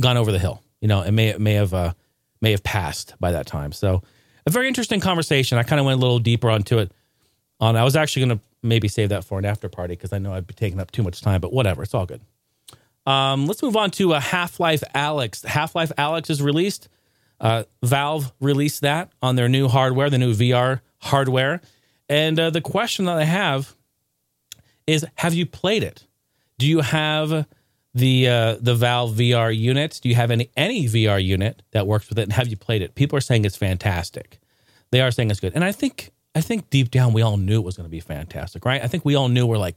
gone 0.00 0.16
over 0.16 0.32
the 0.32 0.38
hill. 0.38 0.62
You 0.80 0.88
know, 0.88 1.02
it 1.02 1.12
may 1.12 1.28
it 1.28 1.40
may 1.40 1.54
have 1.54 1.74
uh, 1.74 1.92
may 2.40 2.52
have 2.52 2.62
passed 2.62 3.14
by 3.20 3.32
that 3.32 3.46
time. 3.46 3.72
So 3.72 4.02
a 4.46 4.50
very 4.50 4.68
interesting 4.68 5.00
conversation. 5.00 5.58
I 5.58 5.62
kind 5.62 5.80
of 5.80 5.86
went 5.86 5.98
a 5.98 6.00
little 6.00 6.18
deeper 6.18 6.50
onto 6.50 6.78
it. 6.78 6.92
On 7.60 7.76
I 7.76 7.84
was 7.84 7.96
actually 7.96 8.26
going 8.26 8.38
to 8.38 8.44
maybe 8.62 8.88
save 8.88 9.10
that 9.10 9.24
for 9.24 9.38
an 9.38 9.44
after 9.44 9.68
party 9.68 9.94
because 9.94 10.12
I 10.12 10.18
know 10.18 10.32
I'd 10.32 10.46
be 10.46 10.54
taking 10.54 10.80
up 10.80 10.90
too 10.90 11.02
much 11.02 11.20
time. 11.20 11.40
But 11.40 11.52
whatever, 11.52 11.82
it's 11.82 11.94
all 11.94 12.06
good. 12.06 12.22
Um, 13.06 13.46
let's 13.46 13.62
move 13.62 13.76
on 13.76 13.90
to 13.92 14.12
a 14.12 14.16
uh, 14.16 14.20
Half 14.20 14.60
Life 14.60 14.82
Alyx. 14.94 15.44
Half 15.44 15.74
Life 15.74 15.92
Alyx 15.98 16.30
is 16.30 16.40
released. 16.42 16.88
Uh, 17.40 17.64
Valve 17.82 18.32
released 18.40 18.82
that 18.82 19.10
on 19.22 19.36
their 19.36 19.48
new 19.48 19.68
hardware, 19.68 20.10
the 20.10 20.18
new 20.18 20.34
VR 20.34 20.80
hardware. 20.98 21.60
And 22.08 22.38
uh, 22.38 22.50
the 22.50 22.60
question 22.60 23.06
that 23.06 23.16
I 23.16 23.24
have 23.24 23.74
is 24.86 25.06
Have 25.16 25.34
you 25.34 25.46
played 25.46 25.82
it? 25.82 26.06
Do 26.58 26.66
you 26.66 26.80
have 26.80 27.46
the 27.94 28.28
uh, 28.28 28.56
the 28.60 28.74
Valve 28.74 29.14
VR 29.14 29.56
units? 29.56 30.00
Do 30.00 30.08
you 30.08 30.14
have 30.14 30.30
any 30.30 30.50
any 30.56 30.86
VR 30.86 31.22
unit 31.22 31.62
that 31.72 31.86
works 31.86 32.08
with 32.08 32.18
it? 32.18 32.22
And 32.22 32.32
have 32.32 32.48
you 32.48 32.56
played 32.56 32.82
it? 32.82 32.94
People 32.94 33.16
are 33.16 33.22
saying 33.22 33.44
it's 33.44 33.56
fantastic. 33.56 34.38
They 34.90 35.00
are 35.00 35.10
saying 35.10 35.30
it's 35.30 35.40
good, 35.40 35.54
and 35.54 35.64
I 35.64 35.72
think 35.72 36.10
I 36.34 36.40
think 36.40 36.70
deep 36.70 36.90
down 36.90 37.12
we 37.12 37.22
all 37.22 37.36
knew 37.36 37.60
it 37.60 37.64
was 37.64 37.76
going 37.76 37.88
to 37.88 37.90
be 37.90 38.00
fantastic, 38.00 38.64
right? 38.64 38.82
I 38.82 38.86
think 38.86 39.04
we 39.04 39.14
all 39.14 39.28
knew 39.28 39.46
we're 39.46 39.58
like, 39.58 39.76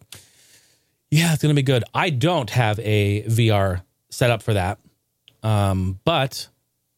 yeah, 1.09 1.33
it's 1.33 1.41
going 1.41 1.55
to 1.55 1.59
be 1.59 1.63
good. 1.63 1.83
I 1.93 2.09
don't 2.09 2.49
have 2.49 2.79
a 2.79 3.23
VR 3.23 3.83
set 4.09 4.29
up 4.29 4.41
for 4.43 4.53
that, 4.53 4.79
um, 5.41 5.99
but 6.03 6.47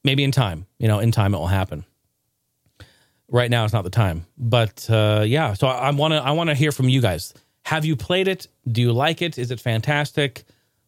maybe 0.05 0.23
in 0.23 0.31
time, 0.31 0.67
you 0.77 0.87
know, 0.87 0.99
in 0.99 1.11
time 1.11 1.33
it 1.33 1.37
will 1.37 1.47
happen. 1.47 1.83
Right 3.27 3.49
now, 3.49 3.65
it's 3.65 3.73
not 3.73 3.83
the 3.83 3.89
time, 3.89 4.25
but 4.37 4.87
uh, 4.89 5.23
yeah. 5.25 5.53
So 5.53 5.67
I 5.67 5.89
want 5.91 6.13
to 6.13 6.17
I 6.17 6.31
want 6.31 6.49
to 6.49 6.53
hear 6.53 6.71
from 6.71 6.87
you 6.87 7.01
guys. 7.01 7.33
Have 7.63 7.83
you 7.83 7.95
played 7.95 8.27
it? 8.27 8.47
Do 8.71 8.81
you 8.81 8.93
like 8.93 9.21
it? 9.23 9.37
Is 9.37 9.49
it 9.49 9.59
fantastic? 9.59 10.45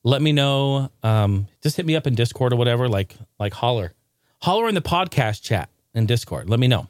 let 0.07 0.21
me 0.21 0.31
know. 0.31 0.89
Um, 1.03 1.47
just 1.61 1.75
hit 1.75 1.85
me 1.85 1.95
up 1.95 2.07
in 2.07 2.15
Discord 2.15 2.53
or 2.53 2.55
whatever, 2.55 2.87
like 2.87 3.15
like 3.39 3.53
holler, 3.53 3.93
holler 4.41 4.69
in 4.69 4.75
the 4.75 4.81
podcast 4.81 5.43
chat 5.43 5.69
in 5.93 6.05
Discord. 6.05 6.49
Let 6.49 6.61
me 6.61 6.67
know. 6.67 6.87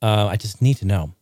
Uh, 0.00 0.26
I 0.26 0.36
just 0.36 0.62
need 0.62 0.78
to 0.78 0.86
know. 0.86 1.12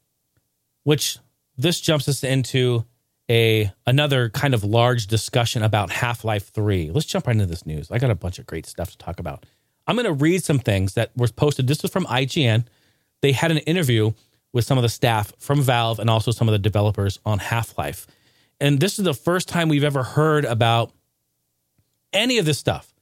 Which 0.85 1.19
this 1.59 1.81
jumps 1.81 2.09
us 2.09 2.23
into 2.23 2.85
a 3.31 3.73
another 3.87 4.29
kind 4.31 4.55
of 4.55 4.65
large 4.65 5.07
discussion 5.07 5.63
about 5.63 5.91
Half 5.91 6.25
Life 6.25 6.49
Three. 6.51 6.91
Let's 6.91 7.07
jump 7.07 7.27
right 7.27 7.35
into 7.35 7.47
this 7.47 7.67
news. 7.67 7.91
I 7.91 7.99
got 7.99 8.11
a 8.11 8.15
bunch 8.15 8.39
of 8.39 8.47
great 8.47 8.67
stuff 8.67 8.91
to 8.91 8.99
talk 8.99 9.19
about. 9.19 9.45
I'm 9.87 9.97
going 9.97 10.07
to 10.07 10.13
read 10.13 10.43
some 10.43 10.59
things 10.59 10.95
that 10.95 11.11
were 11.17 11.29
posted. 11.29 11.67
This 11.67 11.83
was 11.83 11.93
from 11.93 12.07
IGN. 12.07 12.67
They 13.23 13.33
had 13.33 13.51
an 13.51 13.59
interview 13.59 14.13
with 14.53 14.65
some 14.65 14.79
of 14.79 14.83
the 14.83 14.89
staff 14.89 15.33
from 15.39 15.63
Valve 15.63 15.99
and 15.99 16.11
also 16.11 16.31
some 16.31 16.49
of 16.49 16.53
the 16.53 16.59
developers 16.59 17.19
on 17.25 17.39
Half 17.39 17.79
Life. 17.79 18.07
And 18.61 18.81
this 18.81 18.99
is 18.99 19.05
the 19.05 19.15
first 19.15 19.49
time 19.49 19.69
we've 19.69 19.85
ever 19.85 20.03
heard 20.03 20.45
about 20.45 20.93
any 22.13 22.39
of 22.39 22.47
this 22.47 22.59
stuff. 22.59 22.93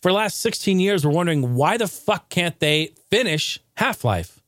For 0.00 0.10
the 0.10 0.16
last 0.16 0.40
16 0.40 0.80
years, 0.80 1.06
we're 1.06 1.12
wondering 1.12 1.54
why 1.54 1.76
the 1.76 1.86
fuck 1.86 2.28
can't 2.28 2.58
they 2.58 2.94
finish 3.10 3.60
Half 3.76 4.04
Life? 4.04 4.40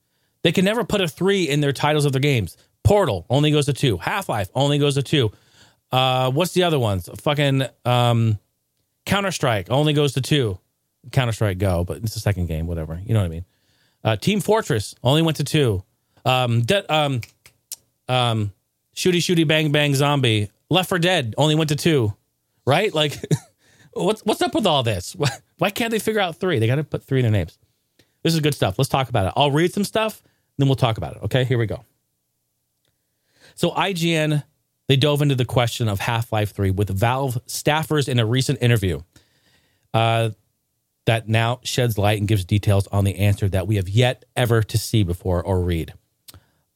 They 0.43 0.53
can 0.53 0.65
never 0.65 0.85
put 0.85 1.01
a 1.01 1.09
three 1.09 1.49
in 1.49 1.61
their 1.61 1.73
titles 1.73 2.05
of 2.05 2.13
their 2.13 2.21
games. 2.21 2.57
Portal 2.85 3.27
only 3.29 3.51
goes 3.51 3.67
to 3.67 3.73
two. 3.73 3.97
Half 3.97 4.29
Life 4.29 4.51
only 4.55 4.79
goes 4.79 4.95
to 4.95 5.03
two. 5.03 5.33
Uh, 5.91 6.31
what's 6.31 6.53
the 6.53 6.63
other 6.65 6.79
ones? 6.79 7.09
Fucking 7.21 7.65
um, 7.85 8.39
Counter 9.07 9.33
Strike 9.33 9.71
only 9.71 9.93
goes 9.93 10.13
to 10.15 10.21
two. 10.21 10.59
Counter 11.13 11.33
Strike 11.33 11.59
Go, 11.59 11.85
but 11.85 11.99
it's 11.99 12.15
the 12.15 12.21
second 12.21 12.47
game, 12.47 12.67
whatever. 12.67 13.01
You 13.05 13.15
know 13.15 13.21
what 13.21 13.27
I 13.27 13.31
mean? 13.31 13.45
Uh, 14.03 14.17
Team 14.17 14.41
Fortress 14.41 14.95
only 15.03 15.23
went 15.23 15.39
to 15.39 15.45
two. 15.45 15.83
Um, 16.25 16.63
de- 16.63 16.93
um, 16.93 17.21
um, 18.09 18.53
shooty 18.95 19.19
shooty 19.19 19.47
bang 19.47 19.73
bang 19.73 19.95
zombie 19.95 20.51
Left 20.71 20.89
4 20.89 20.99
Dead 20.99 21.35
only 21.37 21.55
went 21.55 21.69
to 21.69 21.77
two, 21.77 22.15
right? 22.67 22.93
Like, 22.93 23.19
what's 23.93 24.23
what's 24.23 24.43
up 24.43 24.55
with 24.55 24.67
all 24.67 24.83
this? 24.83 25.15
Why 25.59 25.71
can't 25.71 25.91
they 25.91 25.99
figure 25.99 26.21
out 26.21 26.37
three? 26.37 26.59
They 26.59 26.67
got 26.67 26.77
to 26.77 26.85
put 26.85 27.05
three 27.05 27.21
in 27.21 27.25
their 27.25 27.33
names. 27.33 27.59
This 28.23 28.35
is 28.35 28.41
good 28.41 28.55
stuff. 28.55 28.79
Let's 28.79 28.89
talk 28.89 29.09
about 29.09 29.27
it. 29.27 29.33
I'll 29.37 29.51
read 29.51 29.73
some 29.73 29.85
stuff, 29.85 30.23
then 30.59 30.67
we'll 30.67 30.77
talk 30.77 30.97
about 30.97 31.17
it. 31.17 31.23
Okay, 31.25 31.45
here 31.45 31.59
we 31.59 31.67
go. 31.67 31.85
So 33.55 33.71
IGN 33.71 34.45
they 34.87 34.97
dove 34.97 35.23
into 35.23 35.35
the 35.35 35.45
question 35.47 35.89
of 35.89 36.01
Half 36.01 36.33
Life 36.33 36.53
Three 36.53 36.71
with 36.71 36.91
Valve 36.91 37.39
staffers 37.47 38.09
in 38.09 38.19
a 38.19 38.27
recent 38.27 38.63
interview. 38.63 39.01
Uh, 39.93 40.31
that 41.07 41.29
now 41.29 41.61
sheds 41.63 41.99
light 41.99 42.19
and 42.19 42.27
gives 42.27 42.45
details 42.45 42.87
on 42.89 43.05
the 43.05 43.17
answer 43.17 43.49
that 43.49 43.67
we 43.67 43.77
have 43.77 43.89
yet 43.89 44.25
ever 44.37 44.63
to 44.63 44.79
see 44.79 45.03
before 45.03 45.43
or 45.43 45.61
read. 45.61 45.93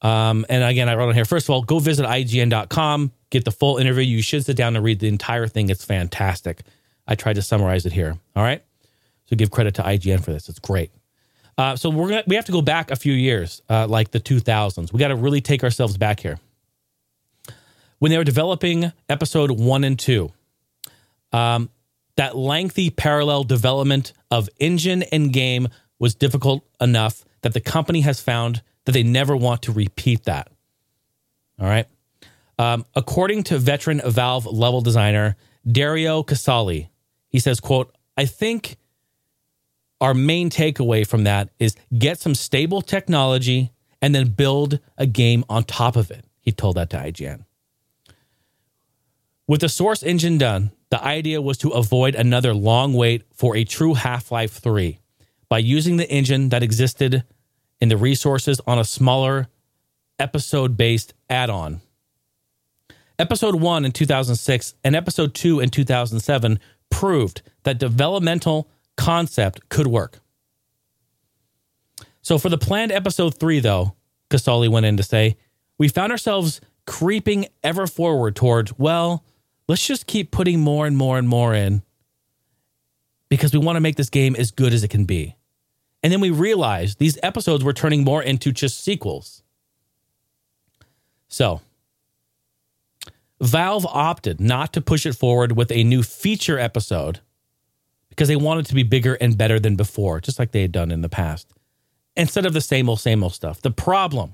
Um, 0.01 0.45
and 0.49 0.63
again, 0.63 0.87
I 0.87 0.95
wrote 0.95 1.09
on 1.09 1.15
here, 1.15 1.25
first 1.25 1.47
of 1.47 1.49
all, 1.49 1.63
go 1.63 1.79
visit 1.79 2.05
IGN.com, 2.05 3.11
get 3.31 3.43
the 3.43 3.51
full 3.51 3.77
interview. 3.77 4.03
You 4.03 4.21
should 4.21 4.45
sit 4.45 4.55
down 4.55 4.75
and 4.75 4.85
read 4.85 4.99
the 4.99 5.07
entire 5.07 5.47
thing. 5.47 5.69
It's 5.69 5.83
fantastic. 5.83 6.61
I 7.07 7.15
tried 7.15 7.33
to 7.33 7.41
summarize 7.41 7.85
it 7.85 7.93
here. 7.93 8.17
All 8.35 8.43
right. 8.43 8.63
So 9.25 9.35
give 9.35 9.51
credit 9.51 9.75
to 9.75 9.81
IGN 9.81 10.23
for 10.23 10.31
this. 10.31 10.47
It's 10.47 10.59
great. 10.59 10.91
Uh, 11.57 11.75
so 11.75 11.89
we're 11.89 12.07
gonna 12.09 12.23
we 12.25 12.35
have 12.35 12.45
to 12.45 12.51
go 12.51 12.61
back 12.61 12.89
a 12.89 12.95
few 12.95 13.13
years, 13.13 13.61
uh, 13.69 13.85
like 13.87 14.11
the 14.11 14.19
2000s. 14.19 14.93
We 14.93 14.99
got 14.99 15.09
to 15.09 15.15
really 15.15 15.41
take 15.41 15.63
ourselves 15.63 15.97
back 15.97 16.19
here. 16.21 16.39
When 17.99 18.11
they 18.11 18.17
were 18.17 18.23
developing 18.23 18.91
episode 19.07 19.51
one 19.51 19.83
and 19.83 19.99
two, 19.99 20.31
um, 21.31 21.69
that 22.15 22.35
lengthy 22.35 22.89
parallel 22.89 23.43
development 23.43 24.13
of 24.31 24.49
engine 24.59 25.03
and 25.03 25.31
game 25.31 25.67
was 25.99 26.15
difficult 26.15 26.65
enough 26.81 27.23
that 27.41 27.53
the 27.53 27.61
company 27.61 28.01
has 28.01 28.19
found 28.21 28.61
that 28.85 28.93
they 28.93 29.03
never 29.03 29.35
want 29.35 29.61
to 29.63 29.71
repeat 29.71 30.23
that. 30.25 30.49
All 31.59 31.67
right. 31.67 31.85
Um, 32.57 32.85
according 32.95 33.43
to 33.43 33.57
veteran 33.57 34.01
Valve 34.05 34.45
level 34.45 34.81
designer 34.81 35.37
Dario 35.69 36.23
Casali, 36.23 36.89
he 37.29 37.39
says, 37.39 37.59
quote, 37.59 37.95
I 38.17 38.25
think 38.25 38.77
our 40.01 40.13
main 40.13 40.49
takeaway 40.49 41.05
from 41.05 41.25
that 41.25 41.49
is 41.59 41.75
get 41.97 42.19
some 42.19 42.35
stable 42.35 42.81
technology 42.81 43.71
and 44.01 44.15
then 44.15 44.29
build 44.29 44.79
a 44.97 45.05
game 45.05 45.43
on 45.49 45.63
top 45.63 45.95
of 45.95 46.11
it. 46.11 46.25
He 46.41 46.51
told 46.51 46.77
that 46.77 46.89
to 46.91 46.97
IGN. 46.97 47.45
With 49.49 49.61
the 49.61 49.69
source 49.69 50.03
engine 50.03 50.37
done, 50.37 50.69
the 50.91 51.03
idea 51.03 51.41
was 51.41 51.57
to 51.57 51.69
avoid 51.69 52.13
another 52.13 52.53
long 52.53 52.93
wait 52.93 53.23
for 53.33 53.55
a 53.55 53.63
true 53.63 53.95
Half 53.95 54.31
Life 54.31 54.51
3 54.51 54.99
by 55.49 55.57
using 55.57 55.97
the 55.97 56.07
engine 56.07 56.49
that 56.49 56.61
existed 56.61 57.23
in 57.81 57.89
the 57.89 57.97
resources 57.97 58.61
on 58.67 58.77
a 58.77 58.83
smaller 58.83 59.47
episode 60.19 60.77
based 60.77 61.15
add 61.31 61.49
on. 61.49 61.81
Episode 63.17 63.55
1 63.55 63.85
in 63.85 63.91
2006 63.91 64.75
and 64.83 64.95
Episode 64.95 65.33
2 65.33 65.61
in 65.61 65.69
2007 65.69 66.59
proved 66.91 67.41
that 67.63 67.79
developmental 67.79 68.69
concept 68.97 69.67
could 69.69 69.87
work. 69.87 70.19
So 72.21 72.37
for 72.37 72.49
the 72.49 72.59
planned 72.59 72.91
Episode 72.91 73.39
3, 73.39 73.61
though, 73.61 73.95
Casali 74.29 74.69
went 74.69 74.85
in 74.85 74.95
to 74.97 75.03
say, 75.03 75.37
we 75.79 75.87
found 75.87 76.11
ourselves 76.11 76.61
creeping 76.85 77.47
ever 77.63 77.87
forward 77.87 78.35
toward, 78.35 78.77
well, 78.77 79.23
let's 79.69 79.85
just 79.85 80.07
keep 80.07 80.31
putting 80.31 80.59
more 80.59 80.85
and 80.85 80.97
more 80.97 81.17
and 81.17 81.29
more 81.29 81.53
in 81.53 81.83
because 83.29 83.53
we 83.53 83.59
want 83.59 83.75
to 83.77 83.81
make 83.81 83.95
this 83.95 84.09
game 84.09 84.35
as 84.35 84.51
good 84.51 84.73
as 84.73 84.83
it 84.83 84.89
can 84.89 85.05
be. 85.05 85.35
And 86.01 86.11
then 86.11 86.19
we 86.19 86.31
realized 86.31 86.97
these 86.97 87.19
episodes 87.21 87.63
were 87.63 87.71
turning 87.71 88.03
more 88.03 88.23
into 88.23 88.51
just 88.51 88.83
sequels. 88.83 89.43
So, 91.27 91.61
Valve 93.39 93.85
opted 93.85 94.41
not 94.41 94.73
to 94.73 94.81
push 94.81 95.05
it 95.05 95.13
forward 95.13 95.55
with 95.55 95.71
a 95.71 95.83
new 95.83 96.01
feature 96.01 96.57
episode 96.57 97.19
because 98.09 98.27
they 98.27 98.35
wanted 98.35 98.65
to 98.65 98.75
be 98.75 98.83
bigger 98.83 99.13
and 99.15 99.37
better 99.37 99.59
than 99.59 99.75
before, 99.75 100.19
just 100.19 100.39
like 100.39 100.51
they 100.51 100.63
had 100.63 100.71
done 100.71 100.89
in 100.89 101.01
the 101.01 101.09
past, 101.09 101.53
instead 102.17 102.45
of 102.45 102.53
the 102.53 102.61
same 102.61 102.89
old, 102.89 102.99
same 102.99 103.23
old 103.23 103.33
stuff. 103.33 103.61
The 103.61 103.71
problem 103.71 104.33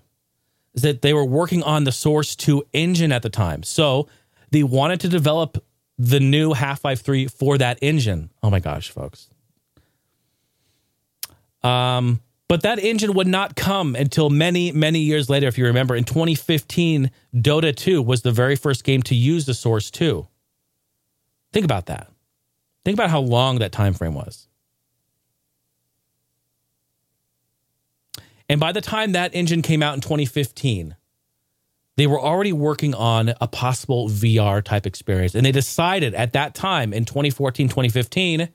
is 0.74 0.82
that 0.84 1.02
they 1.02 1.14
were 1.14 1.26
working 1.26 1.62
on 1.62 1.84
the 1.84 1.92
Source 1.92 2.36
2 2.36 2.66
engine 2.74 3.12
at 3.12 3.22
the 3.22 3.30
time. 3.30 3.64
So 3.64 4.08
they 4.56 4.64
wanted 4.64 5.02
to 5.02 5.10
develop 5.10 5.62
the 5.98 6.22
new 6.22 6.54
Half 6.54 6.86
Life 6.86 7.02
3 7.02 7.28
for 7.28 7.58
that 7.58 7.78
engine. 7.82 8.30
Oh 8.42 8.50
my 8.50 8.62
gosh, 8.62 8.90
folks. 8.90 9.30
Um, 11.62 12.22
but 12.48 12.62
that 12.62 12.80
engine 12.80 13.16
would 13.16 13.28
not 13.28 13.58
come 13.58 13.98
until 13.98 14.30
many, 14.30 14.72
many 14.72 15.00
years 15.00 15.30
later. 15.30 15.48
If 15.48 15.58
you 15.58 15.66
remember, 15.66 15.94
in 15.94 16.06
2015, 16.06 17.12
Dota 17.36 17.76
2 17.76 18.02
was 18.02 18.22
the 18.22 18.32
very 18.32 18.56
first 18.56 18.86
game 18.86 19.04
to 19.04 19.14
use 19.14 19.46
the 19.46 19.54
Source 19.54 19.92
2. 19.92 20.26
Think 21.52 21.66
about 21.66 21.88
that. 21.88 22.10
Think 22.86 22.96
about 22.96 23.10
how 23.10 23.20
long 23.20 23.60
that 23.60 23.74
time 23.74 23.94
frame 23.94 24.14
was. 24.14 24.48
And 28.48 28.62
by 28.62 28.72
the 28.72 28.80
time 28.80 29.12
that 29.12 29.36
engine 29.36 29.62
came 29.62 29.84
out 29.84 29.96
in 29.96 30.00
2015, 30.00 30.96
they 31.98 32.08
were 32.08 32.20
already 32.20 32.52
working 32.52 32.94
on 32.94 33.34
a 33.40 33.48
possible 33.48 34.10
VR 34.10 34.64
type 34.64 34.86
experience. 34.86 35.34
And 35.34 35.46
they 35.46 35.52
decided 35.52 36.14
at 36.14 36.34
that 36.34 36.54
time 36.54 36.94
in 36.94 37.06
2014, 37.06 37.70
2015 37.70 38.50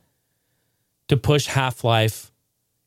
to 1.08 1.16
push 1.16 1.46
Half 1.46 1.82
Life 1.82 2.30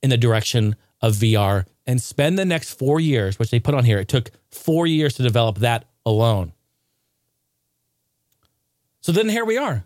in 0.02 0.10
the 0.10 0.18
direction 0.18 0.76
of 1.02 1.14
VR 1.16 1.66
and 1.86 2.02
spend 2.02 2.38
the 2.38 2.46
next 2.46 2.74
four 2.74 3.00
years, 3.00 3.40
which 3.40 3.52
they 3.52 3.60
put 3.60 3.74
on 3.74 3.84
here. 3.84 4.00
It 4.00 4.08
took 4.08 4.32
four 4.52 4.88
years 4.88 5.16
to 5.16 5.24
develop 5.24 5.60
that 5.60 5.86
alone. 6.06 6.54
So 9.02 9.12
then 9.12 9.28
here 9.28 9.44
we 9.44 9.58
are. 9.58 9.84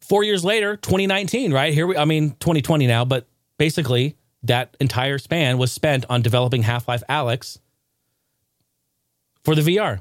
Four 0.00 0.22
years 0.22 0.44
later, 0.44 0.76
2019, 0.76 1.52
right? 1.52 1.74
Here 1.74 1.86
we, 1.86 1.96
I 1.96 2.04
mean, 2.04 2.30
2020 2.40 2.86
now, 2.86 3.04
but 3.04 3.26
basically 3.58 4.16
that 4.44 4.76
entire 4.80 5.18
span 5.18 5.58
was 5.58 5.72
spent 5.72 6.06
on 6.08 6.22
developing 6.22 6.62
Half 6.62 6.88
Life 6.88 7.02
Alyx 7.10 7.58
for 9.44 9.54
the 9.54 9.62
VR. 9.62 10.00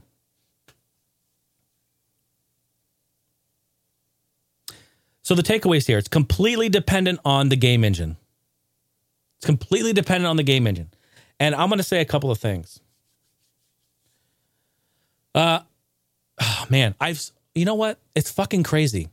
So 5.23 5.35
the 5.35 5.43
takeaways 5.43 5.85
here, 5.85 5.97
it's 5.97 6.07
completely 6.07 6.69
dependent 6.69 7.19
on 7.25 7.49
the 7.49 7.57
game 7.57 7.83
engine. 7.83 8.15
It's 9.37 9.45
completely 9.45 9.91
dependent 9.93 10.27
on 10.27 10.37
the 10.37 10.43
game 10.43 10.65
engine. 10.65 10.89
And 11.39 11.53
I'm 11.53 11.67
going 11.69 11.79
to 11.79 11.83
say 11.83 11.99
a 11.99 12.05
couple 12.05 12.31
of 12.31 12.37
things. 12.37 12.79
Uh 15.35 15.59
oh 16.41 16.65
man, 16.69 16.95
I've 16.99 17.21
you 17.53 17.65
know 17.65 17.75
what? 17.75 17.99
It's 18.15 18.31
fucking 18.31 18.63
crazy. 18.63 19.09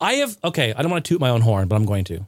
I 0.00 0.14
have 0.14 0.36
okay, 0.44 0.72
I 0.74 0.82
don't 0.82 0.90
want 0.90 1.04
to 1.04 1.08
toot 1.08 1.20
my 1.20 1.30
own 1.30 1.40
horn, 1.40 1.68
but 1.68 1.76
I'm 1.76 1.86
going 1.86 2.04
to. 2.04 2.26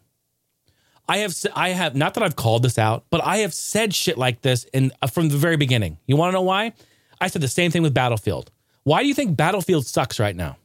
I 1.08 1.18
have 1.18 1.36
I 1.54 1.68
have 1.68 1.94
not 1.94 2.14
that 2.14 2.22
I've 2.24 2.34
called 2.34 2.62
this 2.62 2.78
out, 2.78 3.04
but 3.10 3.22
I 3.22 3.38
have 3.38 3.54
said 3.54 3.94
shit 3.94 4.18
like 4.18 4.42
this 4.42 4.64
in 4.72 4.90
uh, 5.02 5.06
from 5.06 5.28
the 5.28 5.36
very 5.36 5.56
beginning. 5.56 5.98
You 6.06 6.16
want 6.16 6.30
to 6.30 6.32
know 6.32 6.42
why? 6.42 6.72
I 7.20 7.28
said 7.28 7.42
the 7.42 7.48
same 7.48 7.70
thing 7.70 7.82
with 7.82 7.94
Battlefield. 7.94 8.50
Why 8.84 9.02
do 9.02 9.08
you 9.08 9.14
think 9.14 9.36
Battlefield 9.36 9.86
sucks 9.86 10.20
right 10.20 10.36
now? 10.36 10.56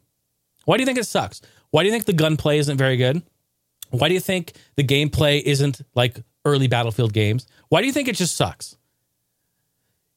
Why 0.66 0.78
do 0.78 0.82
you 0.82 0.86
think 0.86 1.00
it 1.00 1.08
sucks? 1.08 1.42
Why 1.72 1.84
do 1.84 1.88
you 1.88 1.94
think 1.94 2.06
the 2.06 2.14
gunplay 2.14 2.60
isn't 2.60 2.78
very 2.78 2.98
good? 2.98 3.24
Why 3.90 4.08
do 4.08 4.14
you 4.14 4.20
think 4.20 4.54
the 4.76 4.84
gameplay 4.84 5.42
isn't 5.42 5.82
like 5.96 6.24
early 6.46 6.68
Battlefield 6.68 7.14
games? 7.14 7.48
Why 7.70 7.82
do 7.82 7.88
you 7.88 7.94
think 7.94 8.08
it 8.08 8.16
just 8.16 8.36
sucks? 8.36 8.78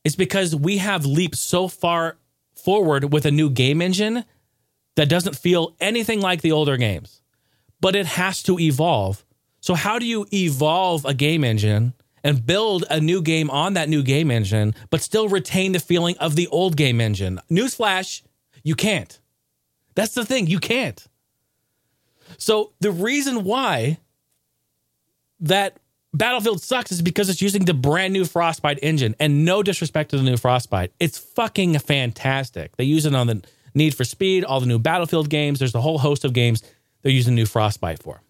It's 0.05 0.17
because 0.17 0.55
we 0.55 0.79
have 0.79 1.07
leaped 1.07 1.37
so 1.37 1.67
far 1.67 2.19
forward 2.55 3.13
with 3.13 3.27
a 3.27 3.31
new 3.31 3.51
game 3.51 3.81
engine 3.81 4.25
that 4.97 5.09
doesn't 5.09 5.37
feel 5.37 5.75
anything 5.81 6.21
like 6.21 6.43
the 6.43 6.53
older 6.53 6.77
games, 6.77 7.23
but 7.81 7.97
it 7.97 8.07
has 8.07 8.43
to 8.45 8.59
evolve. 8.59 9.25
So, 9.61 9.75
how 9.75 9.99
do 9.99 10.07
you 10.07 10.27
evolve 10.33 11.05
a 11.05 11.15
game 11.15 11.43
engine 11.43 11.95
and 12.25 12.45
build 12.45 12.85
a 12.91 12.99
new 12.99 13.23
game 13.23 13.51
on 13.51 13.75
that 13.75 13.89
new 13.89 14.03
game 14.03 14.31
engine, 14.31 14.75
but 14.91 15.03
still 15.03 15.29
retain 15.29 15.73
the 15.73 15.79
feeling 15.79 16.17
of 16.19 16.35
the 16.35 16.49
old 16.49 16.77
game 16.77 17.01
engine. 17.01 17.39
Newsflash, 17.51 18.23
you 18.63 18.75
can't. 18.75 19.21
That's 19.95 20.15
the 20.15 20.25
thing, 20.25 20.47
you 20.47 20.59
can't. 20.59 21.07
So 22.39 22.73
the 22.81 22.91
reason 22.91 23.45
why 23.45 23.99
that 25.41 25.77
Battlefield 26.15 26.63
sucks 26.63 26.91
is 26.93 27.03
because 27.03 27.29
it's 27.29 27.43
using 27.43 27.65
the 27.65 27.75
brand 27.75 28.13
new 28.13 28.25
Frostbite 28.25 28.79
engine. 28.83 29.15
And 29.21 29.45
no 29.45 29.63
disrespect 29.63 30.11
to 30.11 30.17
the 30.17 30.23
new 30.23 30.37
Frostbite, 30.37 30.93
it's 30.99 31.19
fucking 31.19 31.79
fantastic. 31.81 32.77
They 32.77 32.85
use 32.85 33.05
it 33.05 33.15
on 33.15 33.27
the 33.27 33.43
Need 33.75 33.95
for 33.95 34.05
Speed, 34.05 34.45
all 34.45 34.61
the 34.61 34.67
new 34.67 34.79
Battlefield 34.79 35.29
games. 35.29 35.59
There's 35.59 35.75
a 35.75 35.81
whole 35.81 35.99
host 35.99 36.25
of 36.25 36.33
games 36.33 36.63
they're 37.03 37.13
using 37.13 37.35
new 37.35 37.47
Frostbite 37.47 38.03
for. 38.03 38.23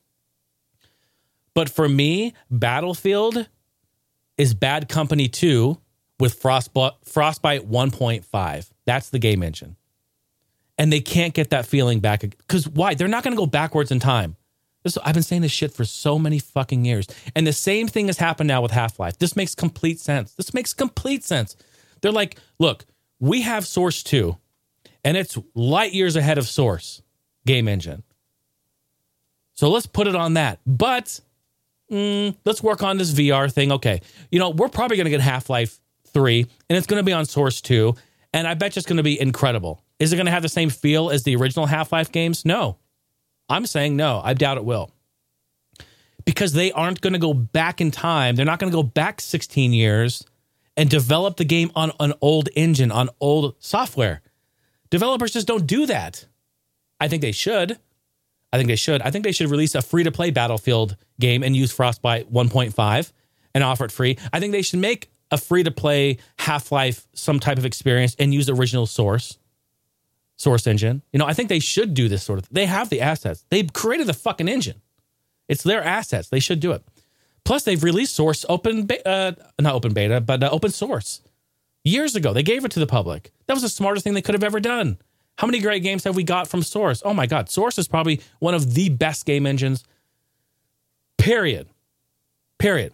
But 1.53 1.69
for 1.69 1.89
me, 1.89 2.35
Battlefield 2.51 3.49
is 4.37 4.55
Bad 4.55 4.89
Company 4.89 5.29
2 5.29 5.79
with 6.19 6.35
Frostbite, 6.35 6.93
Frostbite 7.05 7.69
1.5. 7.69 8.71
That's 8.85 9.11
the 9.11 9.19
game 9.19 9.43
engine. 9.43 9.77
And 10.77 10.93
they 10.93 11.01
can't 11.01 11.35
get 11.35 11.51
that 11.51 11.67
feeling 11.67 12.01
back. 12.01 12.21
Because 12.21 12.69
why? 12.69 12.95
They're 12.95 13.09
not 13.09 13.23
going 13.23 13.37
to 13.37 13.41
go 13.41 13.47
backwards 13.47 13.91
in 13.91 14.01
time. 14.01 14.37
This, 14.83 14.99
I've 14.99 15.15
been 15.15 15.23
saying 15.23 15.43
this 15.43 15.53
shit 15.53 15.73
for 15.73 15.85
so 15.85 16.19
many 16.19 16.39
fucking 16.39 16.85
years. 16.85 17.07
And 17.35 17.47
the 17.47 17.53
same 17.53 17.89
thing 17.89 18.07
has 18.07 18.19
happened 18.19 18.49
now 18.49 18.61
with 18.61 18.71
Half 18.71 18.99
Life. 18.99 19.19
This 19.19 19.35
makes 19.37 19.55
complete 19.55 19.99
sense. 19.99 20.35
This 20.35 20.53
makes 20.53 20.75
complete 20.75 21.25
sense. 21.25 21.57
They're 22.03 22.13
like, 22.13 22.39
look, 22.59 22.85
we 23.19 23.43
have 23.43 23.67
Source 23.67 24.03
2, 24.03 24.37
and 25.05 25.17
it's 25.17 25.39
light 25.55 25.95
years 25.95 26.17
ahead 26.17 26.37
of 26.37 26.47
Source 26.47 27.01
game 27.47 27.67
engine. 27.67 28.03
So 29.55 29.71
let's 29.71 29.87
put 29.87 30.07
it 30.07 30.15
on 30.15 30.35
that. 30.35 30.61
But 30.67 31.21
mm, 31.91 32.37
let's 32.45 32.63
work 32.63 32.83
on 32.83 32.99
this 32.99 33.13
VR 33.13 33.53
thing. 33.53 33.73
Okay. 33.73 34.01
You 34.31 34.39
know, 34.39 34.51
we're 34.51 34.69
probably 34.69 34.97
going 34.97 35.07
to 35.07 35.11
get 35.11 35.21
Half 35.21 35.51
Life 35.51 35.79
3, 36.09 36.47
and 36.69 36.77
it's 36.77 36.87
going 36.87 37.01
to 37.01 37.05
be 37.05 37.13
on 37.13 37.27
Source 37.27 37.61
2. 37.61 37.95
And 38.33 38.49
I 38.49 38.55
bet 38.55 38.77
it's 38.77 38.87
going 38.87 38.97
to 38.97 39.03
be 39.03 39.21
incredible. 39.21 39.81
Is 39.99 40.13
it 40.13 40.17
going 40.17 40.27
to 40.27 40.33
have 40.33 40.43
the 40.43 40.49
same 40.49 40.71
feel 40.71 41.11
as 41.11 41.23
the 41.23 41.37
original 41.37 41.67
Half 41.67 41.93
Life 41.93 42.11
games? 42.11 42.45
No. 42.45 42.79
I'm 43.49 43.67
saying 43.67 43.97
no. 43.97 44.21
I 44.25 44.35
doubt 44.35 44.57
it 44.57 44.65
will. 44.65 44.91
Because 46.25 46.53
they 46.53 46.73
aren't 46.73 47.01
going 47.01 47.13
to 47.13 47.19
go 47.19 47.35
back 47.35 47.81
in 47.81 47.91
time. 47.91 48.35
They're 48.35 48.47
not 48.47 48.59
going 48.59 48.73
to 48.73 48.77
go 48.77 48.83
back 48.83 49.21
16 49.21 49.73
years 49.73 50.25
and 50.77 50.89
develop 50.91 51.37
the 51.37 51.45
game 51.45 51.71
on 51.77 51.93
an 52.01 52.15
old 52.21 52.49
engine, 52.57 52.91
on 52.91 53.11
old 53.21 53.55
software. 53.59 54.23
Developers 54.91 55.33
just 55.33 55.47
don't 55.47 55.67
do 55.67 55.87
that. 55.87 56.27
I 56.99 57.09
think 57.09 57.23
they 57.23 57.33
should. 57.33 57.79
I 58.55 58.57
think 58.57 58.69
they 58.69 58.77
should. 58.77 59.03
I 59.03 59.11
think 59.11 59.25
they 59.25 59.33
should 59.33 59.51
release 59.51 59.75
a 59.75 59.83
free 59.83 60.05
to 60.05 60.13
play 60.13 60.31
Battlefield 60.31 60.97
game 61.19 61.43
and 61.43 61.57
use 61.57 61.73
Frostbite 61.73 62.33
1.5 62.33 63.13
and 63.53 63.65
offer 63.65 63.85
it 63.85 63.91
free. 63.91 64.17
I 64.33 64.39
think 64.39 64.53
they 64.53 64.63
should 64.63 64.79
make 64.79 65.11
a 65.33 65.39
free 65.39 65.65
to 65.65 65.73
play 65.73 66.19
Half 66.39 66.71
Life 66.71 67.09
some 67.15 67.41
type 67.41 67.59
of 67.59 67.65
experience 67.65 68.15
and 68.17 68.33
use 68.33 68.49
original 68.49 68.87
source 68.87 69.39
source 70.37 70.69
engine. 70.69 71.03
You 71.13 71.19
know, 71.19 71.27
I 71.27 71.33
think 71.33 71.49
they 71.49 71.59
should 71.59 71.95
do 71.95 72.09
this 72.09 72.23
sort 72.23 72.39
of. 72.39 72.49
They 72.49 72.67
have 72.67 72.91
the 72.91 73.01
assets. 73.01 73.45
They've 73.49 73.73
created 73.73 74.07
the 74.07 74.15
fucking 74.15 74.49
engine. 74.49 74.81
It's 75.49 75.65
their 75.65 75.83
assets. 75.83 76.29
They 76.29 76.39
should 76.39 76.61
do 76.61 76.71
it. 76.71 76.85
Plus, 77.45 77.65
they've 77.65 77.83
released 77.83 78.15
source 78.15 78.47
open, 78.49 78.89
uh, 79.05 79.33
not 79.61 79.75
open 79.75 79.95
beta, 79.95 80.21
but 80.21 80.45
uh, 80.45 80.49
open 80.53 80.71
source 80.71 81.23
years 81.83 82.15
ago. 82.15 82.33
They 82.33 82.45
gave 82.45 82.65
it 82.65 82.71
to 82.71 82.81
the 82.81 82.87
public. 82.87 83.33
That 83.49 83.55
was 83.55 83.65
the 83.65 83.69
smartest 83.69 84.05
thing 84.05 84.15
they 84.15 84.23
could 84.23 84.37
have 84.37 84.45
ever 84.45 84.61
done. 84.61 84.99
How 85.37 85.47
many 85.47 85.61
great 85.61 85.83
games 85.83 86.05
have 86.05 86.15
we 86.15 86.23
got 86.23 86.49
from 86.49 86.63
Source? 86.63 87.03
Oh 87.05 87.15
my 87.15 87.27
God, 87.27 87.49
Source 87.49 87.79
is 87.79 87.89
probably 87.89 88.21
one 88.39 88.55
of 88.55 88.75
the 88.75 88.89
best 88.89 89.27
game 89.27 89.47
engines, 89.47 89.85
period. 91.19 91.69
Period. 92.59 92.93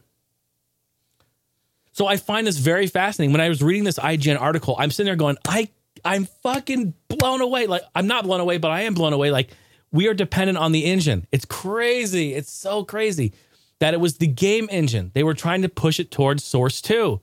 So 1.92 2.06
I 2.06 2.16
find 2.16 2.46
this 2.46 2.56
very 2.56 2.86
fascinating. 2.86 3.32
When 3.32 3.42
I 3.42 3.48
was 3.48 3.62
reading 3.62 3.84
this 3.84 3.98
IGN 3.98 4.40
article, 4.40 4.74
I'm 4.78 4.90
sitting 4.90 5.06
there 5.06 5.16
going, 5.16 5.36
I 5.46 5.68
I'm 6.04 6.24
fucking 6.42 6.94
blown 7.08 7.42
away. 7.42 7.66
Like 7.66 7.82
I'm 7.94 8.06
not 8.06 8.24
blown 8.24 8.40
away, 8.40 8.58
but 8.58 8.70
I 8.70 8.82
am 8.82 8.94
blown 8.94 9.12
away. 9.12 9.30
Like 9.30 9.50
we 9.92 10.08
are 10.08 10.14
dependent 10.14 10.58
on 10.58 10.72
the 10.72 10.84
engine. 10.84 11.26
It's 11.32 11.44
crazy. 11.44 12.34
It's 12.34 12.50
so 12.50 12.84
crazy 12.84 13.32
that 13.80 13.94
it 13.94 14.00
was 14.00 14.16
the 14.16 14.26
game 14.26 14.68
engine. 14.70 15.10
They 15.14 15.24
were 15.24 15.34
trying 15.34 15.62
to 15.62 15.68
push 15.68 16.00
it 16.00 16.10
towards 16.10 16.44
Source 16.44 16.80
2. 16.80 17.20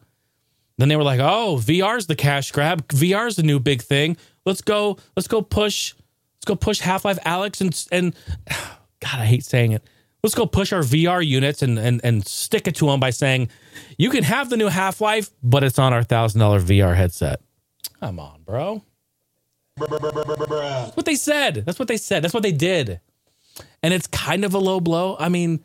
Then 0.77 0.89
they 0.89 0.95
were 0.95 1.03
like, 1.03 1.19
"Oh, 1.19 1.57
VR's 1.61 2.07
the 2.07 2.15
cash 2.15 2.51
grab. 2.51 2.87
VR's 2.89 3.35
the 3.35 3.43
new 3.43 3.59
big 3.59 3.81
thing. 3.81 4.17
Let's 4.45 4.61
go. 4.61 4.97
Let's 5.15 5.27
go 5.27 5.41
push. 5.41 5.93
Let's 6.35 6.45
go 6.45 6.55
push 6.55 6.79
Half-Life 6.79 7.19
Alyx 7.25 7.61
and 7.61 7.85
and 7.91 8.15
God, 8.99 9.19
I 9.19 9.25
hate 9.25 9.43
saying 9.43 9.71
it. 9.71 9.83
Let's 10.23 10.35
go 10.35 10.45
push 10.45 10.73
our 10.73 10.81
VR 10.81 11.25
units 11.25 11.61
and 11.61 11.79
and 11.79 12.01
and 12.03 12.25
stick 12.25 12.67
it 12.67 12.75
to 12.75 12.85
them 12.87 12.99
by 12.99 13.09
saying, 13.09 13.49
"You 13.97 14.09
can 14.09 14.23
have 14.23 14.49
the 14.49 14.57
new 14.57 14.67
Half-Life, 14.67 15.29
but 15.41 15.63
it's 15.63 15.79
on 15.79 15.93
our 15.93 16.03
$1000 16.03 16.63
VR 16.63 16.95
headset." 16.95 17.41
Come 17.99 18.19
on, 18.19 18.43
bro. 18.43 18.83
That's 19.77 20.95
what 20.95 21.05
they 21.05 21.15
said. 21.15 21.63
That's 21.65 21.79
what 21.79 21.87
they 21.87 21.97
said. 21.97 22.23
That's 22.23 22.33
what 22.33 22.43
they 22.43 22.51
did. 22.51 22.99
And 23.83 23.93
it's 23.93 24.07
kind 24.07 24.43
of 24.43 24.53
a 24.53 24.57
low 24.57 24.79
blow. 24.79 25.15
I 25.19 25.29
mean, 25.29 25.63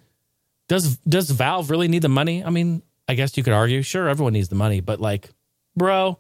does 0.69 0.97
does 0.99 1.31
Valve 1.31 1.71
really 1.71 1.89
need 1.89 2.03
the 2.03 2.09
money? 2.09 2.45
I 2.45 2.51
mean, 2.51 2.83
I 3.09 3.15
guess 3.15 3.37
you 3.37 3.43
could 3.43 3.53
argue, 3.53 3.83
sure, 3.83 4.09
everyone 4.09 4.33
needs 4.33 4.49
the 4.49 4.55
money, 4.55 4.81
but 4.81 5.01
like, 5.01 5.31
bro, 5.77 6.19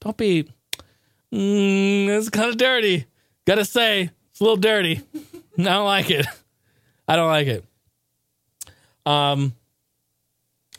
don't 0.00 0.16
be. 0.16 0.44
Mm, 1.32 2.08
it's 2.08 2.30
kind 2.30 2.48
of 2.48 2.56
dirty. 2.56 3.06
Gotta 3.46 3.64
say, 3.64 4.10
it's 4.30 4.40
a 4.40 4.44
little 4.44 4.56
dirty. 4.56 5.02
I 5.58 5.62
don't 5.62 5.84
like 5.84 6.10
it. 6.10 6.26
I 7.08 7.16
don't 7.16 7.28
like 7.28 7.46
it. 7.46 7.64
Um, 9.04 9.54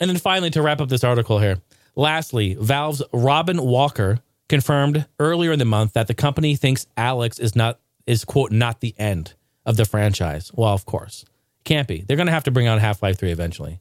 and 0.00 0.10
then 0.10 0.18
finally, 0.18 0.50
to 0.50 0.62
wrap 0.62 0.80
up 0.80 0.88
this 0.88 1.04
article 1.04 1.38
here. 1.38 1.58
Lastly, 1.96 2.54
Valve's 2.54 3.02
Robin 3.12 3.60
Walker 3.60 4.20
confirmed 4.48 5.06
earlier 5.18 5.52
in 5.52 5.58
the 5.58 5.64
month 5.64 5.94
that 5.94 6.06
the 6.06 6.14
company 6.14 6.54
thinks 6.54 6.86
Alyx 6.96 7.40
is 7.40 7.56
not 7.56 7.80
is 8.06 8.24
quote 8.24 8.52
not 8.52 8.80
the 8.80 8.94
end 8.98 9.34
of 9.66 9.76
the 9.76 9.84
franchise. 9.84 10.50
Well, 10.54 10.72
of 10.72 10.86
course, 10.86 11.24
can't 11.64 11.88
be. 11.88 12.02
They're 12.02 12.16
going 12.16 12.28
to 12.28 12.32
have 12.32 12.44
to 12.44 12.50
bring 12.50 12.66
out 12.66 12.78
Half 12.78 13.02
Life 13.02 13.18
Three 13.18 13.32
eventually, 13.32 13.80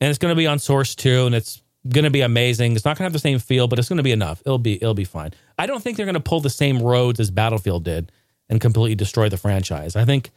and 0.00 0.08
it's 0.08 0.18
going 0.18 0.32
to 0.32 0.36
be 0.36 0.46
on 0.46 0.58
Source 0.58 0.94
Two, 0.94 1.26
and 1.26 1.34
it's 1.34 1.62
going 1.88 2.04
to 2.04 2.10
be 2.10 2.20
amazing. 2.20 2.74
It's 2.74 2.84
not 2.84 2.96
going 2.96 3.04
to 3.04 3.04
have 3.04 3.12
the 3.12 3.18
same 3.18 3.38
feel, 3.38 3.68
but 3.68 3.78
it's 3.78 3.88
going 3.88 3.98
to 3.98 4.02
be 4.02 4.12
enough. 4.12 4.42
It'll 4.44 4.58
be 4.58 4.74
it'll 4.74 4.94
be 4.94 5.04
fine. 5.04 5.32
I 5.58 5.66
don't 5.66 5.82
think 5.82 5.96
they're 5.96 6.06
going 6.06 6.14
to 6.14 6.20
pull 6.20 6.40
the 6.40 6.50
same 6.50 6.82
roads 6.82 7.20
as 7.20 7.30
Battlefield 7.30 7.84
did 7.84 8.12
and 8.48 8.60
completely 8.60 8.94
destroy 8.94 9.28
the 9.28 9.36
franchise. 9.36 9.96
I 9.96 10.04
think 10.04 10.30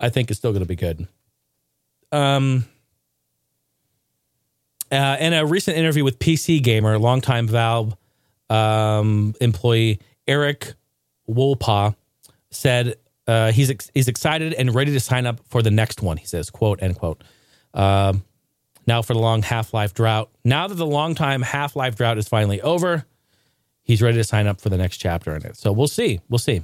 I 0.00 0.08
think 0.08 0.30
it's 0.30 0.38
still 0.38 0.52
going 0.52 0.62
to 0.62 0.68
be 0.68 0.76
good. 0.76 1.06
Um. 2.10 2.66
Uh, 4.90 5.16
in 5.20 5.32
a 5.32 5.46
recent 5.46 5.74
interview 5.78 6.04
with 6.04 6.18
PC 6.18 6.62
Gamer, 6.62 6.98
longtime 6.98 7.48
Valve 7.48 7.96
um, 8.50 9.34
employee 9.40 10.00
Erik 10.28 10.74
Wolpaw 11.26 11.94
said 12.50 12.96
uh, 13.26 13.52
he's 13.52 13.70
ex- 13.70 13.90
he's 13.94 14.08
excited 14.08 14.52
and 14.52 14.74
ready 14.74 14.92
to 14.92 15.00
sign 15.00 15.26
up 15.26 15.40
for 15.48 15.62
the 15.62 15.70
next 15.70 16.02
one. 16.02 16.18
He 16.18 16.26
says, 16.26 16.50
"quote 16.50 16.82
end 16.82 16.98
quote." 16.98 17.24
Uh, 17.72 18.14
now 18.86 19.02
for 19.02 19.14
the 19.14 19.20
long 19.20 19.42
Half 19.42 19.72
Life 19.74 19.94
drought. 19.94 20.30
Now 20.44 20.68
that 20.68 20.74
the 20.74 20.86
long 20.86 21.14
time 21.14 21.42
Half 21.42 21.76
Life 21.76 21.96
drought 21.96 22.18
is 22.18 22.28
finally 22.28 22.60
over, 22.60 23.04
he's 23.82 24.02
ready 24.02 24.16
to 24.18 24.24
sign 24.24 24.46
up 24.46 24.60
for 24.60 24.68
the 24.68 24.76
next 24.78 24.98
chapter 24.98 25.34
in 25.34 25.44
it. 25.44 25.56
So 25.56 25.72
we'll 25.72 25.88
see. 25.88 26.20
We'll 26.28 26.38
see. 26.38 26.62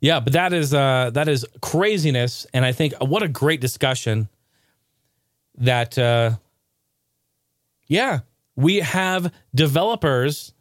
Yeah, 0.00 0.20
but 0.20 0.32
that 0.32 0.52
is 0.52 0.72
uh, 0.72 1.10
that 1.12 1.28
is 1.28 1.44
craziness, 1.60 2.46
and 2.54 2.64
I 2.64 2.72
think 2.72 2.94
uh, 3.00 3.04
what 3.04 3.22
a 3.22 3.28
great 3.28 3.60
discussion. 3.60 4.28
That 5.58 5.98
uh, 5.98 6.36
yeah, 7.86 8.20
we 8.56 8.76
have 8.76 9.30
developers 9.54 10.54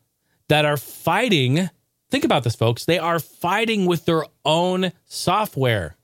that 0.50 0.66
are 0.66 0.76
fighting. 0.76 1.70
Think 2.10 2.26
about 2.26 2.44
this, 2.44 2.56
folks. 2.56 2.84
They 2.84 3.00
are 3.00 3.20
fighting 3.20 3.86
with 3.86 4.04
their 4.06 4.26
own 4.44 4.92
software. 5.06 5.96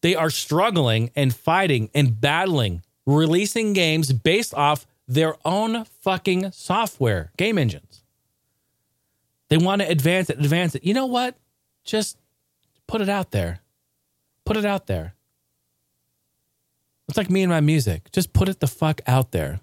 They 0.00 0.14
are 0.14 0.30
struggling 0.30 1.10
and 1.16 1.34
fighting 1.34 1.90
and 1.94 2.20
battling, 2.20 2.82
releasing 3.06 3.72
games 3.72 4.12
based 4.12 4.54
off 4.54 4.86
their 5.06 5.36
own 5.44 5.84
fucking 6.02 6.52
software, 6.52 7.32
game 7.36 7.58
engines. 7.58 8.02
They 9.48 9.56
want 9.56 9.82
to 9.82 9.88
advance 9.88 10.30
it, 10.30 10.38
advance 10.38 10.74
it. 10.74 10.84
You 10.84 10.94
know 10.94 11.06
what? 11.06 11.36
Just 11.84 12.18
put 12.86 13.00
it 13.00 13.08
out 13.08 13.30
there. 13.30 13.60
Put 14.44 14.56
it 14.56 14.64
out 14.64 14.86
there. 14.86 15.14
It's 17.08 17.16
like 17.16 17.30
me 17.30 17.42
and 17.42 17.50
my 17.50 17.60
music. 17.60 18.12
Just 18.12 18.32
put 18.34 18.48
it 18.48 18.60
the 18.60 18.66
fuck 18.66 19.00
out 19.06 19.32
there. 19.32 19.60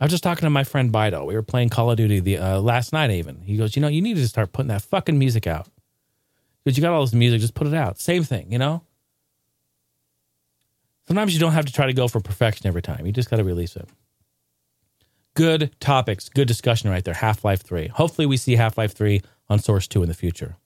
I 0.00 0.04
was 0.04 0.12
just 0.12 0.22
talking 0.22 0.46
to 0.46 0.50
my 0.50 0.64
friend 0.64 0.92
Bido. 0.92 1.26
We 1.26 1.34
were 1.34 1.42
playing 1.42 1.70
Call 1.70 1.90
of 1.90 1.96
Duty 1.96 2.20
the 2.20 2.38
uh, 2.38 2.60
last 2.60 2.92
night. 2.92 3.10
Even 3.10 3.40
he 3.40 3.56
goes, 3.56 3.74
you 3.74 3.82
know, 3.82 3.88
you 3.88 4.02
need 4.02 4.16
to 4.16 4.28
start 4.28 4.52
putting 4.52 4.68
that 4.68 4.82
fucking 4.82 5.18
music 5.18 5.46
out 5.46 5.68
because 6.62 6.76
you 6.76 6.82
got 6.82 6.92
all 6.92 7.00
this 7.00 7.14
music. 7.14 7.40
Just 7.40 7.54
put 7.54 7.66
it 7.66 7.74
out. 7.74 7.98
Same 7.98 8.22
thing, 8.22 8.52
you 8.52 8.58
know. 8.58 8.82
Sometimes 11.06 11.34
you 11.34 11.40
don't 11.40 11.52
have 11.52 11.66
to 11.66 11.72
try 11.72 11.86
to 11.86 11.92
go 11.92 12.08
for 12.08 12.20
perfection 12.20 12.66
every 12.66 12.82
time. 12.82 13.06
You 13.06 13.12
just 13.12 13.30
got 13.30 13.36
to 13.36 13.44
release 13.44 13.76
it. 13.76 13.88
Good 15.34 15.78
topics, 15.80 16.28
good 16.28 16.48
discussion 16.48 16.90
right 16.90 17.04
there. 17.04 17.14
Half 17.14 17.44
Life 17.44 17.62
Three. 17.62 17.88
Hopefully, 17.88 18.26
we 18.26 18.36
see 18.36 18.56
Half 18.56 18.78
Life 18.78 18.92
Three 18.94 19.22
on 19.48 19.58
Source 19.58 19.86
Two 19.86 20.02
in 20.02 20.08
the 20.08 20.14
future. 20.14 20.56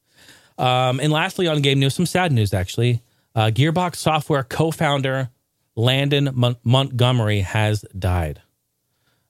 Um, 0.58 1.00
and 1.00 1.12
lastly, 1.12 1.48
on 1.48 1.60
game 1.60 1.80
news, 1.80 1.94
some 1.94 2.06
sad 2.06 2.32
news 2.32 2.54
actually. 2.54 3.02
Uh, 3.34 3.46
Gearbox 3.46 3.96
Software 3.96 4.42
co-founder 4.42 5.30
Landon 5.76 6.30
Mon- 6.34 6.56
Montgomery 6.64 7.40
has 7.40 7.84
died. 7.98 8.42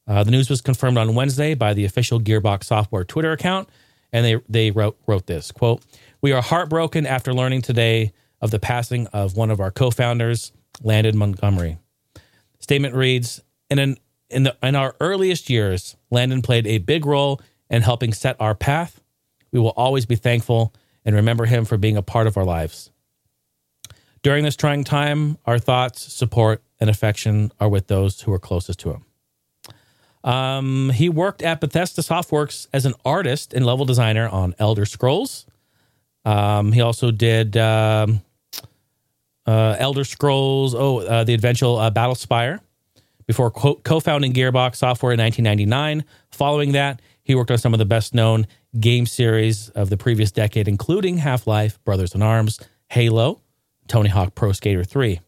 Uh, 0.06 0.24
the 0.24 0.30
news 0.30 0.50
was 0.50 0.60
confirmed 0.60 0.98
on 0.98 1.14
Wednesday 1.14 1.54
by 1.54 1.72
the 1.72 1.84
official 1.84 2.18
Gearbox 2.18 2.64
Software 2.64 3.04
Twitter 3.04 3.32
account, 3.32 3.68
and 4.12 4.24
they 4.24 4.40
they 4.48 4.70
wrote 4.70 4.98
wrote 5.06 5.26
this 5.26 5.52
quote: 5.52 5.82
"We 6.20 6.32
are 6.32 6.42
heartbroken 6.42 7.06
after 7.06 7.32
learning 7.32 7.62
today 7.62 8.12
of 8.40 8.50
the 8.50 8.58
passing 8.58 9.06
of 9.08 9.36
one 9.36 9.50
of 9.50 9.60
our 9.60 9.70
co-founders, 9.70 10.52
Landon 10.82 11.16
Montgomery." 11.16 11.78
Statement 12.58 12.94
reads: 12.94 13.42
"In 13.70 13.78
an 13.78 13.96
in 14.28 14.44
the 14.44 14.56
in 14.62 14.76
our 14.76 14.94
earliest 15.00 15.50
years, 15.50 15.96
Landon 16.10 16.42
played 16.42 16.66
a 16.66 16.78
big 16.78 17.06
role 17.06 17.40
in 17.68 17.82
helping 17.82 18.12
set 18.12 18.36
our 18.40 18.54
path. 18.54 19.00
We 19.52 19.60
will 19.60 19.70
always 19.70 20.06
be 20.06 20.16
thankful 20.16 20.74
and 21.04 21.14
remember 21.14 21.46
him 21.46 21.64
for 21.64 21.76
being 21.76 21.96
a 21.96 22.02
part 22.02 22.26
of 22.26 22.36
our 22.36 22.44
lives." 22.44 22.90
During 24.22 24.44
this 24.44 24.56
trying 24.56 24.84
time, 24.84 25.38
our 25.46 25.58
thoughts, 25.58 26.12
support, 26.12 26.62
and 26.78 26.90
affection 26.90 27.52
are 27.58 27.68
with 27.68 27.86
those 27.86 28.20
who 28.20 28.32
are 28.32 28.38
closest 28.38 28.78
to 28.80 28.90
him. 28.90 29.04
Um, 30.22 30.90
he 30.90 31.08
worked 31.08 31.42
at 31.42 31.60
Bethesda 31.60 32.02
Softworks 32.02 32.66
as 32.72 32.84
an 32.84 32.92
artist 33.04 33.54
and 33.54 33.64
level 33.64 33.86
designer 33.86 34.28
on 34.28 34.54
Elder 34.58 34.84
Scrolls. 34.84 35.46
Um, 36.26 36.72
he 36.72 36.82
also 36.82 37.10
did 37.10 37.56
um, 37.56 38.20
uh, 39.46 39.76
Elder 39.78 40.04
Scrolls, 40.04 40.74
oh, 40.74 40.98
uh, 40.98 41.24
the 41.24 41.34
eventual 41.34 41.78
uh, 41.78 41.90
Battlespire, 41.90 42.60
before 43.26 43.50
co 43.50 44.00
founding 44.00 44.32
Gearbox 44.32 44.76
Software 44.76 45.12
in 45.12 45.20
1999. 45.20 46.04
Following 46.32 46.72
that, 46.72 47.00
he 47.22 47.34
worked 47.34 47.50
on 47.50 47.58
some 47.58 47.72
of 47.72 47.78
the 47.78 47.84
best 47.84 48.14
known 48.14 48.46
game 48.78 49.06
series 49.06 49.68
of 49.70 49.90
the 49.90 49.96
previous 49.96 50.30
decade, 50.30 50.68
including 50.68 51.18
Half 51.18 51.46
Life, 51.46 51.82
Brothers 51.84 52.14
in 52.14 52.22
Arms, 52.22 52.60
Halo, 52.88 53.40
Tony 53.88 54.08
Hawk 54.08 54.34
Pro 54.34 54.52
Skater 54.52 54.84
3. 54.84 55.20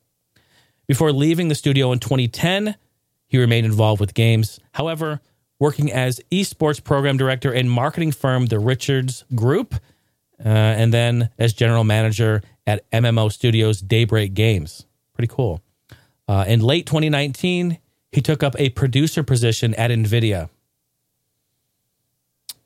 Before 0.86 1.12
leaving 1.12 1.48
the 1.48 1.54
studio 1.54 1.92
in 1.92 1.98
2010, 1.98 2.76
he 3.26 3.38
remained 3.38 3.66
involved 3.66 4.00
with 4.00 4.14
games. 4.14 4.58
However, 4.72 5.20
working 5.58 5.92
as 5.92 6.20
esports 6.30 6.82
program 6.82 7.16
director 7.16 7.52
in 7.52 7.68
marketing 7.68 8.12
firm 8.12 8.46
The 8.46 8.58
Richards 8.58 9.24
Group, 9.34 9.74
uh, 10.44 10.48
and 10.48 10.92
then 10.92 11.30
as 11.38 11.52
general 11.52 11.84
manager 11.84 12.42
at 12.66 12.88
MMO 12.90 13.30
Studios 13.30 13.80
Daybreak 13.80 14.34
Games. 14.34 14.86
Pretty 15.14 15.32
cool. 15.32 15.60
Uh, 16.28 16.44
in 16.46 16.60
late 16.60 16.86
2019, 16.86 17.78
he 18.10 18.20
took 18.20 18.42
up 18.42 18.54
a 18.58 18.70
producer 18.70 19.22
position 19.22 19.74
at 19.74 19.90
NVIDIA. 19.90 20.48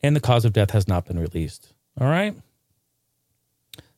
And 0.03 0.15
the 0.15 0.21
cause 0.21 0.45
of 0.45 0.53
death 0.53 0.71
has 0.71 0.87
not 0.87 1.07
been 1.07 1.19
released. 1.19 1.73
All 2.01 2.07
right. 2.07 2.35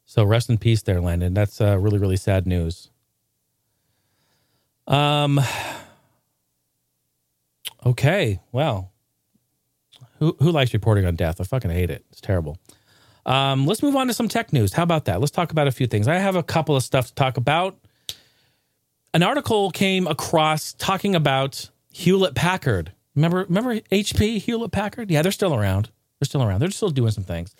So 0.05 0.25
rest 0.25 0.49
in 0.49 0.57
peace 0.59 0.83
there, 0.83 1.01
Landon. 1.01 1.35
That's 1.35 1.61
uh, 1.61 1.79
really, 1.79 1.99
really 1.99 2.17
sad 2.17 2.47
news. 2.47 2.91
Um. 4.87 5.39
Okay. 7.85 8.41
Well, 8.51 8.91
who 10.19 10.35
who 10.41 10.51
likes 10.51 10.73
reporting 10.73 11.05
on 11.05 11.15
death? 11.15 11.41
I 11.41 11.45
fucking 11.45 11.71
hate 11.71 11.91
it. 11.91 12.07
It's 12.11 12.23
terrible. 12.23 12.57
Um, 13.29 13.67
let's 13.67 13.83
move 13.83 13.95
on 13.95 14.07
to 14.07 14.15
some 14.15 14.27
tech 14.27 14.55
news. 14.55 14.73
How 14.73 14.83
about 14.83 15.05
that? 15.05 15.21
Let's 15.21 15.31
talk 15.31 15.53
about 15.53 15.69
a 15.69 15.71
few 15.71 15.87
things. 15.87 16.09
I 16.09 16.15
have 16.15 16.35
a 16.35 16.43
couple 16.43 16.75
of 16.75 16.83
stuff 16.83 17.09
to 17.09 17.15
talk 17.15 17.37
about. 17.37 17.79
An 19.13 19.23
article 19.23 19.71
came 19.71 20.07
across 20.07 20.73
talking 20.73 21.15
about 21.15 21.69
Hewlett 21.93 22.35
Packard. 22.35 22.93
Remember, 23.15 23.45
remember 23.45 23.81
HP, 23.81 24.39
Hewlett 24.41 24.73
Packard? 24.73 25.11
Yeah, 25.11 25.21
they're 25.21 25.31
still 25.31 25.55
around. 25.55 25.91
They're 26.19 26.27
still 26.27 26.43
around. 26.43 26.61
They're 26.61 26.71
still 26.71 26.89
doing 26.89 27.11
some 27.11 27.25
things. 27.25 27.55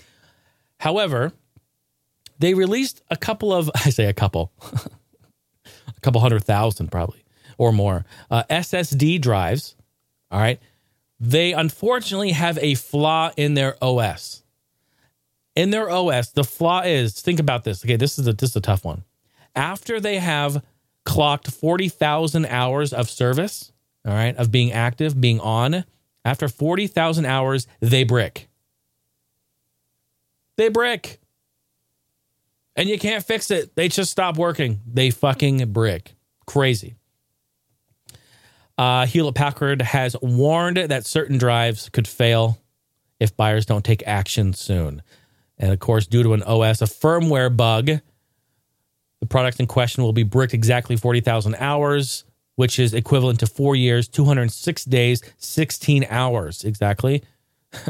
However, 0.79 1.33
they 2.39 2.55
released 2.55 3.03
a 3.11 3.17
couple 3.17 3.53
of, 3.53 3.71
I 3.75 3.91
say 3.91 4.07
a 4.07 4.15
couple, 4.15 4.53
a 5.65 6.01
couple 6.01 6.23
hundred 6.23 6.45
thousand 6.45 6.91
probably 6.91 7.25
or 7.59 7.73
more. 7.73 8.07
Uh, 8.31 8.45
SSD 8.49 9.21
drives, 9.21 9.77
all 10.31 10.41
right, 10.41 10.61
they 11.21 11.53
unfortunately 11.53 12.33
have 12.33 12.57
a 12.59 12.75
flaw 12.75 13.33
in 13.37 13.53
their 13.53 13.77
OS. 13.85 14.45
In 15.59 15.71
their 15.71 15.91
OS, 15.91 16.31
the 16.31 16.45
flaw 16.45 16.83
is 16.83 17.21
think 17.21 17.41
about 17.41 17.65
this. 17.65 17.85
Okay, 17.85 17.97
this 17.97 18.17
is 18.17 18.29
a 18.29 18.33
this 18.33 18.51
is 18.51 18.57
a 18.57 18.61
tough 18.61 18.85
one. 18.85 19.03
After 19.57 19.99
they 19.99 20.19
have 20.19 20.63
clocked 21.05 21.51
40,000 21.51 22.47
hours 22.47 22.93
of 22.93 23.11
service, 23.11 23.73
all 24.07 24.13
right, 24.13 24.37
of 24.37 24.53
being 24.53 24.71
active, 24.71 25.21
being 25.21 25.41
on, 25.41 25.85
after 26.25 26.47
40,000 26.47 27.27
hours, 27.27 27.67
they 27.81 28.05
brick. 28.05 28.49
They 30.57 30.69
brick. 30.69 31.19
And 32.77 32.89
you 32.89 32.97
can't 32.97 33.25
fix 33.25 33.51
it. 33.51 33.75
They 33.75 33.89
just 33.89 34.13
stop 34.13 34.37
working. 34.37 34.79
They 34.87 35.11
fucking 35.11 35.73
brick. 35.73 36.15
Crazy. 36.47 36.95
Uh, 38.77 39.07
Hewlett 39.07 39.35
Packard 39.35 39.83
has 39.83 40.15
warned 40.23 40.77
that 40.77 41.05
certain 41.05 41.37
drives 41.37 41.89
could 41.89 42.07
fail 42.07 42.59
if 43.19 43.37
buyers 43.37 43.67
don't 43.67 43.85
take 43.85 44.07
action 44.07 44.53
soon. 44.53 45.03
And 45.59 45.73
of 45.73 45.79
course, 45.81 46.07
due 46.07 46.23
to 46.23 46.35
an 46.35 46.43
OS, 46.43 46.83
a 46.83 46.87
firmware 46.87 47.55
bug, 47.55 47.91
the 49.21 49.27
product 49.27 49.61
in 49.61 49.67
question 49.67 50.05
will 50.05 50.13
be 50.13 50.23
bricked 50.23 50.55
exactly 50.55 50.97
40,000 50.97 51.57
hours, 51.57 52.25
which 52.55 52.79
is 52.79 52.95
equivalent 52.95 53.41
to 53.41 53.47
four 53.47 53.75
years, 53.75 54.09
206 54.09 54.85
days, 54.85 55.23
16 55.39 56.07
hours 56.09 56.65
exactly 56.65 57.23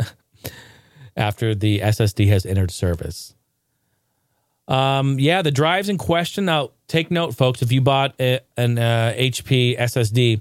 after 1.16 1.54
the 1.54 1.80
SSD 1.80 2.28
has 2.28 2.46
entered 2.46 2.70
service. 2.70 3.34
Um, 4.68 5.18
yeah, 5.18 5.42
the 5.42 5.50
drives 5.50 5.88
in 5.88 5.98
question. 5.98 6.44
Now, 6.44 6.70
take 6.88 7.10
note, 7.10 7.34
folks, 7.34 7.62
if 7.62 7.72
you 7.72 7.80
bought 7.80 8.14
a, 8.20 8.40
an 8.56 8.78
uh, 8.78 9.14
HP 9.16 9.78
SSD, 9.78 10.40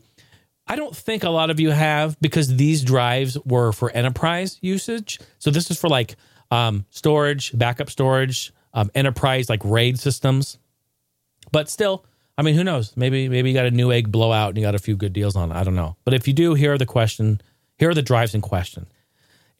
I 0.67 0.75
don't 0.75 0.95
think 0.95 1.23
a 1.23 1.29
lot 1.29 1.49
of 1.49 1.61
you 1.61 1.71
have 1.71 2.19
because 2.19 2.57
these 2.57 2.83
drives 2.83 3.37
were 3.45 3.71
for 3.71 3.89
enterprise 3.91 4.57
usage. 4.61 5.19
So 5.39 5.49
this 5.49 5.71
is 5.71 5.79
for 5.79 5.87
like 5.87 6.17
um, 6.51 6.85
storage, 6.89 7.57
backup 7.57 7.89
storage, 7.89 8.53
um, 8.73 8.91
enterprise 8.95 9.49
like 9.49 9.61
RAID 9.63 9.99
systems. 9.99 10.57
But 11.51 11.69
still, 11.69 12.05
I 12.37 12.41
mean, 12.41 12.55
who 12.55 12.63
knows? 12.63 12.95
Maybe 12.95 13.29
maybe 13.29 13.49
you 13.49 13.55
got 13.55 13.65
a 13.65 13.71
Newegg 13.71 14.11
blowout 14.11 14.49
and 14.49 14.57
you 14.57 14.63
got 14.63 14.75
a 14.75 14.79
few 14.79 14.95
good 14.95 15.13
deals 15.13 15.35
on 15.35 15.51
it. 15.51 15.55
I 15.55 15.63
don't 15.63 15.75
know. 15.75 15.95
But 16.03 16.13
if 16.13 16.27
you 16.27 16.33
do, 16.33 16.53
here 16.53 16.73
are 16.73 16.77
the 16.77 16.85
question. 16.85 17.41
Here 17.77 17.89
are 17.89 17.93
the 17.93 18.01
drives 18.01 18.35
in 18.35 18.41
question: 18.41 18.87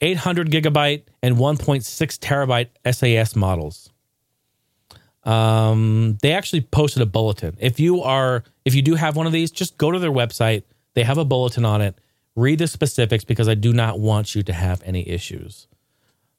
800 0.02 0.50
gigabyte 0.50 1.04
and 1.22 1.38
1.6 1.38 1.84
terabyte 2.20 2.70
SAS 2.94 3.36
models. 3.36 3.90
Um, 5.24 6.18
they 6.22 6.32
actually 6.32 6.62
posted 6.62 7.02
a 7.02 7.06
bulletin. 7.06 7.58
If 7.60 7.80
you 7.80 8.02
are, 8.02 8.44
if 8.64 8.76
you 8.76 8.82
do 8.82 8.96
have 8.96 9.16
one 9.16 9.28
of 9.28 9.34
these, 9.34 9.52
just 9.52 9.78
go 9.78 9.92
to 9.92 10.00
their 10.00 10.12
website 10.12 10.64
they 10.98 11.04
have 11.04 11.20
a 11.20 11.26
bulletin 11.26 11.64
on 11.64 11.80
it. 11.80 12.02
Read 12.36 12.58
the 12.58 12.66
specifics 12.66 13.24
because 13.24 13.48
I 13.48 13.54
do 13.54 13.72
not 13.72 14.00
want 14.00 14.34
you 14.34 14.42
to 14.42 14.52
have 14.52 14.82
any 14.84 15.08
issues. 15.08 15.68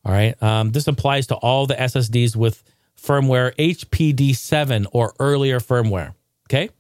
All 0.05 0.12
right. 0.12 0.40
Um, 0.42 0.70
this 0.70 0.86
applies 0.86 1.26
to 1.28 1.34
all 1.36 1.66
the 1.66 1.74
SSDs 1.74 2.36
with 2.36 2.62
firmware 3.01 3.55
HPD7 3.57 4.86
or 4.92 5.14
earlier 5.18 5.61
firmware. 5.61 6.14
Okay. 6.49 6.70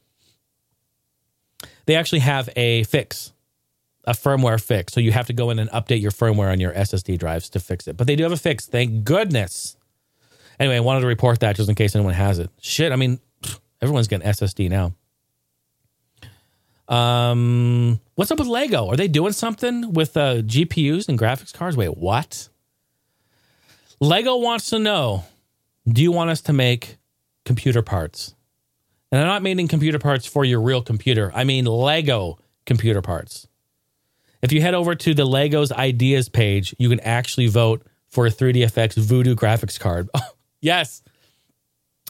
They 1.86 1.94
actually 1.94 2.20
have 2.20 2.48
a 2.54 2.84
fix, 2.84 3.32
a 4.04 4.12
firmware 4.12 4.62
fix. 4.62 4.92
So 4.92 5.00
you 5.00 5.12
have 5.12 5.26
to 5.28 5.32
go 5.32 5.50
in 5.50 5.58
and 5.58 5.70
update 5.70 6.02
your 6.02 6.10
firmware 6.10 6.50
on 6.52 6.60
your 6.60 6.72
SSD 6.72 7.18
drives 7.18 7.48
to 7.50 7.60
fix 7.60 7.88
it. 7.88 7.96
But 7.96 8.06
they 8.06 8.16
do 8.16 8.24
have 8.24 8.32
a 8.32 8.36
fix. 8.36 8.66
Thank 8.66 9.04
goodness. 9.04 9.76
Anyway, 10.60 10.76
I 10.76 10.80
wanted 10.80 11.00
to 11.00 11.06
report 11.06 11.40
that 11.40 11.56
just 11.56 11.68
in 11.68 11.74
case 11.74 11.94
anyone 11.94 12.14
has 12.14 12.38
it. 12.38 12.50
Shit. 12.60 12.92
I 12.92 12.96
mean, 12.96 13.20
everyone's 13.80 14.08
getting 14.08 14.28
SSD 14.28 14.68
now. 14.68 14.94
Um, 16.88 18.00
what's 18.14 18.30
up 18.30 18.38
with 18.38 18.48
Lego? 18.48 18.88
Are 18.88 18.96
they 18.96 19.08
doing 19.08 19.32
something 19.32 19.92
with 19.92 20.16
uh, 20.16 20.36
GPUs 20.36 21.08
and 21.08 21.18
graphics 21.18 21.52
cards? 21.52 21.76
Wait, 21.76 21.96
what? 21.96 22.48
Lego 24.00 24.36
wants 24.36 24.70
to 24.70 24.78
know 24.78 25.24
do 25.88 26.02
you 26.02 26.12
want 26.12 26.30
us 26.30 26.42
to 26.42 26.52
make 26.52 26.98
computer 27.44 27.82
parts? 27.82 28.34
And 29.10 29.20
I'm 29.20 29.26
not 29.26 29.42
meaning 29.42 29.68
computer 29.68 29.98
parts 29.98 30.26
for 30.26 30.44
your 30.44 30.60
real 30.60 30.82
computer, 30.82 31.32
I 31.34 31.44
mean 31.44 31.64
Lego 31.64 32.38
computer 32.66 33.02
parts. 33.02 33.48
If 34.42 34.52
you 34.52 34.60
head 34.60 34.74
over 34.74 34.94
to 34.94 35.14
the 35.14 35.26
Legos 35.26 35.72
ideas 35.72 36.28
page, 36.28 36.74
you 36.78 36.88
can 36.88 37.00
actually 37.00 37.48
vote 37.48 37.84
for 38.08 38.26
a 38.26 38.30
3DFX 38.30 38.96
Voodoo 38.98 39.34
graphics 39.34 39.78
card. 39.78 40.08
Oh, 40.20 40.20
yes, 40.60 41.02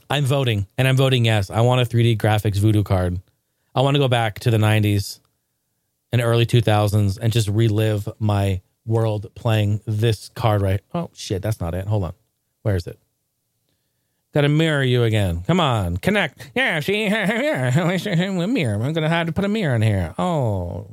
I'm 0.09 0.25
voting, 0.25 0.67
and 0.79 0.89
I'm 0.89 0.97
voting 0.97 1.27
yes. 1.27 1.51
I 1.51 1.61
want 1.61 1.83
a 1.83 1.85
3D 1.85 2.17
graphics 2.17 2.57
Voodoo 2.57 2.83
card. 2.83 3.21
I 3.75 3.83
want 3.83 3.95
to 3.95 3.99
go 3.99 4.09
back 4.09 4.41
to 4.41 4.51
the 4.51 4.57
90s 4.57 5.21
and 6.13 6.23
early 6.23 6.47
2000s 6.47 7.19
and 7.19 7.31
just 7.33 7.49
relive 7.49 8.09
my 8.19 8.63
world 8.89 9.33
playing 9.35 9.81
this 9.87 10.31
card 10.31 10.63
right. 10.63 10.81
Oh, 10.95 11.11
shit, 11.13 11.43
that's 11.43 11.61
not 11.61 11.75
it. 11.75 11.87
Hold 11.87 12.05
on. 12.05 12.15
Where 12.63 12.75
is 12.77 12.87
it? 12.87 12.99
Got 14.35 14.43
to 14.43 14.49
mirror 14.49 14.83
you 14.83 15.05
again. 15.05 15.43
Come 15.47 15.61
on, 15.61 15.97
connect. 15.97 16.51
Yeah, 16.55 16.81
see, 16.81 17.05
yeah, 17.07 18.47
mirror. 18.47 18.83
I'm 18.83 18.93
gonna 18.93 19.09
have 19.09 19.27
to 19.27 19.33
put 19.33 19.45
a 19.45 19.49
mirror 19.49 19.75
in 19.75 19.83
here. 19.83 20.15
Oh, 20.19 20.87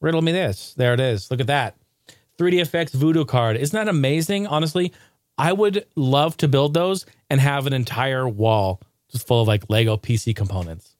riddle 0.00 0.22
me 0.22 0.32
this. 0.32 0.74
There 0.74 0.94
it 0.94 1.00
is. 1.00 1.30
Look 1.30 1.40
at 1.40 1.48
that. 1.48 1.76
3DFX 2.38 2.92
Voodoo 2.92 3.24
card. 3.24 3.56
Isn't 3.56 3.76
that 3.76 3.88
amazing? 3.88 4.46
Honestly, 4.46 4.92
I 5.36 5.52
would 5.52 5.86
love 5.96 6.36
to 6.38 6.48
build 6.48 6.74
those 6.74 7.06
and 7.28 7.40
have 7.40 7.66
an 7.66 7.72
entire 7.72 8.28
wall 8.28 8.80
just 9.10 9.26
full 9.26 9.42
of 9.42 9.48
like 9.48 9.68
Lego 9.68 9.96
PC 9.96 10.34
components. 10.34 10.96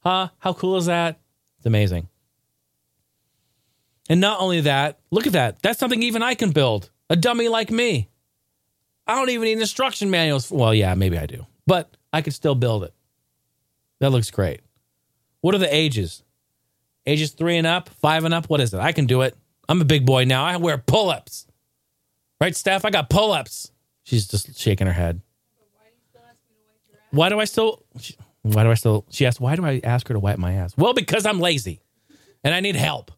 Huh? 0.00 0.28
How 0.38 0.52
cool 0.52 0.76
is 0.76 0.86
that? 0.86 1.20
It's 1.58 1.66
amazing. 1.66 2.08
And 4.08 4.20
not 4.20 4.40
only 4.40 4.60
that, 4.62 4.98
look 5.10 5.26
at 5.26 5.32
that. 5.32 5.60
That's 5.62 5.78
something 5.78 6.02
even 6.02 6.22
I 6.22 6.34
can 6.34 6.50
build. 6.50 6.90
A 7.10 7.16
dummy 7.16 7.48
like 7.48 7.70
me. 7.70 8.08
I 9.06 9.14
don't 9.14 9.30
even 9.30 9.44
need 9.44 9.58
instruction 9.58 10.10
manuals. 10.10 10.50
Well, 10.50 10.74
yeah, 10.74 10.94
maybe 10.94 11.18
I 11.18 11.26
do, 11.26 11.46
but 11.66 11.96
I 12.12 12.22
could 12.22 12.34
still 12.34 12.54
build 12.54 12.84
it. 12.84 12.92
That 14.00 14.10
looks 14.10 14.30
great. 14.30 14.60
What 15.40 15.54
are 15.54 15.58
the 15.58 15.74
ages? 15.74 16.22
Ages 17.06 17.30
three 17.30 17.56
and 17.56 17.66
up, 17.66 17.88
five 17.88 18.24
and 18.24 18.34
up? 18.34 18.48
What 18.48 18.60
is 18.60 18.74
it? 18.74 18.80
I 18.80 18.92
can 18.92 19.06
do 19.06 19.22
it. 19.22 19.36
I'm 19.68 19.80
a 19.80 19.84
big 19.84 20.04
boy 20.04 20.24
now. 20.24 20.44
I 20.44 20.56
wear 20.56 20.78
pull 20.78 21.10
ups. 21.10 21.46
Right, 22.40 22.54
Steph? 22.54 22.84
I 22.84 22.90
got 22.90 23.08
pull 23.08 23.32
ups. 23.32 23.70
She's 24.02 24.26
just 24.26 24.58
shaking 24.58 24.86
her 24.86 24.92
head. 24.92 25.20
Why 27.10 27.28
do 27.28 27.38
I 27.38 27.44
still? 27.44 27.84
Why 28.42 28.62
do 28.64 28.70
I 28.70 28.74
still? 28.74 29.06
She 29.10 29.24
asked, 29.24 29.40
why 29.40 29.56
do 29.56 29.64
I 29.64 29.80
ask 29.82 30.06
her 30.08 30.14
to 30.14 30.20
wipe 30.20 30.38
my 30.38 30.52
ass? 30.52 30.76
Well, 30.76 30.92
because 30.92 31.26
I'm 31.26 31.40
lazy 31.40 31.80
and 32.44 32.54
I 32.54 32.60
need 32.60 32.76
help. 32.76 33.12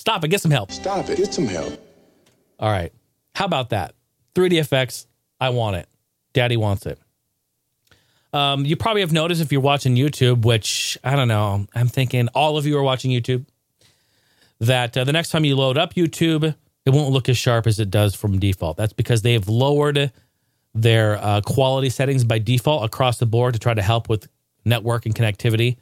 Stop 0.00 0.24
it. 0.24 0.28
Get 0.28 0.40
some 0.40 0.50
help. 0.50 0.72
Stop 0.72 1.10
it. 1.10 1.18
Get 1.18 1.34
some 1.34 1.46
help. 1.46 1.78
All 2.58 2.70
right. 2.70 2.90
How 3.34 3.44
about 3.44 3.68
that? 3.68 3.94
3DFX. 4.34 5.04
I 5.38 5.50
want 5.50 5.76
it. 5.76 5.90
Daddy 6.32 6.56
wants 6.56 6.86
it. 6.86 6.98
Um, 8.32 8.64
you 8.64 8.76
probably 8.76 9.02
have 9.02 9.12
noticed 9.12 9.42
if 9.42 9.52
you're 9.52 9.60
watching 9.60 9.96
YouTube, 9.96 10.46
which 10.46 10.96
I 11.04 11.16
don't 11.16 11.28
know, 11.28 11.66
I'm 11.74 11.88
thinking 11.88 12.28
all 12.28 12.56
of 12.56 12.64
you 12.64 12.78
are 12.78 12.82
watching 12.82 13.10
YouTube, 13.10 13.44
that 14.60 14.96
uh, 14.96 15.04
the 15.04 15.12
next 15.12 15.32
time 15.32 15.44
you 15.44 15.54
load 15.54 15.76
up 15.76 15.92
YouTube, 15.92 16.44
it 16.86 16.90
won't 16.90 17.12
look 17.12 17.28
as 17.28 17.36
sharp 17.36 17.66
as 17.66 17.78
it 17.78 17.90
does 17.90 18.14
from 18.14 18.38
default. 18.38 18.78
That's 18.78 18.94
because 18.94 19.20
they've 19.20 19.46
lowered 19.46 20.12
their 20.74 21.18
uh, 21.18 21.42
quality 21.42 21.90
settings 21.90 22.24
by 22.24 22.38
default 22.38 22.86
across 22.86 23.18
the 23.18 23.26
board 23.26 23.52
to 23.52 23.60
try 23.60 23.74
to 23.74 23.82
help 23.82 24.08
with 24.08 24.28
network 24.64 25.04
and 25.04 25.14
connectivity. 25.14 25.76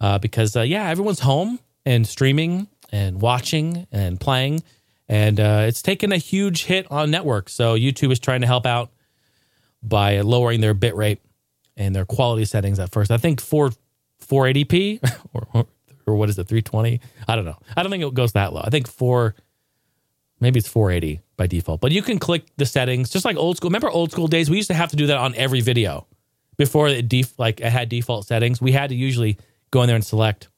Uh, 0.00 0.20
because, 0.20 0.54
uh, 0.54 0.60
yeah, 0.60 0.88
everyone's 0.88 1.20
home 1.20 1.58
and 1.84 2.06
streaming 2.06 2.68
and 2.92 3.20
watching 3.20 3.86
and 3.90 4.20
playing. 4.20 4.62
And 5.08 5.40
uh, 5.40 5.64
it's 5.66 5.82
taken 5.82 6.12
a 6.12 6.18
huge 6.18 6.64
hit 6.64 6.86
on 6.90 7.10
networks. 7.10 7.52
So 7.52 7.74
YouTube 7.74 8.12
is 8.12 8.20
trying 8.20 8.42
to 8.42 8.46
help 8.46 8.66
out 8.66 8.90
by 9.82 10.20
lowering 10.20 10.60
their 10.60 10.74
bit 10.74 10.94
rate 10.94 11.20
and 11.76 11.94
their 11.94 12.04
quality 12.04 12.44
settings 12.44 12.78
at 12.78 12.92
first. 12.92 13.10
I 13.10 13.16
think 13.16 13.40
for 13.40 13.72
480p 14.22 15.00
or, 15.34 15.66
or 16.06 16.14
what 16.14 16.28
is 16.28 16.38
it, 16.38 16.46
320? 16.46 17.00
I 17.26 17.36
don't 17.36 17.44
know. 17.44 17.58
I 17.76 17.82
don't 17.82 17.90
think 17.90 18.04
it 18.04 18.14
goes 18.14 18.32
that 18.32 18.52
low. 18.52 18.62
I 18.62 18.70
think 18.70 18.86
4 18.88 19.34
maybe 20.40 20.58
it's 20.58 20.68
480 20.68 21.20
by 21.36 21.46
default. 21.46 21.80
But 21.80 21.92
you 21.92 22.02
can 22.02 22.18
click 22.18 22.44
the 22.56 22.66
settings 22.66 23.10
just 23.10 23.24
like 23.24 23.36
old 23.36 23.56
school. 23.56 23.70
Remember 23.70 23.90
old 23.90 24.12
school 24.12 24.28
days? 24.28 24.50
We 24.50 24.56
used 24.56 24.68
to 24.68 24.74
have 24.74 24.90
to 24.90 24.96
do 24.96 25.06
that 25.06 25.16
on 25.16 25.34
every 25.36 25.60
video 25.60 26.06
before 26.56 26.88
it 26.88 27.08
def- 27.08 27.38
like 27.38 27.60
it 27.60 27.70
had 27.70 27.88
default 27.88 28.26
settings, 28.26 28.60
we 28.60 28.72
had 28.72 28.90
to 28.90 28.96
usually 28.96 29.38
go 29.70 29.82
in 29.82 29.86
there 29.86 29.96
and 29.96 30.04
select 30.04 30.48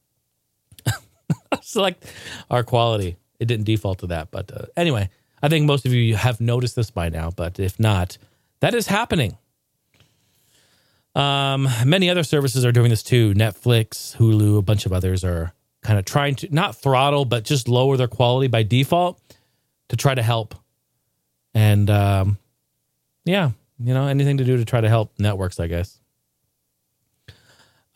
select 1.62 2.04
our 2.50 2.62
quality. 2.62 3.16
It 3.40 3.46
didn't 3.46 3.64
default 3.64 3.98
to 4.00 4.06
that, 4.08 4.30
but 4.30 4.50
uh, 4.52 4.66
anyway, 4.76 5.10
I 5.42 5.48
think 5.48 5.66
most 5.66 5.84
of 5.84 5.92
you 5.92 6.16
have 6.16 6.40
noticed 6.40 6.76
this 6.76 6.90
by 6.90 7.08
now. 7.08 7.30
But 7.30 7.58
if 7.58 7.78
not, 7.78 8.16
that 8.60 8.74
is 8.74 8.86
happening. 8.86 9.36
Um, 11.14 11.68
many 11.84 12.10
other 12.10 12.22
services 12.22 12.64
are 12.64 12.72
doing 12.72 12.90
this 12.90 13.02
too. 13.02 13.34
Netflix, 13.34 14.16
Hulu, 14.16 14.58
a 14.58 14.62
bunch 14.62 14.86
of 14.86 14.92
others 14.92 15.24
are 15.24 15.52
kind 15.82 15.98
of 15.98 16.04
trying 16.04 16.34
to 16.36 16.52
not 16.52 16.76
throttle, 16.76 17.24
but 17.24 17.44
just 17.44 17.68
lower 17.68 17.96
their 17.96 18.08
quality 18.08 18.48
by 18.48 18.62
default 18.62 19.20
to 19.90 19.96
try 19.96 20.14
to 20.14 20.22
help. 20.22 20.54
And 21.52 21.88
um, 21.90 22.38
yeah, 23.24 23.50
you 23.78 23.94
know, 23.94 24.06
anything 24.06 24.38
to 24.38 24.44
do 24.44 24.56
to 24.56 24.64
try 24.64 24.80
to 24.80 24.88
help 24.88 25.12
networks, 25.18 25.60
I 25.60 25.66
guess. 25.66 26.00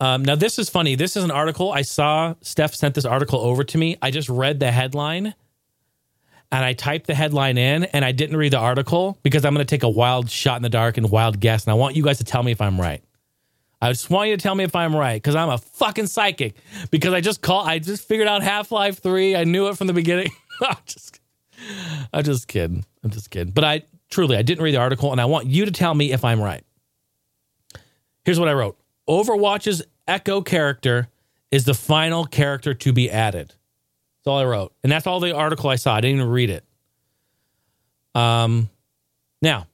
Um, 0.01 0.23
now 0.23 0.35
this 0.35 0.57
is 0.57 0.69
funny. 0.69 0.95
This 0.95 1.17
is 1.17 1.23
an 1.23 1.31
article 1.31 1.71
I 1.71 1.81
saw. 1.81 2.35
Steph 2.41 2.73
sent 2.73 2.95
this 2.95 3.05
article 3.05 3.39
over 3.39 3.63
to 3.65 3.77
me. 3.77 3.97
I 4.01 4.11
just 4.11 4.29
read 4.29 4.59
the 4.59 4.71
headline, 4.71 5.33
and 6.51 6.65
I 6.65 6.73
typed 6.73 7.07
the 7.07 7.15
headline 7.15 7.57
in, 7.57 7.83
and 7.85 8.05
I 8.05 8.13
didn't 8.13 8.37
read 8.37 8.53
the 8.53 8.59
article 8.59 9.17
because 9.23 9.43
I'm 9.43 9.53
going 9.53 9.65
to 9.65 9.69
take 9.69 9.83
a 9.83 9.89
wild 9.89 10.29
shot 10.29 10.55
in 10.55 10.63
the 10.63 10.69
dark 10.69 10.97
and 10.97 11.11
wild 11.11 11.39
guess, 11.39 11.65
and 11.65 11.71
I 11.71 11.75
want 11.75 11.95
you 11.95 12.03
guys 12.03 12.19
to 12.19 12.23
tell 12.23 12.43
me 12.43 12.51
if 12.51 12.61
I'm 12.61 12.79
right. 12.79 13.03
I 13.81 13.91
just 13.91 14.09
want 14.09 14.29
you 14.29 14.35
to 14.35 14.41
tell 14.41 14.55
me 14.55 14.63
if 14.63 14.75
I'm 14.75 14.95
right 14.95 15.15
because 15.15 15.35
I'm 15.35 15.49
a 15.49 15.57
fucking 15.57 16.07
psychic. 16.07 16.55
Because 16.91 17.13
I 17.13 17.21
just 17.21 17.41
call, 17.41 17.65
I 17.65 17.79
just 17.79 18.07
figured 18.07 18.27
out 18.27 18.41
Half 18.41 18.71
Life 18.71 19.01
Three. 19.01 19.35
I 19.35 19.45
knew 19.45 19.67
it 19.67 19.77
from 19.77 19.87
the 19.87 19.93
beginning. 19.93 20.31
I'm 20.61 20.77
just, 20.85 21.19
I'm 22.13 22.23
just 22.23 22.47
kidding. 22.47 22.85
I'm 23.03 23.09
just 23.09 23.29
kidding. 23.29 23.53
But 23.53 23.63
I 23.63 23.83
truly, 24.09 24.35
I 24.37 24.41
didn't 24.41 24.63
read 24.63 24.75
the 24.75 24.79
article, 24.79 25.11
and 25.11 25.21
I 25.21 25.25
want 25.25 25.47
you 25.47 25.65
to 25.65 25.71
tell 25.71 25.93
me 25.93 26.11
if 26.11 26.25
I'm 26.25 26.41
right. 26.41 26.63
Here's 28.25 28.39
what 28.39 28.49
I 28.49 28.53
wrote: 28.53 28.77
Overwatch's 29.09 29.83
Echo 30.07 30.41
character 30.41 31.09
is 31.51 31.65
the 31.65 31.73
final 31.73 32.25
character 32.25 32.73
to 32.73 32.93
be 32.93 33.09
added. 33.09 33.53
That's 34.19 34.27
all 34.27 34.37
I 34.37 34.45
wrote, 34.45 34.73
and 34.83 34.91
that's 34.91 35.07
all 35.07 35.19
the 35.19 35.35
article 35.35 35.69
I 35.69 35.75
saw. 35.75 35.95
I 35.95 36.01
didn't 36.01 36.17
even 36.17 36.29
read 36.29 36.49
it. 36.49 36.63
Um, 38.15 38.69
now 39.41 39.67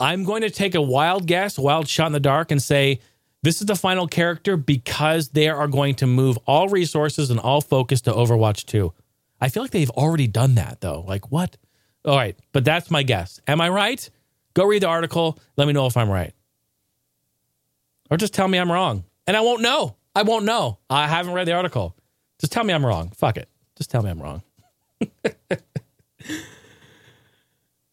I'm 0.00 0.24
going 0.24 0.42
to 0.42 0.50
take 0.50 0.74
a 0.74 0.82
wild 0.82 1.26
guess, 1.26 1.58
wild 1.58 1.86
shot 1.88 2.06
in 2.06 2.12
the 2.12 2.20
dark, 2.20 2.50
and 2.50 2.60
say 2.60 3.00
this 3.42 3.60
is 3.60 3.66
the 3.66 3.76
final 3.76 4.06
character 4.06 4.56
because 4.56 5.30
they 5.30 5.48
are 5.48 5.68
going 5.68 5.94
to 5.96 6.06
move 6.06 6.38
all 6.46 6.68
resources 6.68 7.30
and 7.30 7.38
all 7.38 7.60
focus 7.60 8.00
to 8.02 8.12
Overwatch 8.12 8.64
2. 8.66 8.92
I 9.40 9.48
feel 9.48 9.62
like 9.62 9.72
they've 9.72 9.90
already 9.90 10.28
done 10.28 10.54
that 10.54 10.80
though. 10.80 11.04
Like 11.06 11.30
what? 11.30 11.56
All 12.04 12.16
right, 12.16 12.36
but 12.52 12.64
that's 12.64 12.90
my 12.90 13.02
guess. 13.02 13.40
Am 13.46 13.60
I 13.60 13.68
right? 13.68 14.08
Go 14.54 14.64
read 14.64 14.82
the 14.82 14.88
article. 14.88 15.38
Let 15.56 15.66
me 15.66 15.72
know 15.72 15.86
if 15.86 15.96
I'm 15.96 16.10
right. 16.10 16.32
Or 18.12 18.18
just 18.18 18.34
tell 18.34 18.46
me 18.46 18.58
I'm 18.58 18.70
wrong. 18.70 19.04
And 19.26 19.38
I 19.38 19.40
won't 19.40 19.62
know. 19.62 19.96
I 20.14 20.20
won't 20.20 20.44
know. 20.44 20.78
I 20.90 21.08
haven't 21.08 21.32
read 21.32 21.46
the 21.46 21.54
article. 21.54 21.96
Just 22.38 22.52
tell 22.52 22.62
me 22.62 22.74
I'm 22.74 22.84
wrong. 22.84 23.10
Fuck 23.16 23.38
it. 23.38 23.48
Just 23.74 23.88
tell 23.88 24.02
me 24.02 24.10
I'm 24.10 24.20
wrong. 24.20 24.42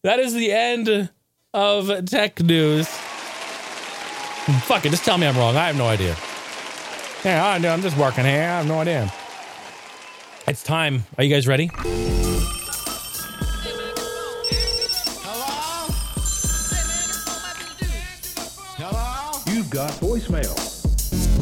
that 0.02 0.18
is 0.18 0.34
the 0.34 0.52
end 0.52 1.08
of 1.54 2.04
tech 2.04 2.38
news. 2.40 2.86
Fuck 4.66 4.84
it, 4.84 4.90
just 4.90 5.06
tell 5.06 5.16
me 5.16 5.26
I'm 5.26 5.38
wrong. 5.38 5.56
I 5.56 5.68
have 5.68 5.78
no 5.78 5.86
idea. 5.86 6.14
Yeah, 7.24 7.46
I 7.46 7.56
know. 7.56 7.72
I'm 7.72 7.80
just 7.80 7.96
working 7.96 8.26
here. 8.26 8.42
I 8.42 8.58
have 8.58 8.68
no 8.68 8.80
idea. 8.80 9.10
It's 10.46 10.62
time. 10.62 11.04
Are 11.16 11.24
you 11.24 11.34
guys 11.34 11.48
ready? 11.48 11.70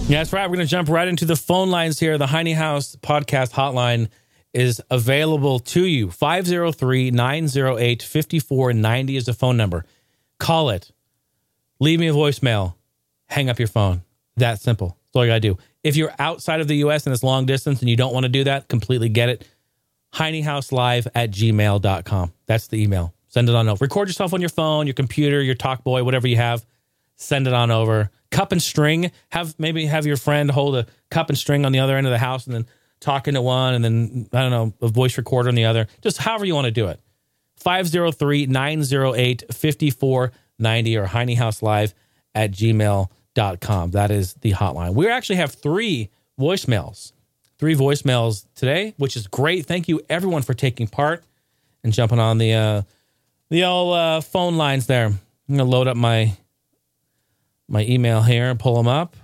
Yeah, 0.09 0.21
that's 0.21 0.33
right. 0.33 0.49
We're 0.49 0.57
going 0.57 0.67
to 0.67 0.71
jump 0.71 0.89
right 0.89 1.07
into 1.07 1.27
the 1.27 1.37
phone 1.37 1.69
lines 1.69 2.01
here. 2.01 2.17
The 2.17 2.29
Heine 2.29 2.55
House 2.55 2.97
podcast 2.97 3.53
hotline 3.53 4.09
is 4.55 4.81
available 4.91 5.59
to 5.59 5.85
you. 5.85 6.11
503 6.11 7.11
908 7.11 8.03
5490 8.03 9.17
is 9.17 9.27
the 9.27 9.35
phone 9.35 9.59
number. 9.59 9.85
Call 10.39 10.71
it. 10.71 10.91
Leave 11.79 12.01
me 12.01 12.09
a 12.09 12.15
voicemail. 12.15 12.75
Hang 13.27 13.51
up 13.51 13.59
your 13.59 13.69
phone. 13.69 14.01
That 14.39 14.63
simple. 14.63 14.97
That's 15.05 15.17
all 15.17 15.27
you 15.27 15.31
got 15.31 15.35
to 15.35 15.41
do. 15.41 15.59
If 15.85 15.95
you're 15.95 16.15
outside 16.19 16.63
of 16.63 16.69
the 16.69 16.77
US 16.77 17.05
and 17.05 17.13
it's 17.13 17.23
long 17.23 17.45
distance 17.45 17.81
and 17.81 17.91
you 17.91 17.97
don't 17.97 18.15
want 18.15 18.25
to 18.25 18.31
do 18.31 18.45
that, 18.45 18.67
completely 18.69 19.11
get 19.11 19.29
it. 19.29 19.47
HeineHouseLive 20.15 21.07
at 21.15 21.31
gmail.com. 21.33 22.33
That's 22.47 22.67
the 22.69 22.83
email. 22.83 23.13
Send 23.29 23.51
it 23.51 23.55
on 23.55 23.69
over. 23.69 23.85
Record 23.85 24.09
yourself 24.09 24.33
on 24.33 24.41
your 24.41 24.49
phone, 24.49 24.87
your 24.87 24.95
computer, 24.95 25.43
your 25.43 25.55
talk 25.55 25.85
boy, 25.85 26.03
whatever 26.03 26.27
you 26.27 26.37
have. 26.37 26.65
Send 27.19 27.47
it 27.47 27.53
on 27.53 27.71
over. 27.71 28.11
Cup 28.31 28.53
and 28.53 28.63
string. 28.63 29.11
Have 29.31 29.59
maybe 29.59 29.87
have 29.87 30.07
your 30.07 30.17
friend 30.17 30.51
hold 30.51 30.77
a 30.77 30.87
cup 31.11 31.29
and 31.29 31.37
string 31.37 31.67
on 31.67 31.73
the 31.73 31.81
other 31.81 31.97
end 31.97 32.07
of 32.07 32.13
the 32.13 32.19
house 32.19 32.47
and 32.47 32.55
then 32.55 32.67
talking 33.01 33.35
to 33.35 33.43
one 33.43 33.75
and 33.75 33.85
then 33.85 34.29
I 34.33 34.41
don't 34.41 34.51
know, 34.51 34.73
a 34.81 34.89
voice 34.89 35.19
recorder 35.19 35.49
on 35.49 35.55
the 35.55 35.65
other. 35.65 35.89
Just 36.01 36.19
however 36.19 36.47
you 36.47 36.55
want 36.55 36.67
to 36.67 36.71
do 36.71 36.87
it. 36.87 37.01
503 37.57 38.47
908 38.47 39.45
5490 39.53 40.97
or 40.97 41.07
HeineHouseLive 41.07 41.95
at 42.35 42.53
gmail.com. 42.53 43.91
That 43.91 44.11
is 44.13 44.35
the 44.35 44.53
hotline. 44.53 44.95
We 44.95 45.09
actually 45.09 45.37
have 45.37 45.53
three 45.53 46.11
voicemails, 46.39 47.13
three 47.59 47.75
voicemails 47.75 48.47
today, 48.55 48.95
which 48.97 49.17
is 49.17 49.27
great. 49.27 49.67
Thank 49.67 49.89
you 49.89 50.01
everyone 50.09 50.43
for 50.43 50.55
taking 50.55 50.87
part 50.87 51.25
and 51.83 51.93
jumping 51.93 52.21
on 52.21 52.39
the 52.39 52.55
uh, 52.55 52.83
the 53.51 53.65
old 53.65 53.97
uh, 53.97 54.21
phone 54.21 54.57
lines 54.57 54.87
there. 54.87 55.07
I'm 55.07 55.21
gonna 55.49 55.65
load 55.65 55.89
up 55.89 55.97
my 55.97 56.37
my 57.69 57.85
email 57.85 58.23
here 58.23 58.51
and 58.51 58.59
pull 58.59 58.77
them 58.77 58.89
up. 58.89 59.17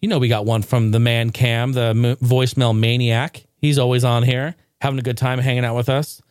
You 0.00 0.08
know, 0.08 0.18
we 0.18 0.28
got 0.28 0.46
one 0.46 0.62
from 0.62 0.90
the 0.90 1.00
man 1.00 1.30
Cam, 1.30 1.72
the 1.72 2.18
voicemail 2.22 2.78
maniac. 2.78 3.44
He's 3.58 3.78
always 3.78 4.04
on 4.04 4.22
here, 4.22 4.54
having 4.80 4.98
a 4.98 5.02
good 5.02 5.16
time 5.16 5.38
hanging 5.38 5.64
out 5.64 5.76
with 5.76 5.88
us. 5.88 6.22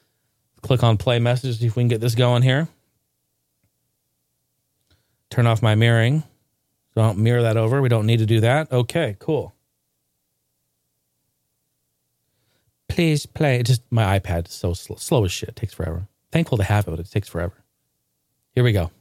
Click 0.62 0.84
on 0.84 0.98
play 0.98 1.20
message, 1.20 1.60
see 1.60 1.68
if 1.68 1.76
we 1.76 1.82
can 1.82 1.88
get 1.88 2.02
this 2.02 2.16
going 2.16 2.42
here. 2.42 2.68
Turn 5.30 5.48
off 5.48 5.62
my 5.62 5.76
mirroring. 5.76 6.24
Don't 6.96 7.18
mirror 7.18 7.42
that 7.42 7.58
over. 7.58 7.82
We 7.82 7.90
don't 7.90 8.06
need 8.06 8.20
to 8.20 8.26
do 8.26 8.40
that. 8.40 8.72
Okay, 8.72 9.18
cool. 9.20 9.54
Please 12.88 13.26
play. 13.26 13.62
Just 13.62 13.82
my 13.92 14.18
iPad 14.18 14.48
is 14.48 14.54
so 14.54 14.74
slow, 14.74 14.96
slow 14.96 15.26
as 15.26 15.32
shit. 15.32 15.50
It 15.50 15.56
takes 15.56 15.74
forever. 15.74 16.08
Thankful 16.32 16.58
to 16.58 16.64
have 16.64 16.88
it, 16.88 16.92
but 16.92 17.00
it 17.00 17.12
takes 17.12 17.28
forever. 17.28 17.64
Here 18.54 18.64
we 18.64 18.72
go. 18.72 18.92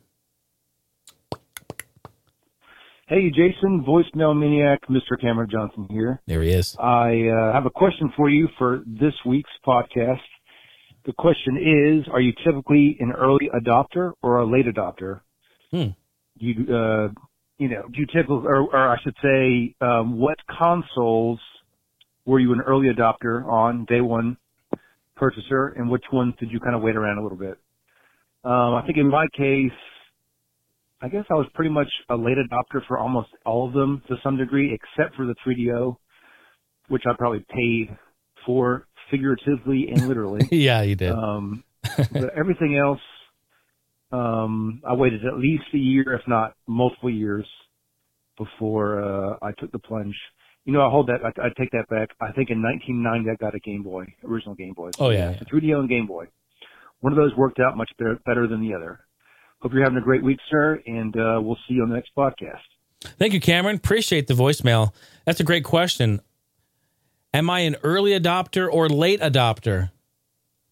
Hey, 3.07 3.29
Jason, 3.29 3.85
voicemail 3.87 4.35
maniac, 4.35 4.81
Mr. 4.89 5.21
Cameron 5.21 5.51
Johnson 5.53 5.87
here. 5.91 6.23
There 6.27 6.41
he 6.41 6.49
is. 6.49 6.75
I 6.79 7.29
uh, 7.29 7.53
have 7.53 7.67
a 7.67 7.71
question 7.71 8.11
for 8.17 8.31
you 8.31 8.49
for 8.57 8.83
this 8.87 9.13
week's 9.27 9.51
podcast. 9.67 10.23
The 11.05 11.13
question 11.13 11.59
is, 11.59 12.09
are 12.11 12.23
you 12.23 12.33
typically 12.43 12.97
an 13.01 13.13
early 13.13 13.51
adopter 13.55 14.13
or 14.23 14.39
a 14.39 14.47
late 14.47 14.65
adopter? 14.65 15.21
Hmm. 15.71 15.89
You, 16.39 16.55
uh, 16.75 17.09
you 17.59 17.69
know, 17.69 17.83
do 17.93 18.01
you 18.01 18.07
typically, 18.07 18.47
or, 18.47 18.75
or 18.75 18.89
I 18.89 18.97
should 19.03 19.17
say, 19.23 19.75
um, 19.83 20.19
what 20.19 20.39
consoles 20.59 21.41
were 22.25 22.41
you 22.41 22.55
an 22.55 22.63
early 22.63 22.89
adopter 22.89 23.45
on, 23.47 23.85
day 23.85 24.01
one 24.01 24.39
purchaser, 25.15 25.75
and 25.77 25.91
which 25.91 26.05
ones 26.11 26.33
did 26.41 26.51
you 26.51 26.59
kind 26.59 26.75
of 26.75 26.81
wait 26.81 26.97
around 26.97 27.19
a 27.19 27.23
little 27.23 27.37
bit? 27.37 27.59
Um, 28.45 28.75
I 28.75 28.83
think 28.87 28.97
in 28.97 29.11
my 29.11 29.27
case, 29.37 29.73
I 31.05 31.09
guess 31.09 31.27
I 31.31 31.35
was 31.35 31.47
pretty 31.53 31.71
much 31.71 31.89
a 32.09 32.17
late 32.17 32.39
adopter 32.39 32.81
for 32.89 32.99
almost 32.99 33.29
all 33.45 33.69
of 33.69 33.75
them 33.75 34.03
to 34.09 34.17
some 34.23 34.39
degree, 34.39 34.73
except 34.73 35.15
for 35.17 35.27
the 35.27 35.35
3DO, 35.47 35.97
which 36.89 37.03
I 37.07 37.13
probably 37.19 37.45
paid 37.55 37.95
for 38.47 38.87
figuratively 39.11 39.89
and 39.91 40.09
literally. 40.09 40.49
yeah, 40.51 40.81
you 40.81 40.95
did. 40.97 41.11
Um, 41.11 41.63
but 41.83 42.33
everything 42.35 42.79
else, 42.83 43.03
um, 44.13 44.81
I 44.89 44.95
waited 44.95 45.27
at 45.27 45.37
least 45.37 45.65
a 45.75 45.79
year, 45.79 46.15
if 46.15 46.23
not 46.27 46.55
multiple 46.67 47.11
years, 47.11 47.45
before 48.39 49.05
uh, 49.05 49.37
I 49.43 49.53
took 49.59 49.73
the 49.73 49.79
plunge. 49.79 50.17
You 50.65 50.73
know, 50.73 50.81
I 50.81 50.89
hold 50.89 51.09
that. 51.09 51.19
I, 51.23 51.29
I 51.39 51.49
take 51.59 51.71
that 51.73 51.85
back. 51.91 52.17
I 52.19 52.33
think 52.33 52.49
in 52.49 52.63
1990 52.63 53.31
I 53.31 53.35
got 53.35 53.55
a 53.55 53.61
Game 53.61 53.83
Boy, 53.83 54.07
original 54.27 54.55
Game 54.55 54.73
Boy. 54.73 54.89
Oh, 54.99 55.11
yeah. 55.11 55.33
the 55.33 55.45
3DO 55.45 55.81
and 55.81 55.89
Game 55.91 56.07
Boy. 56.07 56.25
One 57.01 57.13
of 57.13 57.19
those 57.19 57.37
worked 57.37 57.61
out 57.61 57.77
much 57.77 57.91
better, 57.99 58.19
better 58.25 58.49
than 58.49 58.63
the 58.67 58.75
other. 58.75 59.01
Hope 59.65 59.73
you're 59.73 59.83
having 59.83 59.97
a 59.97 60.03
great 60.03 60.23
week, 60.23 60.41
sir, 60.51 60.83
and 60.87 61.17
uh, 61.17 61.41
we'll 61.43 61.57
see 61.67 61.73
you 61.73 61.83
on 61.83 61.89
the 61.89 61.95
next 61.95 62.11
podcast. 62.15 62.61
Thank 63.19 63.33
you, 63.33 63.41
Cameron. 63.41 63.77
Appreciate 63.77 64.27
the 64.27 64.35
voicemail. 64.35 64.93
That's 65.25 65.41
a 65.41 65.43
great 65.43 65.65
question. 65.65 66.21
Am 67.33 67.49
I 67.49 67.61
an 67.61 67.77
early 67.83 68.11
adopter 68.11 68.71
or 68.71 68.91
late 68.91 69.23
adopter? 69.23 69.91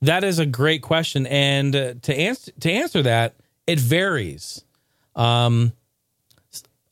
That 0.03 0.24
is 0.24 0.38
a 0.38 0.45
great 0.45 0.82
question, 0.82 1.26
and 1.26 1.74
uh, 1.74 1.95
to 2.03 2.14
answer 2.14 2.53
to 2.61 2.70
answer 2.70 3.03
that, 3.03 3.34
it 3.66 3.80
varies. 3.80 4.62
Um, 5.16 5.72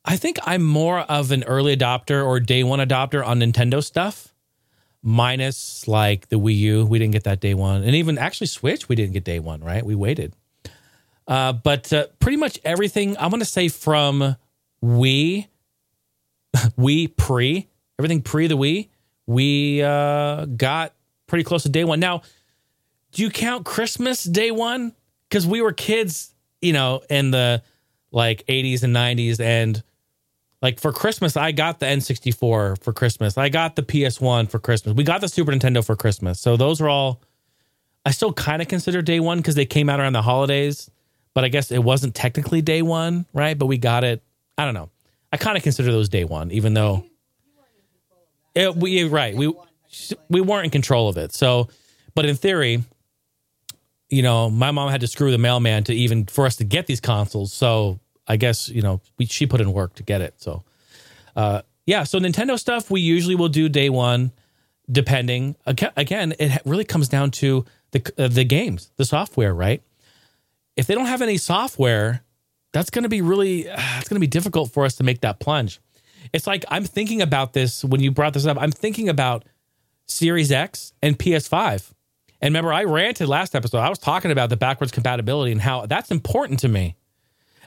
I 0.03 0.16
think 0.16 0.38
I'm 0.44 0.62
more 0.62 1.01
of 1.01 1.32
an 1.32 1.44
early 1.44 1.76
adopter 1.76 2.24
or 2.24 2.40
day 2.40 2.64
one 2.64 2.78
adopter 2.78 3.22
on 3.22 3.40
Nintendo 3.40 3.84
stuff, 3.84 4.34
minus 5.03 5.86
like 5.86 6.30
the 6.30 6.36
Wii 6.36 6.57
U. 6.57 6.86
We 6.86 6.98
didn't 6.98 7.12
get 7.12 7.24
that 7.24 7.40
day 7.40 7.53
one, 7.53 7.82
and 7.82 7.94
even 7.94 8.16
actually 8.16 8.46
Switch, 8.46 8.88
we 8.88 8.96
didn't 8.96 9.12
get 9.12 9.24
day 9.24 9.38
one. 9.38 9.61
Right? 9.61 9.84
We 9.84 9.94
waited. 9.94 10.34
Uh, 11.31 11.53
but 11.53 11.93
uh, 11.93 12.09
pretty 12.18 12.37
much 12.37 12.59
everything 12.64 13.16
I'm 13.16 13.31
going 13.31 13.39
to 13.39 13.47
say 13.47 13.68
from 13.68 14.37
Wii, 14.85 15.47
Wii 16.57 17.16
pre, 17.16 17.68
everything 18.01 18.20
pre 18.20 18.49
the 18.49 18.57
Wii, 18.57 18.89
we 19.28 19.81
uh, 19.81 20.47
got 20.47 20.93
pretty 21.28 21.45
close 21.45 21.62
to 21.62 21.68
day 21.68 21.85
one. 21.85 22.01
Now, 22.01 22.22
do 23.12 23.22
you 23.22 23.31
count 23.31 23.64
Christmas 23.64 24.24
day 24.24 24.51
one? 24.51 24.93
Because 25.28 25.47
we 25.47 25.62
were 25.62 25.72
kids, 25.72 26.35
you 26.61 26.72
know, 26.72 27.03
in 27.09 27.31
the 27.31 27.62
like 28.11 28.45
80s 28.49 28.83
and 28.83 28.95
90s. 28.95 29.39
And 29.39 29.81
like 30.61 30.81
for 30.81 30.93
Christmas, 30.93 31.37
I 31.37 31.53
got 31.53 31.78
the 31.78 31.87
N64 31.87 32.83
for 32.83 32.93
Christmas. 32.93 33.39
I 33.39 33.51
got 33.51 33.76
the 33.76 33.83
PS1 33.83 34.51
for 34.51 34.59
Christmas. 34.59 34.97
We 34.97 35.05
got 35.05 35.20
the 35.20 35.28
Super 35.28 35.53
Nintendo 35.53 35.85
for 35.87 35.95
Christmas. 35.95 36.41
So 36.41 36.57
those 36.57 36.81
are 36.81 36.89
all, 36.89 37.22
I 38.05 38.11
still 38.11 38.33
kind 38.33 38.61
of 38.61 38.66
consider 38.66 39.01
day 39.01 39.20
one 39.20 39.39
because 39.39 39.55
they 39.55 39.66
came 39.66 39.89
out 39.89 40.01
around 40.01 40.14
the 40.14 40.22
holidays. 40.22 40.91
But 41.35 41.45
I 41.45 41.49
guess 41.49 41.70
it 41.70 41.83
wasn't 41.83 42.14
technically 42.14 42.61
day 42.61 42.83
one, 42.83 43.26
right? 43.33 43.57
But 43.59 43.66
we 43.66 43.78
got 43.78 44.05
it. 44.05 44.22
I 44.59 44.64
don't 44.64 44.74
know. 44.74 44.91
I 45.33 45.37
kind 45.37 45.57
of 45.57 45.62
consider 45.62 45.93
those 45.93 46.09
day 46.09 46.24
one, 46.24 46.51
even 46.51 46.74
though 46.74 47.05
it, 48.55 48.76
we 48.76 49.05
right 49.05 49.35
we 49.35 49.53
we 50.28 50.41
weren't 50.41 50.64
in 50.64 50.70
control 50.70 51.09
of 51.09 51.16
it. 51.16 51.33
So, 51.33 51.68
but 52.14 52.24
in 52.24 52.37
theory, 52.37 52.83
you 54.09 54.22
know, 54.22 54.51
my 54.51 54.70
mom 54.70 54.91
had 54.91 55.01
to 55.03 55.07
screw 55.07 55.31
the 55.31 55.39
mailman 55.39 55.85
to 55.85 55.95
even 55.95 56.26
for 56.26 56.47
us 56.47 56.57
to 56.57 56.64
get 56.64 56.87
these 56.87 57.01
consoles. 57.01 57.53
So 57.53 58.01
I 58.26 58.37
guess 58.37 58.68
you 58.68 58.83
know 58.83 59.01
we, 59.18 59.26
she 59.26 59.47
put 59.47 59.61
in 59.61 59.72
work 59.72 59.95
to 59.95 60.03
get 60.03 60.20
it. 60.20 60.35
So, 60.39 60.64
uh, 61.37 61.62
yeah. 61.87 62.03
So 62.03 62.18
Nintendo 62.18 62.59
stuff 62.59 62.91
we 62.91 63.01
usually 63.01 63.37
will 63.37 63.49
do 63.49 63.68
day 63.68 63.89
one, 63.89 64.33
depending. 64.91 65.55
Again, 65.66 66.35
it 66.39 66.61
really 66.64 66.85
comes 66.85 67.09
down 67.09 67.31
to 67.33 67.64
the 67.93 68.12
uh, 68.18 68.28
the 68.28 68.45
games, 68.45 68.91
the 68.97 69.05
software, 69.05 69.55
right? 69.55 69.83
If 70.76 70.86
they 70.86 70.94
don't 70.94 71.06
have 71.06 71.22
any 71.22 71.36
software, 71.36 72.22
that's 72.72 72.90
going 72.90 73.02
to 73.02 73.08
be 73.08 73.22
really 73.22 73.68
uh, 73.68 73.80
it's 73.98 74.08
going 74.08 74.16
to 74.16 74.20
be 74.20 74.26
difficult 74.26 74.70
for 74.70 74.84
us 74.84 74.96
to 74.96 75.04
make 75.04 75.20
that 75.20 75.40
plunge. 75.40 75.80
It's 76.32 76.46
like 76.46 76.64
I'm 76.68 76.84
thinking 76.84 77.22
about 77.22 77.52
this 77.52 77.84
when 77.84 78.00
you 78.00 78.10
brought 78.10 78.34
this 78.34 78.46
up. 78.46 78.56
I'm 78.60 78.70
thinking 78.70 79.08
about 79.08 79.44
Series 80.06 80.52
X 80.52 80.92
and 81.02 81.18
PS5. 81.18 81.92
And 82.42 82.54
remember, 82.54 82.72
I 82.72 82.84
ranted 82.84 83.28
last 83.28 83.54
episode. 83.54 83.78
I 83.78 83.88
was 83.88 83.98
talking 83.98 84.30
about 84.30 84.48
the 84.48 84.56
backwards 84.56 84.92
compatibility 84.92 85.52
and 85.52 85.60
how 85.60 85.86
that's 85.86 86.10
important 86.10 86.60
to 86.60 86.68
me, 86.68 86.96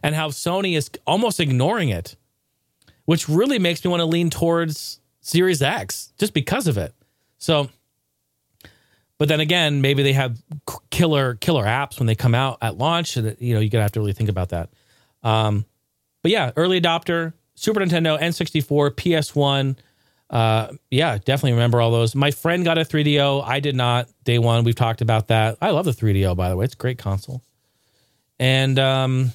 and 0.01 0.15
how 0.15 0.29
Sony 0.29 0.75
is 0.75 0.89
almost 1.05 1.39
ignoring 1.39 1.89
it, 1.89 2.15
which 3.05 3.29
really 3.29 3.59
makes 3.59 3.83
me 3.83 3.91
want 3.91 4.01
to 4.01 4.05
lean 4.05 4.29
towards 4.29 4.99
Series 5.21 5.61
X 5.61 6.11
just 6.17 6.33
because 6.33 6.67
of 6.67 6.77
it. 6.77 6.93
So, 7.37 7.69
but 9.23 9.29
then 9.29 9.39
again, 9.39 9.79
maybe 9.79 10.03
they 10.03 10.11
have 10.11 10.37
killer 10.89 11.35
killer 11.35 11.63
apps 11.63 11.97
when 11.97 12.07
they 12.07 12.13
come 12.13 12.35
out 12.35 12.57
at 12.61 12.77
launch, 12.77 13.15
and 13.15 13.37
you 13.39 13.53
know 13.53 13.61
you're 13.61 13.69
gonna 13.69 13.81
have 13.83 13.93
to 13.93 14.01
really 14.01 14.11
think 14.11 14.27
about 14.27 14.49
that. 14.49 14.69
Um, 15.23 15.63
but 16.21 16.31
yeah, 16.31 16.51
early 16.57 16.81
adopter, 16.81 17.31
Super 17.55 17.79
Nintendo, 17.79 18.19
N64, 18.19 18.91
PS1. 18.91 19.77
Uh, 20.29 20.73
yeah, 20.91 21.17
definitely 21.19 21.53
remember 21.53 21.79
all 21.79 21.89
those. 21.89 22.15
My 22.15 22.31
friend 22.31 22.65
got 22.65 22.77
a 22.77 22.81
3DO. 22.81 23.45
I 23.45 23.61
did 23.61 23.77
not. 23.77 24.09
Day 24.25 24.39
one, 24.39 24.65
we've 24.65 24.75
talked 24.75 24.99
about 24.99 25.29
that. 25.29 25.57
I 25.61 25.69
love 25.69 25.85
the 25.85 25.91
3DO, 25.91 26.35
by 26.35 26.49
the 26.49 26.57
way. 26.57 26.65
It's 26.65 26.73
a 26.73 26.77
great 26.77 26.97
console. 26.97 27.41
And 28.39 28.77
um, 28.77 29.31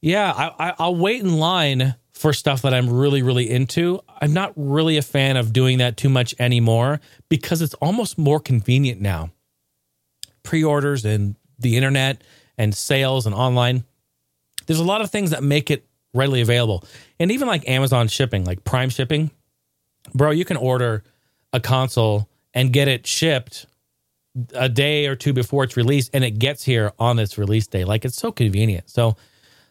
yeah, 0.00 0.32
I, 0.32 0.68
I, 0.68 0.74
I'll 0.78 0.94
wait 0.94 1.20
in 1.20 1.36
line 1.36 1.96
for 2.20 2.34
stuff 2.34 2.60
that 2.60 2.74
I'm 2.74 2.90
really, 2.90 3.22
really 3.22 3.48
into. 3.48 3.98
I'm 4.20 4.34
not 4.34 4.52
really 4.54 4.98
a 4.98 5.02
fan 5.02 5.38
of 5.38 5.54
doing 5.54 5.78
that 5.78 5.96
too 5.96 6.10
much 6.10 6.34
anymore 6.38 7.00
because 7.30 7.62
it's 7.62 7.72
almost 7.74 8.18
more 8.18 8.38
convenient 8.38 9.00
now. 9.00 9.30
Pre 10.42 10.62
orders 10.62 11.06
and 11.06 11.34
the 11.58 11.78
internet 11.78 12.22
and 12.58 12.74
sales 12.74 13.24
and 13.24 13.34
online. 13.34 13.84
There's 14.66 14.80
a 14.80 14.84
lot 14.84 15.00
of 15.00 15.10
things 15.10 15.30
that 15.30 15.42
make 15.42 15.70
it 15.70 15.86
readily 16.12 16.42
available. 16.42 16.84
And 17.18 17.32
even 17.32 17.48
like 17.48 17.66
Amazon 17.66 18.06
shipping, 18.06 18.44
like 18.44 18.64
Prime 18.64 18.90
shipping, 18.90 19.30
bro, 20.14 20.30
you 20.30 20.44
can 20.44 20.58
order 20.58 21.02
a 21.54 21.60
console 21.60 22.28
and 22.52 22.70
get 22.70 22.86
it 22.86 23.06
shipped 23.06 23.64
a 24.52 24.68
day 24.68 25.06
or 25.06 25.16
two 25.16 25.32
before 25.32 25.64
it's 25.64 25.78
released 25.78 26.10
and 26.12 26.22
it 26.22 26.32
gets 26.32 26.64
here 26.64 26.92
on 26.98 27.18
its 27.18 27.38
release 27.38 27.66
day. 27.66 27.84
Like 27.84 28.04
it's 28.04 28.16
so 28.16 28.30
convenient. 28.30 28.90
So 28.90 29.16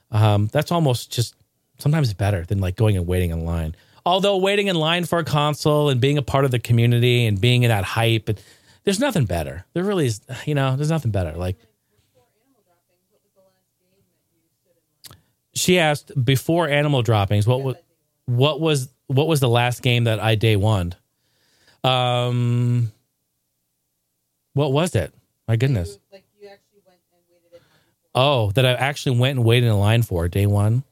um, 0.10 0.47
that's 0.47 0.72
almost 0.72 1.12
just 1.12 1.36
sometimes 1.80 2.10
it's 2.10 2.18
better 2.18 2.46
than 2.46 2.60
like 2.60 2.76
going 2.76 2.96
and 2.96 3.08
waiting 3.08 3.32
in 3.32 3.44
line. 3.44 3.76
Although 4.06 4.38
waiting 4.38 4.68
in 4.68 4.76
line 4.76 5.06
for 5.06 5.20
a 5.20 5.24
console 5.26 5.90
and 5.90 6.00
being 6.00 6.18
a 6.18 6.22
part 6.22 6.46
of 6.46 6.52
the 6.52 6.60
community 6.60 7.26
and 7.26 7.40
being 7.40 7.64
in 7.64 7.70
that 7.70 7.84
hype, 7.84 8.30
and 8.30 8.42
there's 8.84 9.00
nothing 9.00 9.26
better. 9.26 9.66
There 9.74 9.84
really 9.84 10.06
is, 10.06 10.22
you 10.46 10.56
know, 10.56 10.76
there's 10.76 10.90
nothing 10.90 11.12
better. 11.12 11.34
Like 11.34 11.58
she 15.54 15.80
asked 15.80 16.12
before 16.24 16.70
animal 16.70 17.02
droppings, 17.02 17.46
what 17.46 17.62
was 17.62 17.76
what 18.26 18.60
was 18.60 18.90
what 19.08 19.28
was 19.28 19.40
the 19.40 19.50
last 19.50 19.82
game 19.82 20.06
that 20.06 20.20
I 20.20 20.36
day 20.36 20.56
one? 20.56 20.94
Um, 21.84 22.92
what 24.54 24.72
was 24.72 24.96
it? 24.96 25.14
My 25.48 25.56
goodness. 25.56 25.98
Oh, 28.16 28.52
that 28.52 28.66
I 28.66 28.74
actually 28.74 29.20
went 29.20 29.38
and 29.38 29.46
waited 29.46 29.68
in 29.68 29.78
line 29.78 30.02
for 30.02 30.28
day 30.28 30.46
one. 30.46 30.84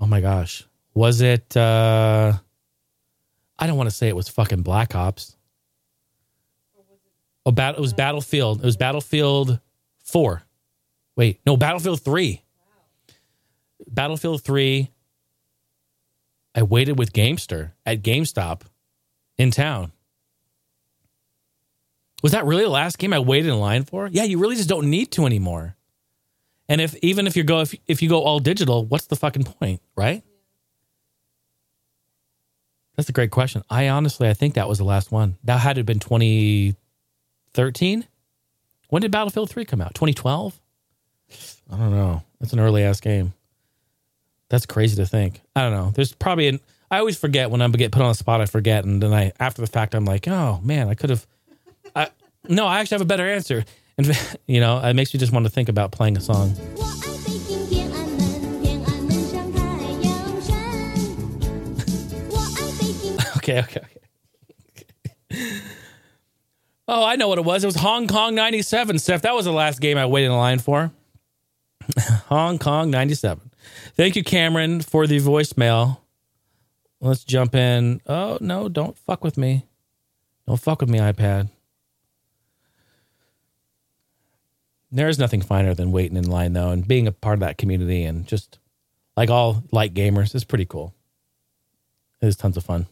Oh 0.00 0.06
my 0.06 0.20
gosh. 0.20 0.64
Was 0.94 1.20
it 1.20 1.56
uh 1.56 2.32
I 3.58 3.66
don't 3.66 3.76
want 3.76 3.90
to 3.90 3.94
say 3.94 4.08
it 4.08 4.16
was 4.16 4.28
fucking 4.28 4.62
Black 4.62 4.94
Ops. 4.94 5.36
Oh, 7.44 7.50
bat- 7.50 7.76
it 7.76 7.80
was 7.80 7.92
Battlefield. 7.92 8.60
It 8.60 8.64
was 8.66 8.76
Battlefield 8.76 9.58
4. 10.04 10.42
Wait, 11.16 11.40
no, 11.46 11.56
Battlefield 11.56 12.00
3. 12.02 12.42
Battlefield 13.88 14.42
3. 14.44 14.90
I 16.54 16.62
waited 16.62 16.98
with 16.98 17.12
Gamester 17.12 17.74
at 17.86 18.02
GameStop 18.02 18.62
in 19.38 19.50
town. 19.50 19.92
Was 22.22 22.32
that 22.32 22.44
really 22.44 22.64
the 22.64 22.68
last 22.68 22.98
game 22.98 23.12
I 23.12 23.18
waited 23.20 23.48
in 23.48 23.58
line 23.60 23.84
for? 23.84 24.08
Yeah, 24.08 24.24
you 24.24 24.38
really 24.38 24.56
just 24.56 24.68
don't 24.68 24.90
need 24.90 25.10
to 25.12 25.24
anymore. 25.24 25.76
And 26.68 26.80
if 26.80 26.94
even 27.02 27.26
if 27.26 27.36
you 27.36 27.44
go 27.44 27.60
if 27.60 27.74
if 27.86 28.02
you 28.02 28.08
go 28.08 28.22
all 28.22 28.40
digital, 28.40 28.84
what's 28.84 29.06
the 29.06 29.16
fucking 29.16 29.44
point, 29.44 29.80
right? 29.96 30.22
That's 32.96 33.08
a 33.08 33.12
great 33.12 33.30
question. 33.30 33.62
I 33.70 33.88
honestly 33.88 34.28
I 34.28 34.34
think 34.34 34.54
that 34.54 34.68
was 34.68 34.78
the 34.78 34.84
last 34.84 35.12
one. 35.12 35.36
That 35.44 35.60
had 35.60 35.74
to 35.74 35.80
have 35.80 35.86
been 35.86 36.00
2013. 36.00 38.04
When 38.90 39.02
did 39.02 39.10
Battlefield 39.10 39.50
3 39.50 39.64
come 39.64 39.80
out? 39.80 39.94
2012? 39.94 40.60
I 41.70 41.76
don't 41.76 41.90
know. 41.90 42.22
That's 42.40 42.52
an 42.52 42.60
early 42.60 42.82
ass 42.82 43.00
game. 43.00 43.34
That's 44.48 44.66
crazy 44.66 44.96
to 44.96 45.06
think. 45.06 45.42
I 45.54 45.62
don't 45.62 45.72
know. 45.72 45.92
There's 45.94 46.12
probably 46.12 46.48
an 46.48 46.60
I 46.90 46.98
always 46.98 47.18
forget 47.18 47.50
when 47.50 47.60
I 47.60 47.68
get 47.68 47.92
put 47.92 48.02
on 48.02 48.08
the 48.08 48.14
spot. 48.14 48.40
I 48.40 48.46
forget, 48.46 48.84
and 48.84 49.02
then 49.02 49.12
I 49.12 49.32
after 49.38 49.60
the 49.60 49.66
fact 49.66 49.94
I'm 49.94 50.04
like, 50.04 50.26
oh 50.26 50.60
man, 50.62 50.88
I 50.88 50.94
could 50.94 51.10
have. 51.10 51.26
I 51.94 52.08
no, 52.48 52.66
I 52.66 52.80
actually 52.80 52.96
have 52.96 53.02
a 53.02 53.06
better 53.06 53.28
answer. 53.28 53.64
And, 53.98 54.38
you 54.46 54.60
know, 54.60 54.82
it 54.82 54.94
makes 54.94 55.12
me 55.12 55.20
just 55.20 55.32
want 55.32 55.44
to 55.44 55.50
think 55.50 55.68
about 55.68 55.92
playing 55.92 56.16
a 56.16 56.20
song. 56.20 56.52
okay, 63.36 63.60
okay, 63.60 63.80
okay. 63.80 63.84
oh, 66.86 67.04
I 67.04 67.16
know 67.16 67.28
what 67.28 67.38
it 67.38 67.44
was. 67.44 67.64
It 67.64 67.66
was 67.66 67.76
Hong 67.76 68.06
Kong 68.06 68.34
97, 68.34 68.98
Steph. 68.98 69.22
That 69.22 69.34
was 69.34 69.44
the 69.44 69.52
last 69.52 69.80
game 69.80 69.98
I 69.98 70.06
waited 70.06 70.26
in 70.26 70.36
line 70.36 70.60
for. 70.60 70.90
Hong 72.28 72.58
Kong 72.58 72.90
97. 72.90 73.50
Thank 73.94 74.16
you, 74.16 74.22
Cameron, 74.22 74.80
for 74.80 75.06
the 75.06 75.18
voicemail. 75.18 75.98
Let's 77.00 77.24
jump 77.24 77.54
in. 77.54 78.00
Oh, 78.06 78.38
no, 78.40 78.68
don't 78.68 78.96
fuck 78.96 79.24
with 79.24 79.38
me. 79.38 79.66
Don't 80.46 80.60
fuck 80.60 80.80
with 80.80 80.90
me, 80.90 80.98
iPad. 80.98 81.48
There 84.90 85.08
is 85.08 85.18
nothing 85.18 85.42
finer 85.42 85.74
than 85.74 85.92
waiting 85.92 86.16
in 86.16 86.30
line, 86.30 86.54
though, 86.54 86.70
and 86.70 86.86
being 86.86 87.06
a 87.06 87.12
part 87.12 87.34
of 87.34 87.40
that 87.40 87.58
community 87.58 88.04
and 88.04 88.26
just 88.26 88.58
like 89.16 89.30
all 89.30 89.62
light 89.70 89.92
gamers 89.94 90.34
is 90.34 90.44
pretty 90.44 90.64
cool. 90.64 90.94
It 92.20 92.26
is 92.26 92.36
tons 92.36 92.56
of 92.56 92.64
fun. 92.64 92.86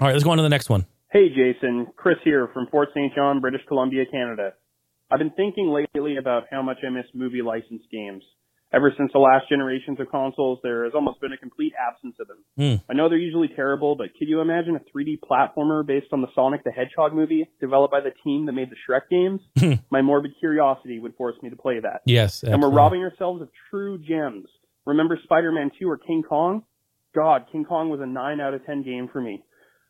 All 0.00 0.06
right, 0.06 0.12
let's 0.12 0.24
go 0.24 0.30
on 0.30 0.38
to 0.38 0.42
the 0.42 0.48
next 0.48 0.70
one. 0.70 0.86
Hey 1.12 1.28
Jason, 1.28 1.88
Chris 1.96 2.18
here 2.22 2.48
from 2.54 2.68
Fort 2.68 2.90
St. 2.94 3.12
John, 3.14 3.40
British 3.40 3.62
Columbia, 3.66 4.04
Canada. 4.06 4.54
I've 5.10 5.18
been 5.18 5.32
thinking 5.32 5.68
lately 5.68 6.16
about 6.16 6.44
how 6.50 6.62
much 6.62 6.78
I 6.86 6.88
miss 6.88 7.06
movie 7.12 7.42
license 7.42 7.82
games. 7.90 8.22
Ever 8.72 8.94
since 8.96 9.10
the 9.12 9.18
last 9.18 9.48
generations 9.48 9.98
of 9.98 10.08
consoles, 10.10 10.60
there 10.62 10.84
has 10.84 10.92
almost 10.94 11.20
been 11.20 11.32
a 11.32 11.36
complete 11.36 11.72
absence 11.74 12.14
of 12.20 12.28
them. 12.28 12.38
Hmm. 12.56 12.90
I 12.90 12.94
know 12.94 13.08
they're 13.08 13.18
usually 13.18 13.48
terrible, 13.48 13.96
but 13.96 14.14
could 14.16 14.28
you 14.28 14.40
imagine 14.40 14.76
a 14.76 14.96
3D 14.96 15.18
platformer 15.28 15.84
based 15.84 16.06
on 16.12 16.20
the 16.20 16.28
Sonic 16.36 16.62
the 16.62 16.70
Hedgehog 16.70 17.12
movie 17.12 17.50
developed 17.60 17.90
by 17.90 18.00
the 18.00 18.12
team 18.22 18.46
that 18.46 18.52
made 18.52 18.68
the 18.70 18.76
Shrek 18.88 19.08
games? 19.10 19.80
My 19.90 20.02
morbid 20.02 20.32
curiosity 20.38 21.00
would 21.00 21.16
force 21.16 21.34
me 21.42 21.50
to 21.50 21.56
play 21.56 21.80
that. 21.80 22.02
Yes. 22.06 22.44
And 22.44 22.62
we're 22.62 22.70
robbing 22.70 23.02
ourselves 23.02 23.42
of 23.42 23.48
true 23.70 23.98
gems. 23.98 24.46
Remember 24.86 25.18
Spider-Man 25.24 25.72
2 25.78 25.90
or 25.90 25.98
King 25.98 26.22
Kong? 26.22 26.62
God, 27.12 27.46
King 27.50 27.64
Kong 27.64 27.90
was 27.90 28.00
a 28.00 28.06
9 28.06 28.40
out 28.40 28.54
of 28.54 28.64
10 28.66 28.84
game 28.84 29.08
for 29.12 29.20
me. 29.20 29.42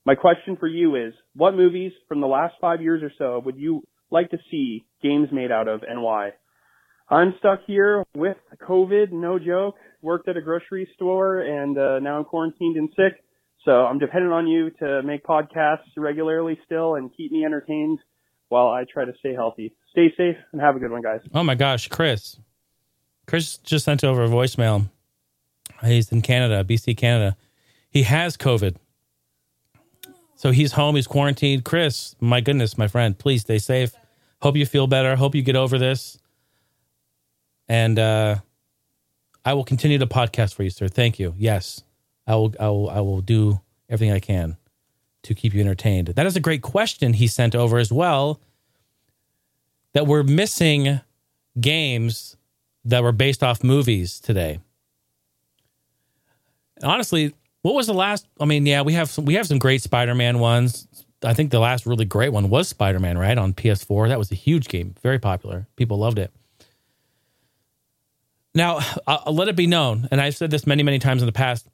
My 0.07 0.15
question 0.15 0.57
for 0.59 0.67
you 0.67 0.97
is, 0.97 1.13
what 1.35 1.55
movies 1.55 1.93
from 2.09 2.23
the 2.23 2.27
last 2.27 2.55
five 2.61 2.81
years 2.81 3.03
or 3.03 3.13
so 3.19 3.43
would 3.45 3.59
you 3.59 3.87
like 4.11 4.31
to 4.31 4.39
see 4.51 4.87
games 5.03 5.29
made 5.31 5.53
out 5.53 5.69
of 5.69 5.83
and 5.83 6.03
why? 6.03 6.31
I'm 7.11 7.35
stuck 7.41 7.61
here 7.67 8.05
with 8.15 8.37
COVID, 8.69 9.11
no 9.11 9.39
joke. 9.39 9.75
Worked 10.01 10.29
at 10.29 10.37
a 10.37 10.41
grocery 10.41 10.89
store 10.95 11.41
and 11.41 11.77
uh, 11.77 11.99
now 11.99 12.19
I'm 12.19 12.25
quarantined 12.25 12.77
and 12.77 12.89
sick. 12.91 13.23
So 13.65 13.73
I'm 13.73 13.99
dependent 13.99 14.33
on 14.33 14.47
you 14.47 14.71
to 14.79 15.03
make 15.03 15.25
podcasts 15.25 15.91
regularly 15.97 16.59
still 16.65 16.95
and 16.95 17.11
keep 17.15 17.33
me 17.33 17.45
entertained 17.45 17.99
while 18.49 18.69
I 18.69 18.85
try 18.91 19.05
to 19.05 19.13
stay 19.19 19.35
healthy. 19.35 19.75
Stay 19.91 20.09
safe 20.17 20.37
and 20.53 20.61
have 20.61 20.77
a 20.77 20.79
good 20.79 20.91
one, 20.91 21.03
guys. 21.03 21.21
Oh 21.35 21.43
my 21.43 21.57
gosh, 21.57 21.89
Chris. 21.89 22.37
Chris 23.27 23.59
just 23.59 23.85
sent 23.85 24.05
over 24.05 24.23
a 24.25 24.29
voicemail. 24.29 24.89
He's 25.85 26.11
in 26.13 26.23
Canada, 26.23 26.65
BC, 26.65 26.97
Canada. 26.97 27.37
He 27.91 28.05
has 28.05 28.37
COVID. 28.37 28.77
So 30.37 30.53
he's 30.53 30.73
home, 30.73 30.97
he's 30.97 31.07
quarantined. 31.07 31.65
Chris, 31.65 32.15
my 32.21 32.41
goodness, 32.41 32.79
my 32.79 32.89
friend, 32.89 33.19
please 33.19 33.43
stay 33.43 33.59
safe. 33.59 33.93
Hope 34.41 34.57
you 34.57 34.65
feel 34.65 34.87
better. 34.87 35.17
Hope 35.17 35.35
you 35.35 35.43
get 35.43 35.57
over 35.57 35.77
this. 35.77 36.20
And 37.71 38.01
uh 38.01 38.37
I 39.45 39.55
will 39.55 39.65
continue 39.65 39.97
to 39.99 40.07
podcast 40.07 40.55
for 40.55 40.63
you, 40.63 40.71
sir. 40.71 40.89
Thank 40.89 41.19
you. 41.19 41.35
Yes, 41.39 41.83
I 42.27 42.35
will. 42.35 42.55
I 42.61 42.69
will. 42.69 42.91
I 42.91 43.01
will 43.01 43.21
do 43.21 43.61
everything 43.89 44.13
I 44.13 44.19
can 44.19 44.57
to 45.23 45.35
keep 45.35 45.55
you 45.55 45.61
entertained. 45.61 46.09
That 46.09 46.27
is 46.27 46.37
a 46.37 46.41
great 46.41 46.63
question 46.63 47.15
he 47.15 47.27
sent 47.27 47.55
over 47.55 47.79
as 47.79 47.93
well. 47.93 48.41
That 49.95 50.07
we're 50.07 50.23
missing 50.23 51.01
games 51.61 52.37
that 52.85 53.03
were 53.03 53.13
based 53.13 53.43
off 53.43 53.65
movies 53.65 54.21
today. 54.21 54.61
Honestly, 56.83 57.35
what 57.63 57.75
was 57.75 57.87
the 57.87 57.95
last? 57.95 58.27
I 58.41 58.45
mean, 58.47 58.67
yeah, 58.67 58.83
we 58.83 58.95
have 58.95 59.11
some, 59.11 59.25
we 59.25 59.35
have 59.35 59.47
some 59.47 59.59
great 59.59 59.83
Spider-Man 59.83 60.39
ones. 60.39 60.87
I 61.23 61.35
think 61.35 61.51
the 61.51 61.61
last 61.61 61.87
really 61.87 62.07
great 62.07 62.31
one 62.31 62.49
was 62.49 62.69
Spider-Man, 62.69 63.19
right, 63.19 63.37
on 63.37 63.53
PS4. 63.53 64.09
That 64.09 64.19
was 64.19 64.33
a 64.33 64.35
huge 64.35 64.69
game, 64.69 64.95
very 65.03 65.19
popular. 65.19 65.67
People 65.77 65.99
loved 65.99 66.19
it. 66.19 66.31
Now, 68.55 68.81
I'll 69.07 69.35
let 69.35 69.49
it 69.49 69.57
be 69.57 69.67
known, 69.67 70.09
and 70.11 70.21
I've 70.21 70.37
said 70.37 70.51
this 70.51 70.67
many, 70.67 70.83
many 70.83 70.99
times 70.99 71.23
in 71.23 71.27
the 71.27 71.33
past. 71.33 71.69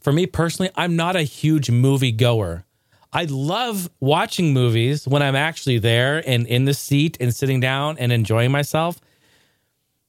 For 0.00 0.12
me 0.12 0.26
personally, 0.26 0.70
I'm 0.76 0.96
not 0.96 1.16
a 1.16 1.22
huge 1.22 1.70
movie 1.70 2.12
goer. 2.12 2.64
I 3.12 3.24
love 3.24 3.90
watching 4.00 4.52
movies 4.52 5.08
when 5.08 5.22
I'm 5.22 5.34
actually 5.34 5.78
there 5.78 6.22
and 6.26 6.46
in 6.46 6.66
the 6.66 6.74
seat 6.74 7.16
and 7.20 7.34
sitting 7.34 7.58
down 7.58 7.98
and 7.98 8.12
enjoying 8.12 8.52
myself. 8.52 9.00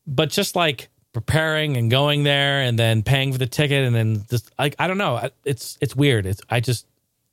But 0.06 0.30
just 0.30 0.56
like 0.56 0.90
preparing 1.14 1.78
and 1.78 1.90
going 1.90 2.24
there 2.24 2.62
and 2.62 2.78
then 2.78 3.04
paying 3.04 3.32
for 3.32 3.38
the 3.38 3.48
ticket 3.48 3.86
and 3.86 3.96
then 3.96 4.26
just 4.30 4.52
like 4.60 4.76
I 4.80 4.88
don't 4.88 4.98
know, 4.98 5.30
it's 5.46 5.78
it's 5.82 5.96
weird. 5.96 6.26
It's 6.26 6.42
I 6.50 6.60
just 6.60 6.86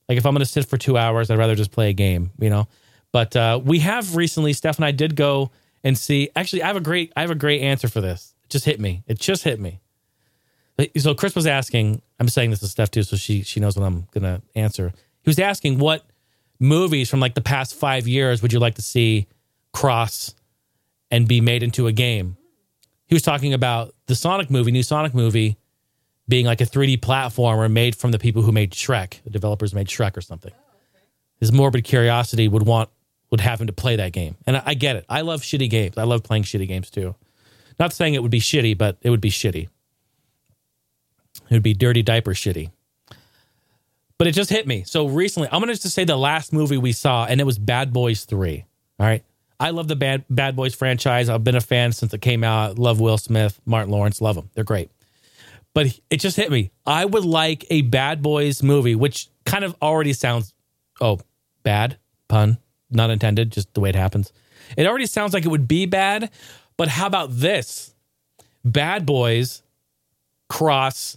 like 0.09 0.19
if 0.19 0.25
I'm 0.25 0.35
going 0.35 0.41
to 0.41 0.47
sit 0.47 0.67
for 0.67 0.77
2 0.79 0.97
hours, 0.97 1.31
I'd 1.31 1.39
rather 1.39 1.57
just 1.57 1.73
play 1.73 1.91
a 1.91 1.95
game, 1.95 2.31
you 2.39 2.49
know. 2.49 2.69
But 3.13 3.35
uh 3.35 3.61
we 3.63 3.81
have 3.81 4.15
recently 4.15 4.53
Steph 4.53 4.77
and 4.77 4.85
I 4.85 4.93
did 4.93 5.17
go 5.17 5.51
and 5.83 5.99
see 5.99 6.31
Actually, 6.37 6.63
I 6.63 6.69
have 6.69 6.77
a 6.77 6.81
great 6.81 7.13
I 7.17 7.23
have 7.23 7.31
a 7.33 7.35
great 7.35 7.63
answer 7.63 7.89
for 7.89 8.01
this. 8.01 8.36
It 8.47 8.51
just 8.51 8.65
hit 8.65 8.79
me. 8.79 9.03
It 9.09 9.19
just 9.19 9.43
hit 9.43 9.59
me. 9.59 9.81
So 10.99 11.15
Chris 11.15 11.35
was 11.35 11.47
asking, 11.47 12.01
I'm 12.21 12.29
saying 12.29 12.51
this 12.51 12.61
to 12.61 12.69
Steph 12.69 12.91
too, 12.93 13.03
so 13.03 13.17
she 13.17 13.43
she 13.43 13.61
knows 13.61 13.77
what 13.77 13.85
I'm 13.85 14.07
gonna 14.13 14.41
answer. 14.55 14.93
He 15.23 15.29
was 15.29 15.39
asking 15.39 15.79
what 15.79 16.05
movies 16.61 17.11
from 17.11 17.19
like 17.19 17.35
the 17.35 17.41
past 17.41 17.75
five 17.75 18.07
years 18.07 18.41
would 18.41 18.53
you 18.53 18.61
like 18.61 18.77
to 18.77 18.83
see 18.83 19.27
cross 19.73 20.35
and 21.11 21.27
be 21.27 21.41
made 21.41 21.63
into 21.65 21.89
a 21.89 21.93
game? 21.93 22.37
He 23.07 23.15
was 23.15 23.23
talking 23.23 23.53
about 23.53 23.95
the 24.07 24.15
Sonic 24.15 24.49
movie, 24.51 24.71
new 24.71 24.83
Sonic 24.83 25.15
movie, 25.15 25.57
being 26.29 26.47
like 26.47 26.61
a 26.61 26.67
3D 26.67 26.99
platformer 26.99 27.71
made 27.71 27.97
from 27.97 28.11
the 28.13 28.19
people 28.19 28.43
who 28.43 28.53
made 28.53 28.73
Shrek, 28.73 29.23
the 29.25 29.31
developers 29.31 29.75
made 29.75 29.89
Shrek 29.89 30.17
or 30.17 30.21
something. 30.21 30.53
Oh, 30.55 31.01
His 31.41 31.53
morbid 31.53 31.85
curiosity 31.85 32.47
would 32.49 32.65
want 32.65 32.91
would 33.31 33.41
have 33.41 33.61
him 33.61 33.67
to 33.67 33.73
play 33.73 33.97
that 33.97 34.13
game, 34.13 34.37
and 34.47 34.57
I, 34.59 34.63
I 34.67 34.75
get 34.75 34.95
it. 34.95 35.05
I 35.09 35.23
love 35.23 35.41
shitty 35.41 35.69
games. 35.69 35.99
I 35.99 36.05
love 36.05 36.23
playing 36.23 36.45
shitty 36.45 36.69
games 36.69 36.91
too. 36.91 37.17
Not 37.79 37.93
saying 37.93 38.15
it 38.15 38.23
would 38.23 38.31
be 38.31 38.41
shitty, 38.41 38.77
but 38.77 38.97
it 39.03 39.11
would 39.11 39.21
be 39.21 39.31
shitty. 39.31 39.69
It 41.49 41.55
would 41.55 41.63
be 41.63 41.75
dirty 41.75 42.03
diaper 42.03 42.33
shitty. 42.33 42.71
But 44.19 44.27
it 44.27 44.33
just 44.33 44.51
hit 44.51 44.67
me. 44.67 44.83
So 44.85 45.07
recently, 45.07 45.49
I'm 45.53 45.61
going 45.61 45.75
to 45.75 45.81
just 45.81 45.95
say 45.95 46.05
the 46.05 46.17
last 46.17 46.53
movie 46.53 46.79
we 46.79 46.93
saw, 46.93 47.27
and 47.27 47.41
it 47.41 47.45
was 47.45 47.59
Bad 47.59 47.93
Boys 47.93 48.25
3. 48.25 48.65
All 48.99 49.07
right. 49.07 49.23
I 49.59 49.71
love 49.71 49.89
the 49.89 49.97
Bad, 49.97 50.25
Bad 50.29 50.57
Boys 50.57 50.75
franchise. 50.75 51.29
I've 51.29 51.45
been 51.45 51.57
a 51.57 51.61
fan 51.61 51.93
since 51.93 52.13
it 52.13 52.21
came 52.21 52.45
out. 52.45 52.79
Love 52.79 53.01
Will 53.01 53.19
Smith, 53.19 53.61
Martin 53.65 53.91
Lawrence, 53.91 54.21
love 54.21 54.37
them. 54.37 54.51
They're 54.55 54.65
great. 54.65 54.91
But 55.75 55.99
it 56.09 56.21
just 56.21 56.37
hit 56.37 56.51
me. 56.51 56.71
I 56.87 57.05
would 57.05 57.25
like 57.25 57.67
a 57.71 57.83
Bad 57.83 58.23
Boys 58.23 58.63
movie, 58.63 58.95
which 58.95 59.29
kind 59.45 59.65
of 59.65 59.75
already 59.83 60.15
sounds, 60.15 60.55
oh, 61.01 61.21
bad, 61.63 61.99
pun, 62.29 62.59
not 62.91 63.11
intended, 63.11 63.53
just 63.53 63.73
the 63.75 63.81
way 63.81 63.91
it 63.91 63.95
happens. 63.95 64.33
It 64.77 64.87
already 64.87 65.07
sounds 65.07 65.35
like 65.35 65.45
it 65.45 65.49
would 65.49 65.69
be 65.69 65.87
bad. 65.87 66.31
But 66.77 66.89
how 66.89 67.07
about 67.07 67.31
this? 67.33 67.95
Bad 68.65 69.07
Boys 69.07 69.63
cross 70.49 71.17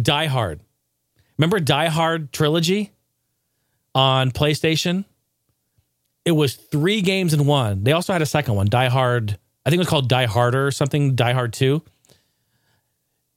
Die 0.00 0.26
Hard. 0.26 0.60
Remember 1.38 1.58
Die 1.58 1.88
Hard 1.88 2.32
trilogy 2.32 2.92
on 3.94 4.30
PlayStation? 4.30 5.04
It 6.24 6.32
was 6.32 6.54
three 6.54 7.00
games 7.00 7.32
in 7.32 7.46
one. 7.46 7.82
They 7.82 7.92
also 7.92 8.12
had 8.12 8.22
a 8.22 8.26
second 8.26 8.54
one, 8.54 8.66
Die 8.66 8.88
Hard. 8.88 9.38
I 9.64 9.70
think 9.70 9.78
it 9.78 9.80
was 9.80 9.88
called 9.88 10.08
Die 10.08 10.26
Harder 10.26 10.66
or 10.66 10.70
something, 10.70 11.14
Die 11.14 11.32
Hard 11.32 11.52
2. 11.52 11.82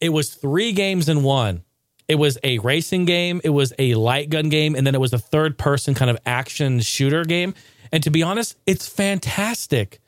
It 0.02 0.10
was 0.10 0.34
three 0.34 0.74
games 0.74 1.08
in 1.08 1.24
one. 1.24 1.64
It 2.10 2.16
was 2.16 2.38
a 2.44 2.60
racing 2.60 3.06
game, 3.06 3.40
it 3.44 3.50
was 3.50 3.72
a 3.80 3.96
light 3.96 4.30
gun 4.30 4.50
game, 4.50 4.76
and 4.76 4.86
then 4.86 4.94
it 4.94 5.00
was 5.00 5.14
a 5.14 5.18
third 5.18 5.58
person 5.58 5.94
kind 5.94 6.12
of 6.12 6.18
action 6.26 6.82
shooter 6.82 7.24
game. 7.24 7.54
And 7.94 8.04
to 8.04 8.10
be 8.10 8.22
honest, 8.22 8.58
it's 8.68 8.88
fantastic. 8.88 10.02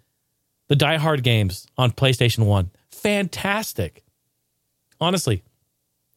The 0.67 0.75
Die 0.75 0.97
Hard 0.97 1.23
games 1.23 1.67
on 1.77 1.91
PlayStation 1.91 2.45
1. 2.45 2.71
Fantastic. 2.91 4.03
Honestly, 4.99 5.43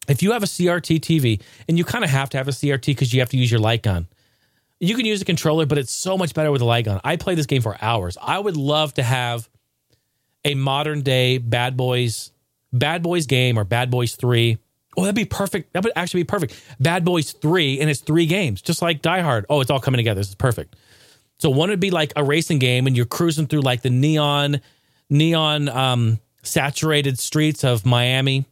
if 0.07 0.23
you 0.23 0.31
have 0.31 0.41
a 0.43 0.47
CRT 0.47 0.99
TV, 0.99 1.41
and 1.67 1.77
you 1.77 1.83
kind 1.83 2.03
of 2.03 2.09
have 2.09 2.29
to 2.31 2.37
have 2.37 2.47
a 2.47 2.51
CRT 2.51 2.85
because 2.87 3.13
you 3.13 3.19
have 3.19 3.29
to 3.29 3.37
use 3.37 3.51
your 3.51 3.59
light 3.59 3.83
gun, 3.83 4.07
you 4.79 4.95
can 4.95 5.05
use 5.05 5.21
a 5.21 5.25
controller, 5.25 5.65
but 5.65 5.77
it's 5.77 5.91
so 5.91 6.17
much 6.17 6.33
better 6.33 6.51
with 6.51 6.61
a 6.61 6.65
light 6.65 6.85
gun. 6.85 6.99
I 7.03 7.17
play 7.17 7.35
this 7.35 7.45
game 7.45 7.61
for 7.61 7.77
hours. 7.81 8.17
I 8.21 8.39
would 8.39 8.57
love 8.57 8.93
to 8.95 9.03
have 9.03 9.49
a 10.45 10.55
modern 10.55 11.01
day 11.01 11.37
Bad 11.37 11.75
Boys, 11.77 12.31
Bad 12.71 13.03
Boys 13.03 13.25
game 13.27 13.59
or 13.59 13.65
Bad 13.65 13.91
Boys 13.91 14.15
3. 14.15 14.57
Oh, 14.97 15.03
that'd 15.03 15.15
be 15.15 15.25
perfect. 15.25 15.73
That 15.73 15.83
would 15.83 15.93
actually 15.95 16.21
be 16.21 16.27
perfect. 16.27 16.59
Bad 16.79 17.05
Boys 17.05 17.33
3, 17.33 17.79
and 17.79 17.89
it's 17.89 17.99
three 17.99 18.25
games, 18.25 18.61
just 18.61 18.81
like 18.81 19.01
Die 19.01 19.19
Hard. 19.19 19.45
Oh, 19.49 19.61
it's 19.61 19.69
all 19.69 19.79
coming 19.79 19.97
together. 19.97 20.19
This 20.19 20.29
is 20.29 20.35
perfect. 20.35 20.75
So 21.39 21.49
one 21.49 21.69
would 21.69 21.79
be 21.79 21.91
like 21.91 22.13
a 22.15 22.23
racing 22.23 22.59
game, 22.59 22.85
and 22.85 22.95
you're 22.95 23.05
cruising 23.05 23.47
through 23.47 23.61
like 23.61 23.81
the 23.81 23.89
neon, 23.89 24.61
neon 25.09 25.69
um, 25.69 26.19
saturated 26.43 27.17
streets 27.17 27.63
of 27.63 27.85
Miami. 27.85 28.45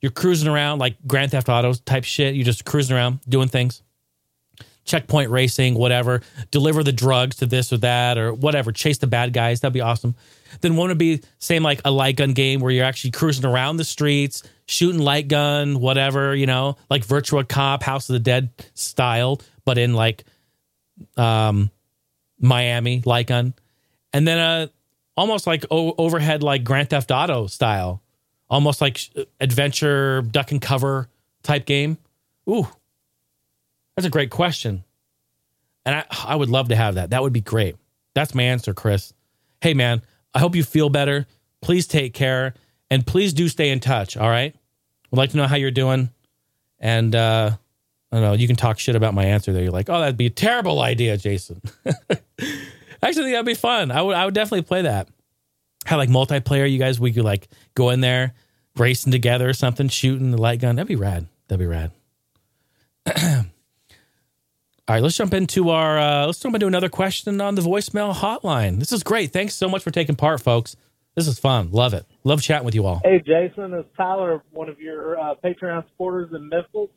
You're 0.00 0.12
cruising 0.12 0.48
around 0.48 0.78
like 0.78 0.96
Grand 1.06 1.30
Theft 1.30 1.48
Auto 1.48 1.72
type 1.72 2.04
shit. 2.04 2.34
You're 2.34 2.44
just 2.44 2.64
cruising 2.64 2.94
around 2.94 3.20
doing 3.28 3.48
things. 3.48 3.82
Checkpoint 4.84 5.30
racing, 5.30 5.74
whatever. 5.74 6.20
Deliver 6.50 6.84
the 6.84 6.92
drugs 6.92 7.36
to 7.36 7.46
this 7.46 7.72
or 7.72 7.78
that 7.78 8.18
or 8.18 8.32
whatever. 8.32 8.70
Chase 8.70 8.98
the 8.98 9.08
bad 9.08 9.32
guys. 9.32 9.60
That'd 9.60 9.72
be 9.72 9.80
awesome. 9.80 10.14
Then 10.60 10.76
one 10.76 10.90
would 10.90 10.98
be 10.98 11.22
same 11.38 11.62
like 11.62 11.80
a 11.84 11.90
light 11.90 12.16
gun 12.16 12.34
game 12.34 12.60
where 12.60 12.70
you're 12.70 12.84
actually 12.84 13.10
cruising 13.10 13.46
around 13.46 13.78
the 13.78 13.84
streets, 13.84 14.44
shooting 14.66 15.00
light 15.00 15.26
gun, 15.26 15.80
whatever, 15.80 16.36
you 16.36 16.46
know, 16.46 16.76
like 16.88 17.04
Virtua 17.04 17.48
Cop, 17.48 17.82
House 17.82 18.08
of 18.08 18.12
the 18.12 18.20
Dead 18.20 18.50
style, 18.74 19.40
but 19.64 19.78
in 19.78 19.94
like 19.94 20.24
um 21.16 21.70
Miami 22.38 23.00
gun. 23.00 23.54
And 24.12 24.26
then 24.26 24.38
uh 24.38 24.66
almost 25.16 25.46
like 25.46 25.64
o- 25.70 25.94
overhead 25.98 26.42
like 26.42 26.64
Grand 26.64 26.90
Theft 26.90 27.10
Auto 27.10 27.46
style. 27.46 28.02
Almost 28.48 28.80
like 28.80 28.98
sh- 28.98 29.10
adventure 29.40 30.22
duck 30.22 30.52
and 30.52 30.60
cover 30.60 31.08
type 31.42 31.66
game. 31.66 31.98
Ooh. 32.48 32.68
That's 33.96 34.06
a 34.06 34.10
great 34.10 34.30
question. 34.30 34.84
And 35.84 35.96
I 35.96 36.04
I 36.24 36.36
would 36.36 36.50
love 36.50 36.68
to 36.68 36.76
have 36.76 36.96
that. 36.96 37.10
That 37.10 37.22
would 37.22 37.32
be 37.32 37.40
great. 37.40 37.76
That's 38.14 38.34
my 38.34 38.44
answer, 38.44 38.74
Chris. 38.74 39.12
Hey 39.60 39.74
man, 39.74 40.02
I 40.34 40.38
hope 40.38 40.54
you 40.54 40.64
feel 40.64 40.88
better. 40.90 41.26
Please 41.62 41.86
take 41.86 42.14
care 42.14 42.54
and 42.90 43.06
please 43.06 43.32
do 43.32 43.48
stay 43.48 43.70
in 43.70 43.80
touch, 43.80 44.16
all 44.16 44.28
right? 44.28 44.54
Would 45.10 45.18
like 45.18 45.30
to 45.30 45.36
know 45.36 45.46
how 45.46 45.56
you're 45.56 45.70
doing. 45.70 46.10
And 46.78 47.14
uh 47.14 47.56
I 48.12 48.16
don't 48.16 48.22
know, 48.22 48.32
you 48.34 48.46
can 48.46 48.56
talk 48.56 48.78
shit 48.78 48.94
about 48.94 49.14
my 49.14 49.24
answer 49.24 49.52
there. 49.52 49.62
You're 49.62 49.72
like, 49.72 49.90
"Oh, 49.90 50.00
that'd 50.00 50.16
be 50.16 50.26
a 50.26 50.30
terrible 50.30 50.80
idea, 50.80 51.16
Jason." 51.16 51.60
Actually, 53.02 53.32
that'd 53.32 53.46
be 53.46 53.54
fun. 53.54 53.90
I 53.90 54.02
would 54.02 54.14
I 54.16 54.24
would 54.24 54.34
definitely 54.34 54.62
play 54.62 54.82
that. 54.82 55.08
Have 55.86 55.98
like 55.98 56.08
multiplayer, 56.08 56.70
you 56.70 56.78
guys 56.78 56.98
we 56.98 57.12
could 57.12 57.24
like 57.24 57.48
go 57.74 57.90
in 57.90 58.00
there 58.00 58.34
racing 58.76 59.12
together 59.12 59.48
or 59.48 59.52
something, 59.52 59.88
shooting 59.88 60.30
the 60.30 60.40
light 60.40 60.60
gun. 60.60 60.76
That'd 60.76 60.88
be 60.88 60.96
rad. 60.96 61.26
That'd 61.48 61.60
be 61.60 61.66
rad. 61.66 61.90
All 64.88 64.94
right, 64.94 65.02
let's 65.02 65.16
jump 65.16 65.34
into 65.34 65.70
our 65.70 65.98
uh, 65.98 66.26
let's 66.26 66.38
jump 66.38 66.54
into 66.54 66.66
another 66.68 66.88
question 66.88 67.40
on 67.40 67.56
the 67.56 67.62
voicemail 67.62 68.14
hotline. 68.14 68.78
This 68.78 68.92
is 68.92 69.02
great. 69.02 69.32
Thanks 69.32 69.54
so 69.54 69.68
much 69.68 69.82
for 69.82 69.90
taking 69.90 70.14
part, 70.14 70.40
folks. 70.40 70.76
This 71.16 71.26
is 71.26 71.38
fun. 71.38 71.70
Love 71.72 71.94
it. 71.94 72.04
Love 72.24 72.42
chatting 72.42 72.66
with 72.66 72.74
you 72.74 72.84
all. 72.86 73.00
Hey, 73.02 73.18
Jason, 73.18 73.72
it's 73.72 73.88
Tyler, 73.96 74.42
one 74.52 74.68
of 74.68 74.78
your 74.78 75.18
uh, 75.18 75.34
Patreon 75.42 75.84
supporters 75.88 76.30
in 76.32 76.48
Memphis. 76.48 76.88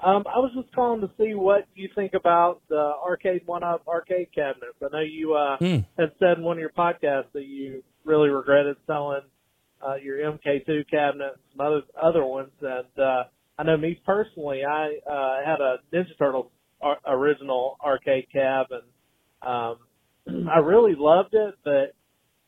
Um, 0.00 0.22
I 0.32 0.38
was 0.38 0.52
just 0.54 0.72
calling 0.74 1.00
to 1.00 1.10
see 1.18 1.34
what 1.34 1.66
you 1.74 1.88
think 1.94 2.14
about 2.14 2.62
the 2.68 2.92
Arcade1Up 3.04 3.80
arcade 3.88 4.28
cabinets. 4.32 4.76
I 4.80 4.88
know 4.92 5.00
you 5.00 5.34
uh, 5.34 5.56
Hmm. 5.58 5.78
had 5.98 6.12
said 6.20 6.38
in 6.38 6.44
one 6.44 6.56
of 6.56 6.60
your 6.60 6.70
podcasts 6.70 7.32
that 7.32 7.46
you 7.46 7.82
really 8.04 8.28
regretted 8.28 8.76
selling 8.86 9.22
uh, 9.86 9.96
your 9.96 10.18
MK2 10.18 10.88
cabinet 10.88 11.32
and 11.34 11.42
some 11.56 11.66
other 11.66 11.82
other 12.00 12.24
ones. 12.24 12.50
And 12.60 12.98
uh, 12.98 13.24
I 13.58 13.64
know 13.64 13.76
me 13.76 14.00
personally, 14.06 14.64
I 14.64 14.98
uh, 15.08 15.44
had 15.44 15.60
a 15.60 15.78
Ninja 15.92 16.16
Turtles 16.16 16.50
ar- 16.80 17.00
original 17.06 17.76
arcade 17.84 18.26
cab, 18.32 18.66
and 18.70 18.82
um, 19.42 20.48
I 20.48 20.58
really 20.58 20.94
loved 20.96 21.34
it, 21.34 21.54
but 21.64 21.94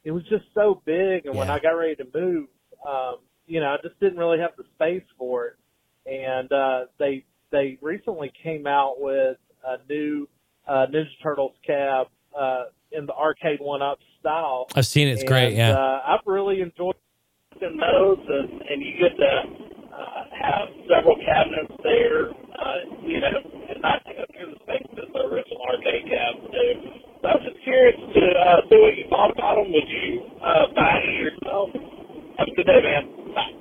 it 0.05 0.13
was 0.13 0.23
just 0.25 0.45
so 0.55 0.81
big. 0.85 1.27
And 1.27 1.37
when 1.37 1.51
I 1.51 1.59
got 1.59 1.71
ready 1.71 1.97
to 1.97 2.05
move, 2.15 2.47
um, 2.89 3.17
you 3.47 3.61
know, 3.61 3.67
I 3.67 3.77
just 3.83 3.99
didn't 4.01 4.19
really 4.19 4.39
have 4.39 4.53
the 4.57 4.65
space 4.77 5.07
for 5.19 5.47
it. 5.47 5.57
And 6.07 6.51
uh, 6.51 6.87
they 6.99 7.25
they 7.51 7.79
recently 7.83 8.33
came 8.43 8.67
out 8.67 9.01
with 9.01 9.37
a 9.67 9.77
new 9.89 10.29
uh, 10.67 10.87
Ninja 10.93 11.07
Turtles 11.23 11.53
cab 11.67 12.07
uh, 12.39 12.65
in 12.93 13.07
the 13.07 13.13
arcade 13.15 13.61
one 13.61 13.83
up 13.83 13.99
style. 14.21 14.67
I've 14.75 14.87
seen 14.87 15.09
it. 15.09 15.13
It's 15.13 15.25
great. 15.25 15.55
Yeah. 15.55 15.73
Uh, 15.73 16.03
I've 16.07 16.27
really 16.27 16.61
enjoyed 16.61 16.95
in 17.61 17.77
those, 17.77 18.19
and, 18.29 18.63
and 18.63 18.83
you 18.83 18.93
get 18.99 19.17
to 19.19 19.33
uh, 19.93 20.25
have 20.33 20.69
several 20.89 21.17
cabinets 21.27 21.75
there, 21.83 22.31
uh, 22.31 22.79
you 23.05 23.21
know, 23.21 23.37
and 23.69 23.83
not 23.83 24.03
go 24.05 24.25
through 24.33 24.55
the 24.55 24.65
things 24.65 24.89
that 24.97 25.13
the 25.13 25.21
original 25.29 25.61
arcade 25.69 26.09
cabs 26.09 26.41
do. 26.53 26.67
So 27.21 27.29
I 27.29 27.35
was 27.37 27.45
just 27.53 27.63
curious 27.65 27.97
to 28.01 28.23
uh, 28.33 28.61
see 28.71 28.79
what 28.81 28.97
you 28.97 29.05
thought 29.11 29.33
about 29.37 29.57
them. 29.61 29.69
Would 29.73 29.89
you 29.89 30.25
uh, 30.41 30.73
buy 30.75 31.03
any 31.05 31.17
yourself? 31.21 31.69
Have 32.39 32.49
a 32.49 32.55
good 32.57 32.65
day, 32.67 32.81
man. 32.81 33.35
Bye. 33.35 33.53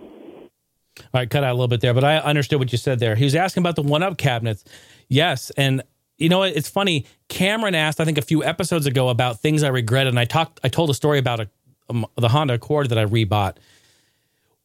All 1.01 1.19
right, 1.19 1.29
cut 1.29 1.43
out 1.43 1.51
a 1.51 1.53
little 1.53 1.67
bit 1.67 1.81
there, 1.81 1.93
but 1.93 2.03
I 2.03 2.17
understood 2.17 2.59
what 2.59 2.71
you 2.71 2.77
said 2.77 2.99
there. 2.99 3.15
He 3.15 3.23
was 3.23 3.35
asking 3.35 3.61
about 3.61 3.75
the 3.75 3.81
one 3.81 4.03
up 4.03 4.17
cabinets. 4.17 4.63
Yes. 5.07 5.49
And 5.51 5.81
you 6.17 6.29
know 6.29 6.39
what? 6.39 6.55
It's 6.55 6.69
funny. 6.69 7.05
Cameron 7.29 7.75
asked, 7.75 7.99
I 7.99 8.05
think 8.05 8.17
a 8.17 8.21
few 8.21 8.43
episodes 8.43 8.85
ago 8.85 9.09
about 9.09 9.39
things 9.39 9.63
I 9.63 9.69
regretted. 9.69 10.11
And 10.11 10.19
I 10.19 10.25
talked, 10.25 10.59
I 10.63 10.67
told 10.67 10.89
a 10.89 10.93
story 10.93 11.17
about 11.17 11.39
a, 11.39 11.49
um, 11.89 12.05
the 12.17 12.29
Honda 12.29 12.55
Accord 12.55 12.89
that 12.89 12.97
I 12.97 13.05
rebought. 13.05 13.55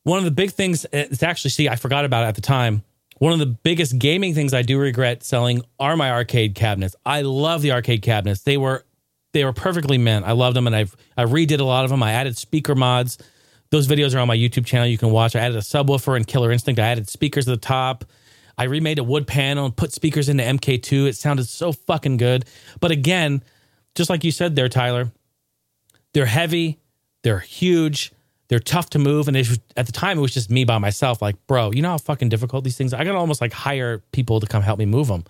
One 0.03 0.19
of 0.19 0.25
the 0.25 0.31
big 0.31 0.51
things, 0.51 0.85
it's 0.93 1.23
actually, 1.23 1.51
see, 1.51 1.69
I 1.69 1.77
forgot 1.77 2.05
about 2.05 2.25
it 2.25 2.29
at 2.29 2.35
the 2.35 2.43
time. 2.43 2.83
One 3.19 3.33
of 3.33 3.39
the 3.39 3.47
biggest 3.47 3.99
gaming 3.99 4.35
things 4.35 4.53
I 4.53 4.63
do 4.63 4.79
regret 4.79 5.23
selling 5.23 5.63
are 5.79 5.97
my 5.97 6.11
arcade 6.11 6.55
cabinets. 6.55 6.97
I 7.07 7.23
love 7.23 7.63
the 7.63 7.73
arcade 7.73 8.03
cabinets. 8.03 8.43
They 8.43 8.59
were, 8.59 8.85
they 9.33 9.45
were 9.45 9.53
perfectly 9.53 9.97
meant. 9.97 10.27
I 10.27 10.33
loved 10.33 10.57
them 10.57 10.67
and 10.67 10.77
I've, 10.77 10.97
I 11.17 11.25
redid 11.25 11.61
a 11.61 11.65
lot 11.65 11.85
of 11.85 11.91
them. 11.91 12.03
I 12.03 12.13
added 12.13 12.37
speaker 12.37 12.75
mods. 12.75 13.19
Those 13.75 13.89
videos 13.89 14.15
are 14.15 14.21
on 14.21 14.29
my 14.29 14.37
YouTube 14.37 14.67
channel. 14.67 14.87
You 14.87 14.97
can 14.97 15.11
watch. 15.11 15.35
I 15.35 15.41
added 15.41 15.57
a 15.57 15.61
subwoofer 15.61 16.15
and 16.15 16.25
Killer 16.25 16.53
Instinct. 16.53 16.79
I 16.79 16.87
added 16.87 17.09
speakers 17.09 17.49
at 17.49 17.61
the 17.61 17.67
top. 17.67 18.05
I 18.57 18.67
remade 18.67 19.01
a 19.01 19.03
wood 19.03 19.27
panel 19.27 19.65
and 19.65 19.77
put 19.77 19.93
speakers 19.93 20.29
into 20.29 20.45
MK2. 20.45 21.09
It 21.09 21.17
sounded 21.17 21.49
so 21.49 21.73
fucking 21.73 22.19
good. 22.19 22.45
But 22.79 22.93
again, 22.93 23.43
just 23.97 24.09
like 24.09 24.23
you 24.23 24.31
said 24.31 24.55
there, 24.55 24.69
Tyler, 24.69 25.11
they're 26.13 26.25
heavy, 26.25 26.79
they're 27.25 27.41
huge, 27.41 28.13
they're 28.47 28.61
tough 28.61 28.91
to 28.91 29.01
move. 29.01 29.27
And 29.27 29.37
was, 29.37 29.59
at 29.77 29.87
the 29.87 29.93
time, 29.93 30.19
it 30.19 30.21
was 30.21 30.33
just 30.33 30.51
me 30.51 30.65
by 30.65 30.79
myself. 30.79 31.21
Like, 31.21 31.45
bro, 31.49 31.73
you 31.73 31.83
know 31.83 31.91
how 31.91 31.99
fucking 31.99 32.29
difficult 32.29 32.63
these 32.63 32.77
things. 32.77 32.95
Are? 32.95 33.01
I 33.01 33.05
got 33.05 33.15
to 33.15 33.19
almost 33.19 33.41
like 33.41 33.53
hire 33.53 34.05
people 34.13 34.39
to 34.39 34.47
come 34.47 34.63
help 34.63 34.79
me 34.79 34.87
move 34.87 35.09
them. 35.09 35.25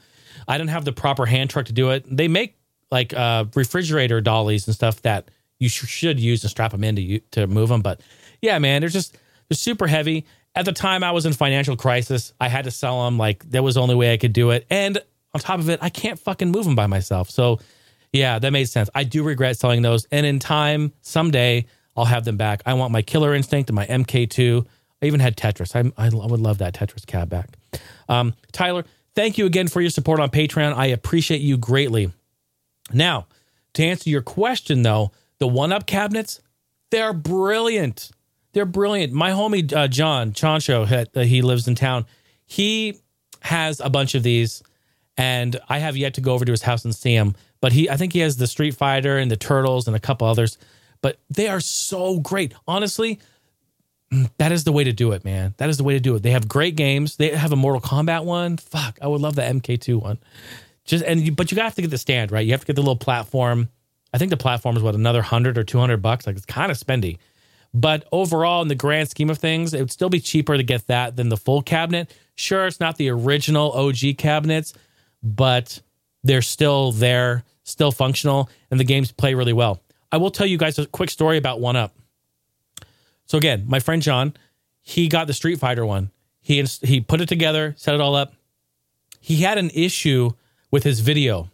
I 0.47 0.59
didn't 0.59 0.69
have 0.69 0.85
the 0.85 0.93
proper 0.93 1.25
hand 1.25 1.49
truck 1.49 1.65
to 1.65 1.73
do 1.73 1.93
it. 1.93 2.05
They 2.15 2.29
make 2.29 2.59
like 2.91 3.15
uh, 3.15 3.47
refrigerator 3.55 4.21
dollies 4.21 4.67
and 4.67 4.75
stuff 4.75 5.01
that 5.01 5.31
you 5.59 5.71
sh- 5.71 5.87
should 5.87 6.21
use 6.21 6.45
and 6.45 6.51
strap 6.51 6.73
them 6.73 6.85
in 6.85 6.97
to 6.97 7.21
to 7.31 7.47
move 7.47 7.71
them. 7.71 7.81
But 7.81 8.03
yeah, 8.45 8.59
man, 8.59 8.83
they're 8.83 8.91
just 8.91 9.17
they're 9.49 9.57
super 9.57 9.87
heavy. 9.87 10.27
At 10.55 10.67
the 10.67 10.73
time, 10.73 11.03
I 11.03 11.11
was 11.11 11.27
in 11.27 11.33
financial 11.33 11.77
crisis. 11.77 12.33
I 12.39 12.49
had 12.49 12.65
to 12.65 12.71
sell 12.71 13.05
them. 13.07 13.19
Like 13.19 13.49
that 13.51 13.65
was 13.65 13.75
the 13.75 13.81
only 13.81 13.95
way 13.95 14.13
I 14.13 14.19
could 14.19 14.35
do 14.35 14.51
it. 14.51 14.67
And 14.71 14.99
on 15.33 15.41
top 15.41 15.59
of 15.59 15.69
it, 15.71 15.81
I 15.83 15.89
can't 15.89 16.19
fucking 16.19 16.51
move 16.51 16.65
them 16.65 16.77
by 16.77 16.87
myself. 16.87 17.31
So 17.31 17.59
yeah, 18.13 18.39
that 18.39 18.53
made 18.53 18.69
sense. 18.69 18.91
I 18.95 19.05
do 19.05 19.25
regret 19.25 19.59
selling 19.59 19.83
those. 19.83 20.07
And 20.13 20.27
in 20.27 20.39
time, 20.39 20.93
someday, 21.01 21.67
I'll 21.97 22.05
have 22.05 22.25
them 22.25 22.37
back. 22.37 22.63
I 22.67 22.75
want 22.75 22.93
my 22.93 23.03
Killer 23.03 23.35
Instinct 23.35 23.71
and 23.71 23.75
my 23.75 23.87
MK2. 23.87 24.65
I 25.03 25.07
even 25.07 25.21
had 25.21 25.37
Tetris. 25.37 25.75
I, 25.75 25.91
I 26.01 26.09
would 26.11 26.41
love 26.41 26.59
that 26.59 26.75
Tetris 26.75 27.07
cab 27.07 27.31
back. 27.31 27.57
Um, 28.09 28.35
Tyler, 28.53 28.85
thank 29.15 29.39
you 29.39 29.47
again 29.47 29.69
for 29.69 29.81
your 29.81 29.91
support 29.91 30.21
on 30.21 30.29
Patreon. 30.31 30.75
I 30.75 30.87
appreciate 30.87 31.41
you 31.41 31.57
greatly. 31.57 32.13
Now, 32.93 33.27
to 33.75 33.85
answer 33.85 34.11
your 34.11 34.23
question, 34.23 34.83
though, 34.83 35.11
the 35.39 35.49
one 35.49 35.73
up 35.73 35.87
cabinets, 35.87 36.41
they're 36.91 37.13
brilliant. 37.13 38.13
They're 38.55 38.65
brilliant. 38.65 39.13
My 39.13 39.31
homie, 39.31 39.71
uh, 39.73 39.89
John 39.89 40.33
Chancho, 40.33 41.09
uh, 41.15 41.21
he 41.21 41.43
lives 41.43 41.69
in 41.69 41.75
town. 41.75 42.07
He 42.47 43.01
has 43.41 43.81
a 43.81 43.91
bunch 43.91 44.15
of 44.15 44.23
these, 44.23 44.63
and 45.19 45.59
I 45.69 45.79
have 45.79 45.97
yet 45.97 46.15
to 46.15 46.21
go 46.21 46.33
over 46.33 46.45
to 46.45 46.53
his 46.53 46.63
house 46.63 46.85
and 46.85 46.95
see 46.95 47.15
him. 47.15 47.35
But 47.61 47.73
he, 47.73 47.91
I 47.91 47.97
think 47.97 48.13
he 48.13 48.21
has 48.21 48.37
the 48.37 48.47
Street 48.47 48.75
Fighter 48.77 49.19
and 49.19 49.31
the 49.31 49.37
Turtles 49.37 49.87
and 49.87 49.97
a 49.97 50.01
couple 50.01 50.27
others. 50.27 50.57
But 51.03 51.19
they 51.29 51.49
are 51.49 51.61
so 51.61 52.19
great. 52.21 52.55
Honestly, 52.67 53.19
that 54.39 54.53
is 54.53 54.65
the 54.65 54.73
way 54.73 54.85
to 54.85 54.93
do 54.93 55.13
it, 55.13 55.25
man. 55.25 55.55
That 55.57 55.69
is 55.69 55.77
the 55.77 55.85
way 55.85 55.95
to 55.95 56.01
do 56.01 56.15
it. 56.15 56.23
They 56.23 56.31
have 56.31 56.49
great 56.49 56.77
games. 56.77 57.17
They 57.17 57.31
have 57.31 57.53
a 57.53 57.57
Mortal 57.57 57.81
Kombat 57.81 58.25
one. 58.25 58.57
Fuck, 58.57 58.99
I 59.03 59.09
would 59.09 59.21
love 59.21 59.35
the 59.35 59.43
MK2 59.43 60.01
one. 60.01 60.19
Just 60.85 61.05
and 61.05 61.21
you, 61.21 61.33
but 61.33 61.51
you 61.51 61.61
have 61.61 61.75
to 61.75 61.83
get 61.83 61.91
the 61.91 61.99
stand 61.99 62.31
right. 62.31 62.45
You 62.45 62.53
have 62.53 62.61
to 62.61 62.67
get 62.67 62.77
the 62.77 62.83
little 62.83 62.97
platform. 62.97 63.69
I 64.13 64.19
think 64.19 64.31
the 64.31 64.37
platform 64.37 64.77
is 64.77 64.83
what 64.83 64.95
another 64.95 65.23
hundred 65.23 65.59
or 65.59 65.65
two 65.65 65.79
hundred 65.79 66.03
bucks. 66.03 66.27
Like 66.27 66.37
it's 66.37 66.47
kind 66.47 66.71
of 66.71 66.79
spendy. 66.79 67.19
But 67.75 68.07
overall, 68.13 68.63
in 68.63 68.69
the 68.69 68.77
grand 68.77 69.09
scheme 69.11 69.29
of 69.31 69.39
things, 69.39 69.75
it 69.75 69.81
would 69.81 69.91
still 69.91 70.09
be 70.09 70.21
cheaper 70.21 70.57
to 70.57 70.63
get 70.63 70.87
that 70.87 71.17
than 71.17 71.29
the 71.29 71.37
full 71.37 71.61
cabinet. 71.61 72.15
Sure, 72.37 72.67
it's 72.67 72.79
not 72.79 72.97
the 72.97 73.11
original 73.11 73.73
OG 73.73 74.17
cabinets, 74.17 74.75
but 75.23 75.81
they're 76.23 76.41
still 76.41 76.93
there, 76.93 77.43
still 77.65 77.91
functional, 77.91 78.49
and 78.71 78.79
the 78.79 78.85
games 78.85 79.11
play 79.11 79.35
really 79.35 79.53
well. 79.53 79.83
I 80.13 80.19
will 80.19 80.31
tell 80.31 80.47
you 80.47 80.57
guys 80.57 80.79
a 80.79 80.87
quick 80.87 81.11
story 81.11 81.37
about 81.37 81.61
One 81.61 81.75
Up. 81.75 81.93
So 83.27 83.39
again, 83.39 83.65
my 83.67 83.81
friend 83.81 84.01
John, 84.01 84.35
he 84.81 85.09
got 85.09 85.27
the 85.27 85.33
Street 85.33 85.59
Fighter 85.59 85.85
one. 85.85 86.11
He 86.41 86.63
he 86.83 87.01
put 87.01 87.21
it 87.21 87.29
together, 87.29 87.75
set 87.77 87.95
it 87.95 88.01
all 88.01 88.15
up. 88.15 88.35
He 89.19 89.37
had 89.37 89.59
an 89.59 89.71
issue 89.71 90.31
with 90.71 90.85
his 90.85 91.01
video. 91.01 91.51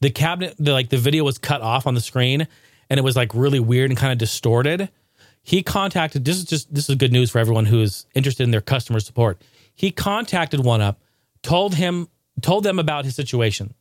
The 0.00 0.10
cabinet, 0.10 0.54
the, 0.58 0.72
like 0.72 0.90
the 0.90 0.98
video 0.98 1.24
was 1.24 1.38
cut 1.38 1.62
off 1.62 1.86
on 1.86 1.94
the 1.94 2.00
screen, 2.00 2.46
and 2.90 2.98
it 2.98 3.02
was 3.02 3.16
like 3.16 3.34
really 3.34 3.60
weird 3.60 3.90
and 3.90 3.98
kind 3.98 4.12
of 4.12 4.18
distorted. 4.18 4.90
He 5.44 5.62
contacted. 5.62 6.24
This 6.24 6.38
is 6.38 6.44
just 6.44 6.74
this 6.74 6.88
is 6.88 6.96
good 6.96 7.12
news 7.12 7.30
for 7.30 7.38
everyone 7.38 7.66
who 7.66 7.82
is 7.82 8.06
interested 8.14 8.42
in 8.42 8.50
their 8.50 8.62
customer 8.62 8.98
support. 8.98 9.40
He 9.74 9.90
contacted 9.90 10.64
One 10.64 10.80
Up, 10.80 11.00
told 11.42 11.74
him, 11.74 12.08
told 12.40 12.64
them 12.64 12.78
about 12.78 13.04
his 13.04 13.14
situation, 13.14 13.74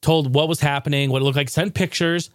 told 0.00 0.34
what 0.34 0.48
was 0.48 0.60
happening, 0.60 1.10
what 1.10 1.22
it 1.22 1.24
looked 1.24 1.36
like, 1.36 1.48
sent 1.48 1.74
pictures. 1.74 2.30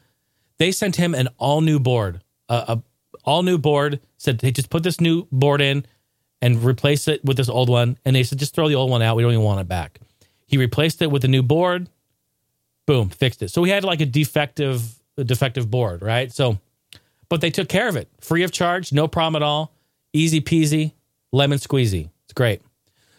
They 0.59 0.71
sent 0.71 0.95
him 0.95 1.13
an 1.13 1.27
all 1.37 1.59
new 1.59 1.77
board, 1.77 2.21
a, 2.47 2.53
a 2.53 2.83
all 3.25 3.43
new 3.43 3.57
board. 3.57 3.99
Said 4.17 4.39
they 4.39 4.51
just 4.51 4.69
put 4.69 4.81
this 4.81 5.01
new 5.01 5.27
board 5.31 5.59
in 5.61 5.85
and 6.41 6.63
replace 6.63 7.07
it 7.07 7.23
with 7.25 7.35
this 7.35 7.49
old 7.49 7.67
one. 7.69 7.97
And 8.05 8.15
they 8.15 8.23
said 8.23 8.39
just 8.39 8.55
throw 8.55 8.69
the 8.69 8.75
old 8.75 8.89
one 8.89 9.01
out. 9.01 9.17
We 9.17 9.23
don't 9.23 9.33
even 9.33 9.43
want 9.43 9.59
it 9.59 9.67
back. 9.67 9.99
He 10.45 10.57
replaced 10.57 11.01
it 11.01 11.11
with 11.11 11.25
a 11.25 11.27
new 11.27 11.43
board. 11.43 11.89
Boom, 12.85 13.09
fixed 13.09 13.43
it. 13.43 13.49
So 13.49 13.61
we 13.61 13.69
had 13.69 13.83
like 13.83 13.99
a 13.99 14.05
defective, 14.05 14.95
a 15.17 15.25
defective 15.25 15.69
board, 15.69 16.01
right? 16.01 16.31
So, 16.31 16.59
but 17.29 17.41
they 17.41 17.49
took 17.49 17.69
care 17.69 17.87
of 17.87 17.95
it, 17.95 18.09
free 18.21 18.43
of 18.43 18.51
charge, 18.51 18.91
no 18.91 19.07
problem 19.07 19.41
at 19.41 19.45
all, 19.45 19.73
easy 20.13 20.41
peasy, 20.41 20.93
lemon 21.31 21.57
squeezy. 21.59 22.09
It's 22.25 22.33
great. 22.33 22.61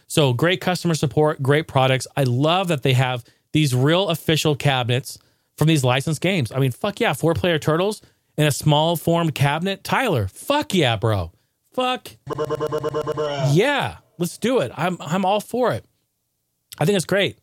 So 0.06 0.32
great 0.32 0.60
customer 0.60 0.94
support, 0.94 1.42
great 1.42 1.68
products. 1.68 2.06
I 2.16 2.24
love 2.24 2.68
that 2.68 2.82
they 2.82 2.94
have 2.94 3.24
these 3.52 3.74
real 3.74 4.08
official 4.08 4.56
cabinets 4.56 5.18
from 5.56 5.68
these 5.68 5.84
licensed 5.84 6.20
games. 6.20 6.50
I 6.52 6.58
mean, 6.58 6.72
fuck 6.72 7.00
yeah, 7.00 7.12
four 7.12 7.34
player 7.34 7.58
turtles 7.58 8.00
in 8.36 8.46
a 8.46 8.52
small 8.52 8.96
formed 8.96 9.34
cabinet. 9.34 9.84
Tyler, 9.84 10.28
fuck 10.28 10.72
yeah, 10.72 10.96
bro. 10.96 11.32
Fuck 11.74 12.08
yeah, 13.52 13.96
let's 14.18 14.38
do 14.38 14.60
it. 14.60 14.72
I'm 14.76 14.96
I'm 15.00 15.24
all 15.24 15.40
for 15.40 15.72
it. 15.72 15.84
I 16.78 16.84
think 16.84 16.96
it's 16.96 17.04
great. 17.04 17.38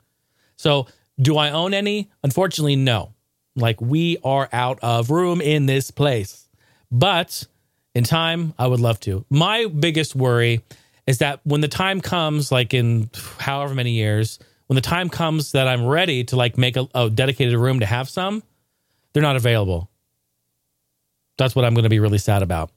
So, 0.57 0.87
do 1.19 1.37
I 1.37 1.51
own 1.51 1.73
any? 1.73 2.09
Unfortunately, 2.23 2.75
no. 2.75 3.13
Like 3.55 3.79
we 3.79 4.17
are 4.23 4.49
out 4.51 4.79
of 4.81 5.11
room 5.11 5.39
in 5.39 5.65
this 5.65 5.91
place. 5.91 6.44
But 6.91 7.45
in 7.93 8.03
time, 8.03 8.53
I 8.57 8.67
would 8.67 8.79
love 8.79 8.99
to. 9.01 9.25
My 9.29 9.65
biggest 9.67 10.15
worry 10.15 10.63
is 11.07 11.19
that 11.19 11.39
when 11.43 11.61
the 11.61 11.67
time 11.67 12.01
comes, 12.01 12.51
like 12.51 12.73
in 12.73 13.09
however 13.39 13.73
many 13.73 13.91
years, 13.91 14.39
when 14.67 14.75
the 14.75 14.81
time 14.81 15.09
comes 15.09 15.51
that 15.51 15.67
I'm 15.67 15.85
ready 15.85 16.23
to 16.25 16.35
like 16.35 16.57
make 16.57 16.77
a, 16.77 16.87
a 16.95 17.09
dedicated 17.09 17.57
room 17.57 17.79
to 17.81 17.85
have 17.85 18.09
some, 18.09 18.43
they're 19.13 19.23
not 19.23 19.35
available. 19.35 19.89
That's 21.37 21.55
what 21.55 21.65
I'm 21.65 21.73
going 21.73 21.83
to 21.83 21.89
be 21.89 21.99
really 21.99 22.17
sad 22.17 22.41
about. 22.41 22.71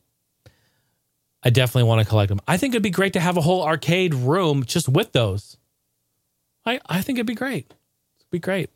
I 1.42 1.50
definitely 1.50 1.84
want 1.84 2.02
to 2.02 2.08
collect 2.08 2.28
them. 2.28 2.40
I 2.46 2.56
think 2.56 2.74
it'd 2.74 2.82
be 2.82 2.90
great 2.90 3.12
to 3.12 3.20
have 3.20 3.36
a 3.36 3.40
whole 3.40 3.64
arcade 3.64 4.14
room 4.14 4.64
just 4.64 4.88
with 4.88 5.12
those. 5.12 5.56
I, 6.66 6.80
I 6.86 7.00
think 7.00 7.18
it'd 7.18 7.26
be 7.26 7.34
great. 7.34 7.72
It'd 8.18 8.30
be 8.30 8.38
great. 8.40 8.70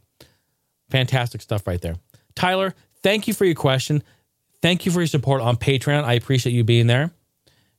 Fantastic 0.88 1.42
stuff 1.42 1.66
right 1.66 1.80
there. 1.80 1.96
Tyler, 2.34 2.74
thank 3.02 3.26
you 3.26 3.34
for 3.34 3.44
your 3.44 3.54
question. 3.54 4.02
Thank 4.62 4.86
you 4.86 4.92
for 4.92 5.00
your 5.00 5.08
support 5.08 5.42
on 5.42 5.56
Patreon. 5.56 6.04
I 6.04 6.14
appreciate 6.14 6.52
you 6.52 6.64
being 6.64 6.86
there. 6.86 7.10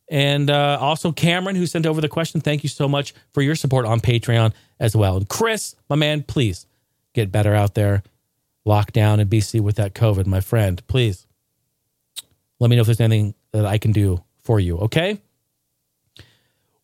And 0.09 0.49
uh, 0.49 0.77
also, 0.79 1.11
Cameron, 1.11 1.55
who 1.55 1.65
sent 1.65 1.85
over 1.85 2.01
the 2.01 2.09
question, 2.09 2.41
thank 2.41 2.61
you 2.63 2.69
so 2.69 2.87
much 2.87 3.13
for 3.33 3.41
your 3.41 3.55
support 3.55 3.85
on 3.85 4.01
Patreon 4.01 4.53
as 4.79 4.95
well. 4.95 5.17
And 5.17 5.27
Chris, 5.27 5.75
my 5.89 5.95
man, 5.95 6.23
please 6.23 6.67
get 7.13 7.31
better 7.31 7.55
out 7.55 7.73
there. 7.73 8.03
Lock 8.65 8.91
down 8.91 9.19
in 9.19 9.27
BC 9.27 9.61
with 9.61 9.77
that 9.77 9.93
COVID, 9.93 10.25
my 10.25 10.41
friend. 10.41 10.85
Please 10.87 11.25
let 12.59 12.69
me 12.69 12.75
know 12.75 12.81
if 12.81 12.85
there's 12.85 13.01
anything 13.01 13.33
that 13.51 13.65
I 13.65 13.77
can 13.77 13.91
do 13.91 14.23
for 14.41 14.59
you. 14.59 14.77
Okay. 14.79 15.21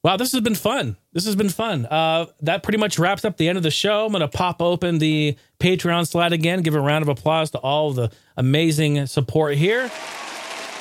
Wow, 0.02 0.16
this 0.16 0.32
has 0.32 0.42
been 0.42 0.56
fun. 0.56 0.96
This 1.12 1.26
has 1.26 1.36
been 1.36 1.50
fun. 1.50 1.86
Uh, 1.86 2.28
that 2.42 2.64
pretty 2.64 2.78
much 2.78 2.98
wraps 2.98 3.26
up 3.26 3.36
the 3.36 3.50
end 3.50 3.58
of 3.58 3.64
the 3.64 3.72
show. 3.72 4.06
I'm 4.06 4.12
going 4.12 4.22
to 4.22 4.30
pop 4.30 4.62
open 4.62 4.98
the 4.98 5.36
Patreon 5.60 6.08
slide 6.08 6.32
again, 6.32 6.62
give 6.62 6.74
a 6.74 6.80
round 6.80 7.02
of 7.02 7.10
applause 7.10 7.52
to 7.52 7.58
all 7.58 7.92
the 7.92 8.10
amazing 8.38 9.08
support 9.08 9.56
here. 9.56 9.90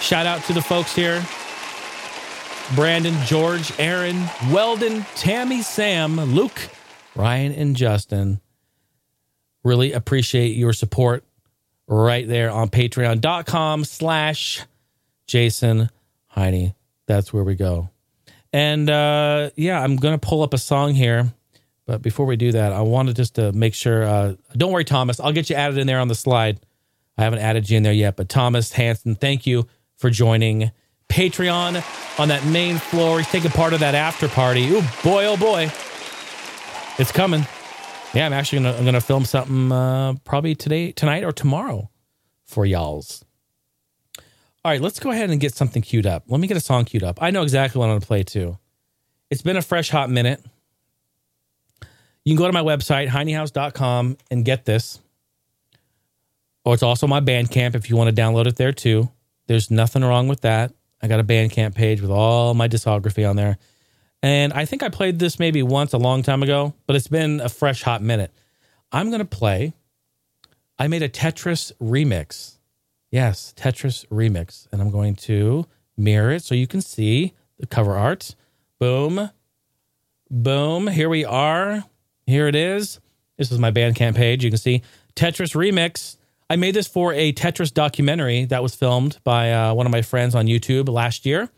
Shout 0.01 0.27
out 0.27 0.45
to 0.45 0.53
the 0.53 0.62
folks 0.62 0.95
here 0.95 1.24
Brandon, 2.77 3.15
George, 3.24 3.73
Aaron, 3.81 4.24
Weldon, 4.53 5.05
Tammy, 5.16 5.62
Sam, 5.62 6.20
Luke, 6.20 6.69
Ryan, 7.16 7.53
and 7.53 7.74
Justin. 7.74 8.40
Really 9.65 9.93
appreciate 9.93 10.55
your 10.57 10.73
support 10.73 11.24
right 11.89 12.28
there 12.28 12.51
on 12.51 12.69
patreon.com 12.69 13.85
slash 13.85 14.65
Jason 15.27 15.90
Heine 16.28 16.74
that's 17.09 17.32
where 17.32 17.43
we 17.43 17.57
go. 17.57 17.89
And 18.52 18.88
uh, 18.88 19.50
yeah, 19.56 19.80
I'm 19.80 19.96
gonna 19.96 20.18
pull 20.18 20.42
up 20.42 20.54
a 20.54 20.58
song 20.58 20.94
here, 20.94 21.32
but 21.86 22.02
before 22.02 22.26
we 22.26 22.36
do 22.36 22.52
that, 22.52 22.72
I 22.72 22.80
wanted 22.80 23.16
just 23.16 23.34
to 23.34 23.52
make 23.52 23.74
sure. 23.74 24.04
Uh, 24.04 24.34
don't 24.56 24.72
worry, 24.72 24.84
Thomas. 24.84 25.20
I'll 25.20 25.32
get 25.32 25.50
you 25.50 25.56
added 25.56 25.78
in 25.78 25.86
there 25.86 26.00
on 26.00 26.08
the 26.08 26.14
slide. 26.14 26.60
I 27.18 27.24
haven't 27.24 27.40
added 27.40 27.68
you 27.68 27.76
in 27.76 27.82
there 27.82 27.92
yet, 27.92 28.16
but 28.16 28.28
Thomas 28.28 28.72
Hanson, 28.72 29.16
thank 29.16 29.46
you 29.46 29.66
for 29.96 30.08
joining 30.08 30.70
Patreon 31.08 32.20
on 32.20 32.28
that 32.28 32.44
main 32.46 32.78
floor. 32.78 33.18
He's 33.18 33.28
taking 33.28 33.50
part 33.50 33.72
of 33.72 33.80
that 33.80 33.94
after 33.94 34.28
party. 34.28 34.68
Oh 34.70 35.00
boy, 35.02 35.26
oh 35.26 35.36
boy, 35.36 35.64
it's 36.98 37.12
coming. 37.12 37.46
Yeah, 38.14 38.24
I'm 38.24 38.32
actually 38.32 38.60
gonna 38.60 38.76
I'm 38.78 38.84
gonna 38.84 39.00
film 39.00 39.24
something 39.24 39.70
uh, 39.70 40.14
probably 40.24 40.54
today, 40.54 40.92
tonight, 40.92 41.24
or 41.24 41.32
tomorrow 41.32 41.90
for 42.46 42.64
y'all's. 42.64 43.24
All 44.64 44.72
right, 44.72 44.80
let's 44.80 44.98
go 44.98 45.10
ahead 45.10 45.30
and 45.30 45.40
get 45.40 45.55
something 45.55 45.82
queued 45.82 46.06
up. 46.06 46.24
Let 46.26 46.40
me 46.40 46.48
get 46.48 46.56
a 46.56 46.60
song 46.60 46.85
queued 46.85 47.05
up. 47.05 47.22
I 47.22 47.30
know 47.30 47.43
exactly 47.43 47.78
what 47.78 47.86
I'm 47.86 47.93
going 47.93 48.01
to 48.01 48.06
play 48.06 48.22
too. 48.24 48.59
It's 49.30 49.43
been 49.43 49.56
a 49.56 49.62
fresh 49.62 49.90
hot 49.90 50.10
minute. 50.10 50.44
You 52.24 52.35
can 52.35 52.36
go 52.36 52.47
to 52.47 52.52
my 52.52 52.62
website, 52.62 53.09
heinehouse.com, 53.09 54.18
and 54.30 54.44
get 54.44 54.64
this. 54.64 55.01
Or 56.64 56.74
it's 56.74 56.82
also 56.82 57.06
my 57.06 57.20
Bandcamp 57.20 57.74
if 57.74 57.89
you 57.89 57.97
want 57.97 58.14
to 58.14 58.22
download 58.22 58.47
it 58.47 58.56
there 58.56 58.72
too. 58.72 59.10
There's 59.47 59.70
nothing 59.70 60.02
wrong 60.02 60.28
with 60.28 60.43
that. 60.43 60.72
I 61.01 61.09
got 61.09 61.20
a 61.20 61.24
Bandcamp 61.24 61.74
page 61.74 62.02
with 62.02 62.10
all 62.10 62.52
my 62.52 62.68
discography 62.68 63.28
on 63.28 63.36
there. 63.36 63.59
And 64.22 64.52
I 64.52 64.64
think 64.64 64.82
I 64.82 64.89
played 64.89 65.18
this 65.18 65.39
maybe 65.39 65.62
once 65.62 65.93
a 65.93 65.98
long 65.98 66.22
time 66.22 66.43
ago, 66.43 66.74
but 66.86 66.97
it's 66.97 67.09
been 67.09 67.40
a 67.40 67.48
fresh 67.48 67.82
hot 67.82 68.02
minute. 68.02 68.32
I'm 68.90 69.09
going 69.09 69.20
to 69.20 69.24
play. 69.24 69.72
I 70.78 70.89
made 70.89 71.02
a 71.02 71.09
Tetris 71.09 71.72
remix. 71.80 72.57
Yes, 73.10 73.55
Tetris 73.56 74.06
remix. 74.09 74.66
And 74.72 74.80
I'm 74.80 74.90
going 74.90 75.14
to 75.16 75.66
mirror 75.97 76.32
it 76.32 76.44
so 76.44 76.55
you 76.55 76.66
can 76.66 76.80
see 76.80 77.35
the 77.59 77.66
cover 77.66 77.97
art. 77.97 78.35
Boom. 78.78 79.30
Boom. 80.30 80.86
Here 80.86 81.09
we 81.09 81.24
are. 81.24 81.85
Here 82.26 82.47
it 82.47 82.55
is. 82.55 83.01
This 83.36 83.51
is 83.51 83.59
my 83.59 83.70
Bandcamp 83.70 84.16
page. 84.16 84.44
You 84.44 84.51
can 84.51 84.59
see 84.59 84.82
Tetris 85.16 85.55
remix. 85.55 86.16
I 86.51 86.56
made 86.56 86.74
this 86.74 86.86
for 86.86 87.12
a 87.12 87.32
Tetris 87.32 87.72
documentary 87.72 88.44
that 88.47 88.62
was 88.62 88.74
filmed 88.74 89.18
by 89.24 89.52
uh, 89.52 89.74
one 89.74 89.86
of 89.86 89.93
my 89.93 90.02
friends 90.02 90.35
on 90.35 90.47
YouTube 90.47 90.89
last 90.89 91.26
year. 91.26 91.48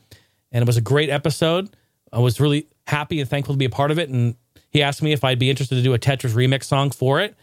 And 0.52 0.62
it 0.62 0.66
was 0.66 0.77
a 0.77 0.82
great 0.82 1.10
episode. 1.10 1.70
I 2.12 2.18
was 2.18 2.40
really 2.40 2.66
happy 2.86 3.20
and 3.20 3.28
thankful 3.28 3.55
to 3.55 3.59
be 3.59 3.64
a 3.64 3.70
part 3.70 3.90
of 3.90 3.98
it. 3.98 4.09
And 4.09 4.36
he 4.70 4.82
asked 4.82 5.02
me 5.02 5.12
if 5.12 5.24
I'd 5.24 5.39
be 5.39 5.51
interested 5.51 5.77
to 5.77 5.82
do 5.82 5.94
a 5.94 5.98
Tetris 5.98 6.32
remix 6.32 6.64
song 6.64 6.90
for 6.90 7.20
it. 7.20 7.35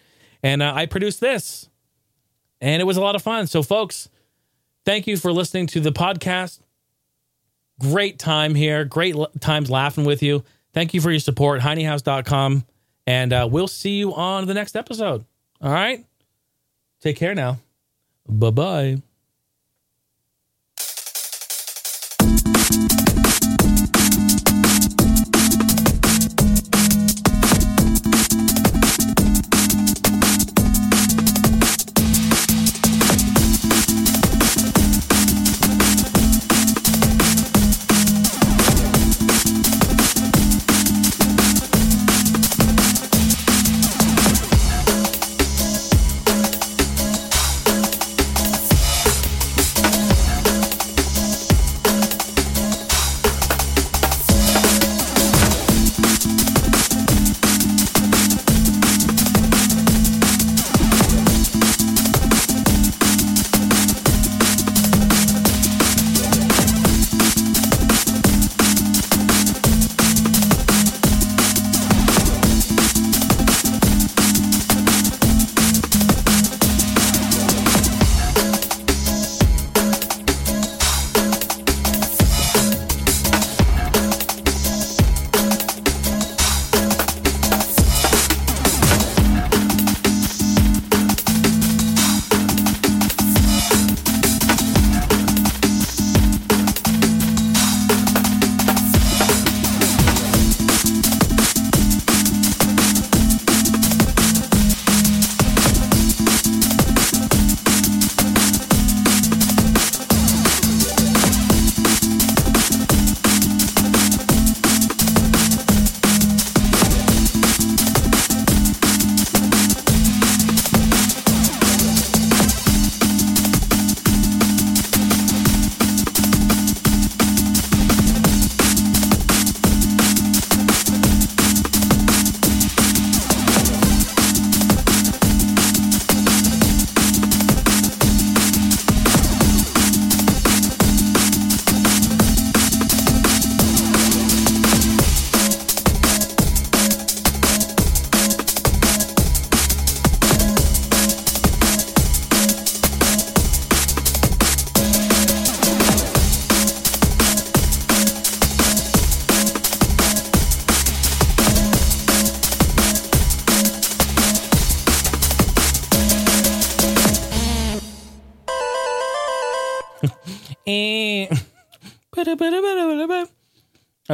And 0.43 0.61
uh, 0.61 0.73
I 0.75 0.85
produced 0.85 1.19
this. 1.19 1.69
And 2.61 2.81
it 2.81 2.85
was 2.85 2.97
a 2.97 3.01
lot 3.01 3.15
of 3.15 3.21
fun. 3.21 3.47
So, 3.47 3.61
folks, 3.63 4.09
thank 4.85 5.07
you 5.07 5.17
for 5.17 5.31
listening 5.31 5.67
to 5.67 5.79
the 5.79 5.91
podcast. 5.91 6.59
Great 7.79 8.17
time 8.17 8.55
here. 8.55 8.83
Great 8.85 9.15
l- 9.15 9.31
times 9.39 9.69
laughing 9.69 10.05
with 10.05 10.23
you. 10.23 10.43
Thank 10.73 10.93
you 10.93 11.01
for 11.01 11.11
your 11.11 11.19
support. 11.19 11.61
HeineHouse.com. 11.61 12.65
And 13.05 13.33
uh, 13.33 13.47
we'll 13.49 13.67
see 13.67 13.97
you 13.97 14.13
on 14.13 14.47
the 14.47 14.53
next 14.53 14.75
episode. 14.75 15.23
All 15.61 15.71
right. 15.71 16.05
Take 17.01 17.17
care 17.17 17.35
now. 17.35 17.59
Bye 18.27 18.49
bye. 18.49 19.01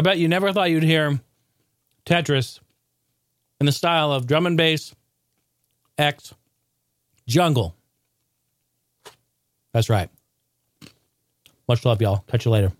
Bet 0.04 0.18
you 0.18 0.28
never 0.28 0.54
thought 0.54 0.70
you'd 0.70 0.84
hear 0.84 1.20
Tetris 2.06 2.60
in 3.60 3.66
the 3.66 3.72
style 3.72 4.12
of 4.12 4.28
drum 4.28 4.46
and 4.46 4.58
bass 4.58 4.94
X 5.98 6.34
jungle. 7.28 7.76
That's 9.74 9.90
right. 9.90 10.10
Much 11.68 11.86
love, 11.86 12.02
y'all. 12.02 12.24
Catch 12.28 12.46
you 12.46 12.52
later. 12.52 12.72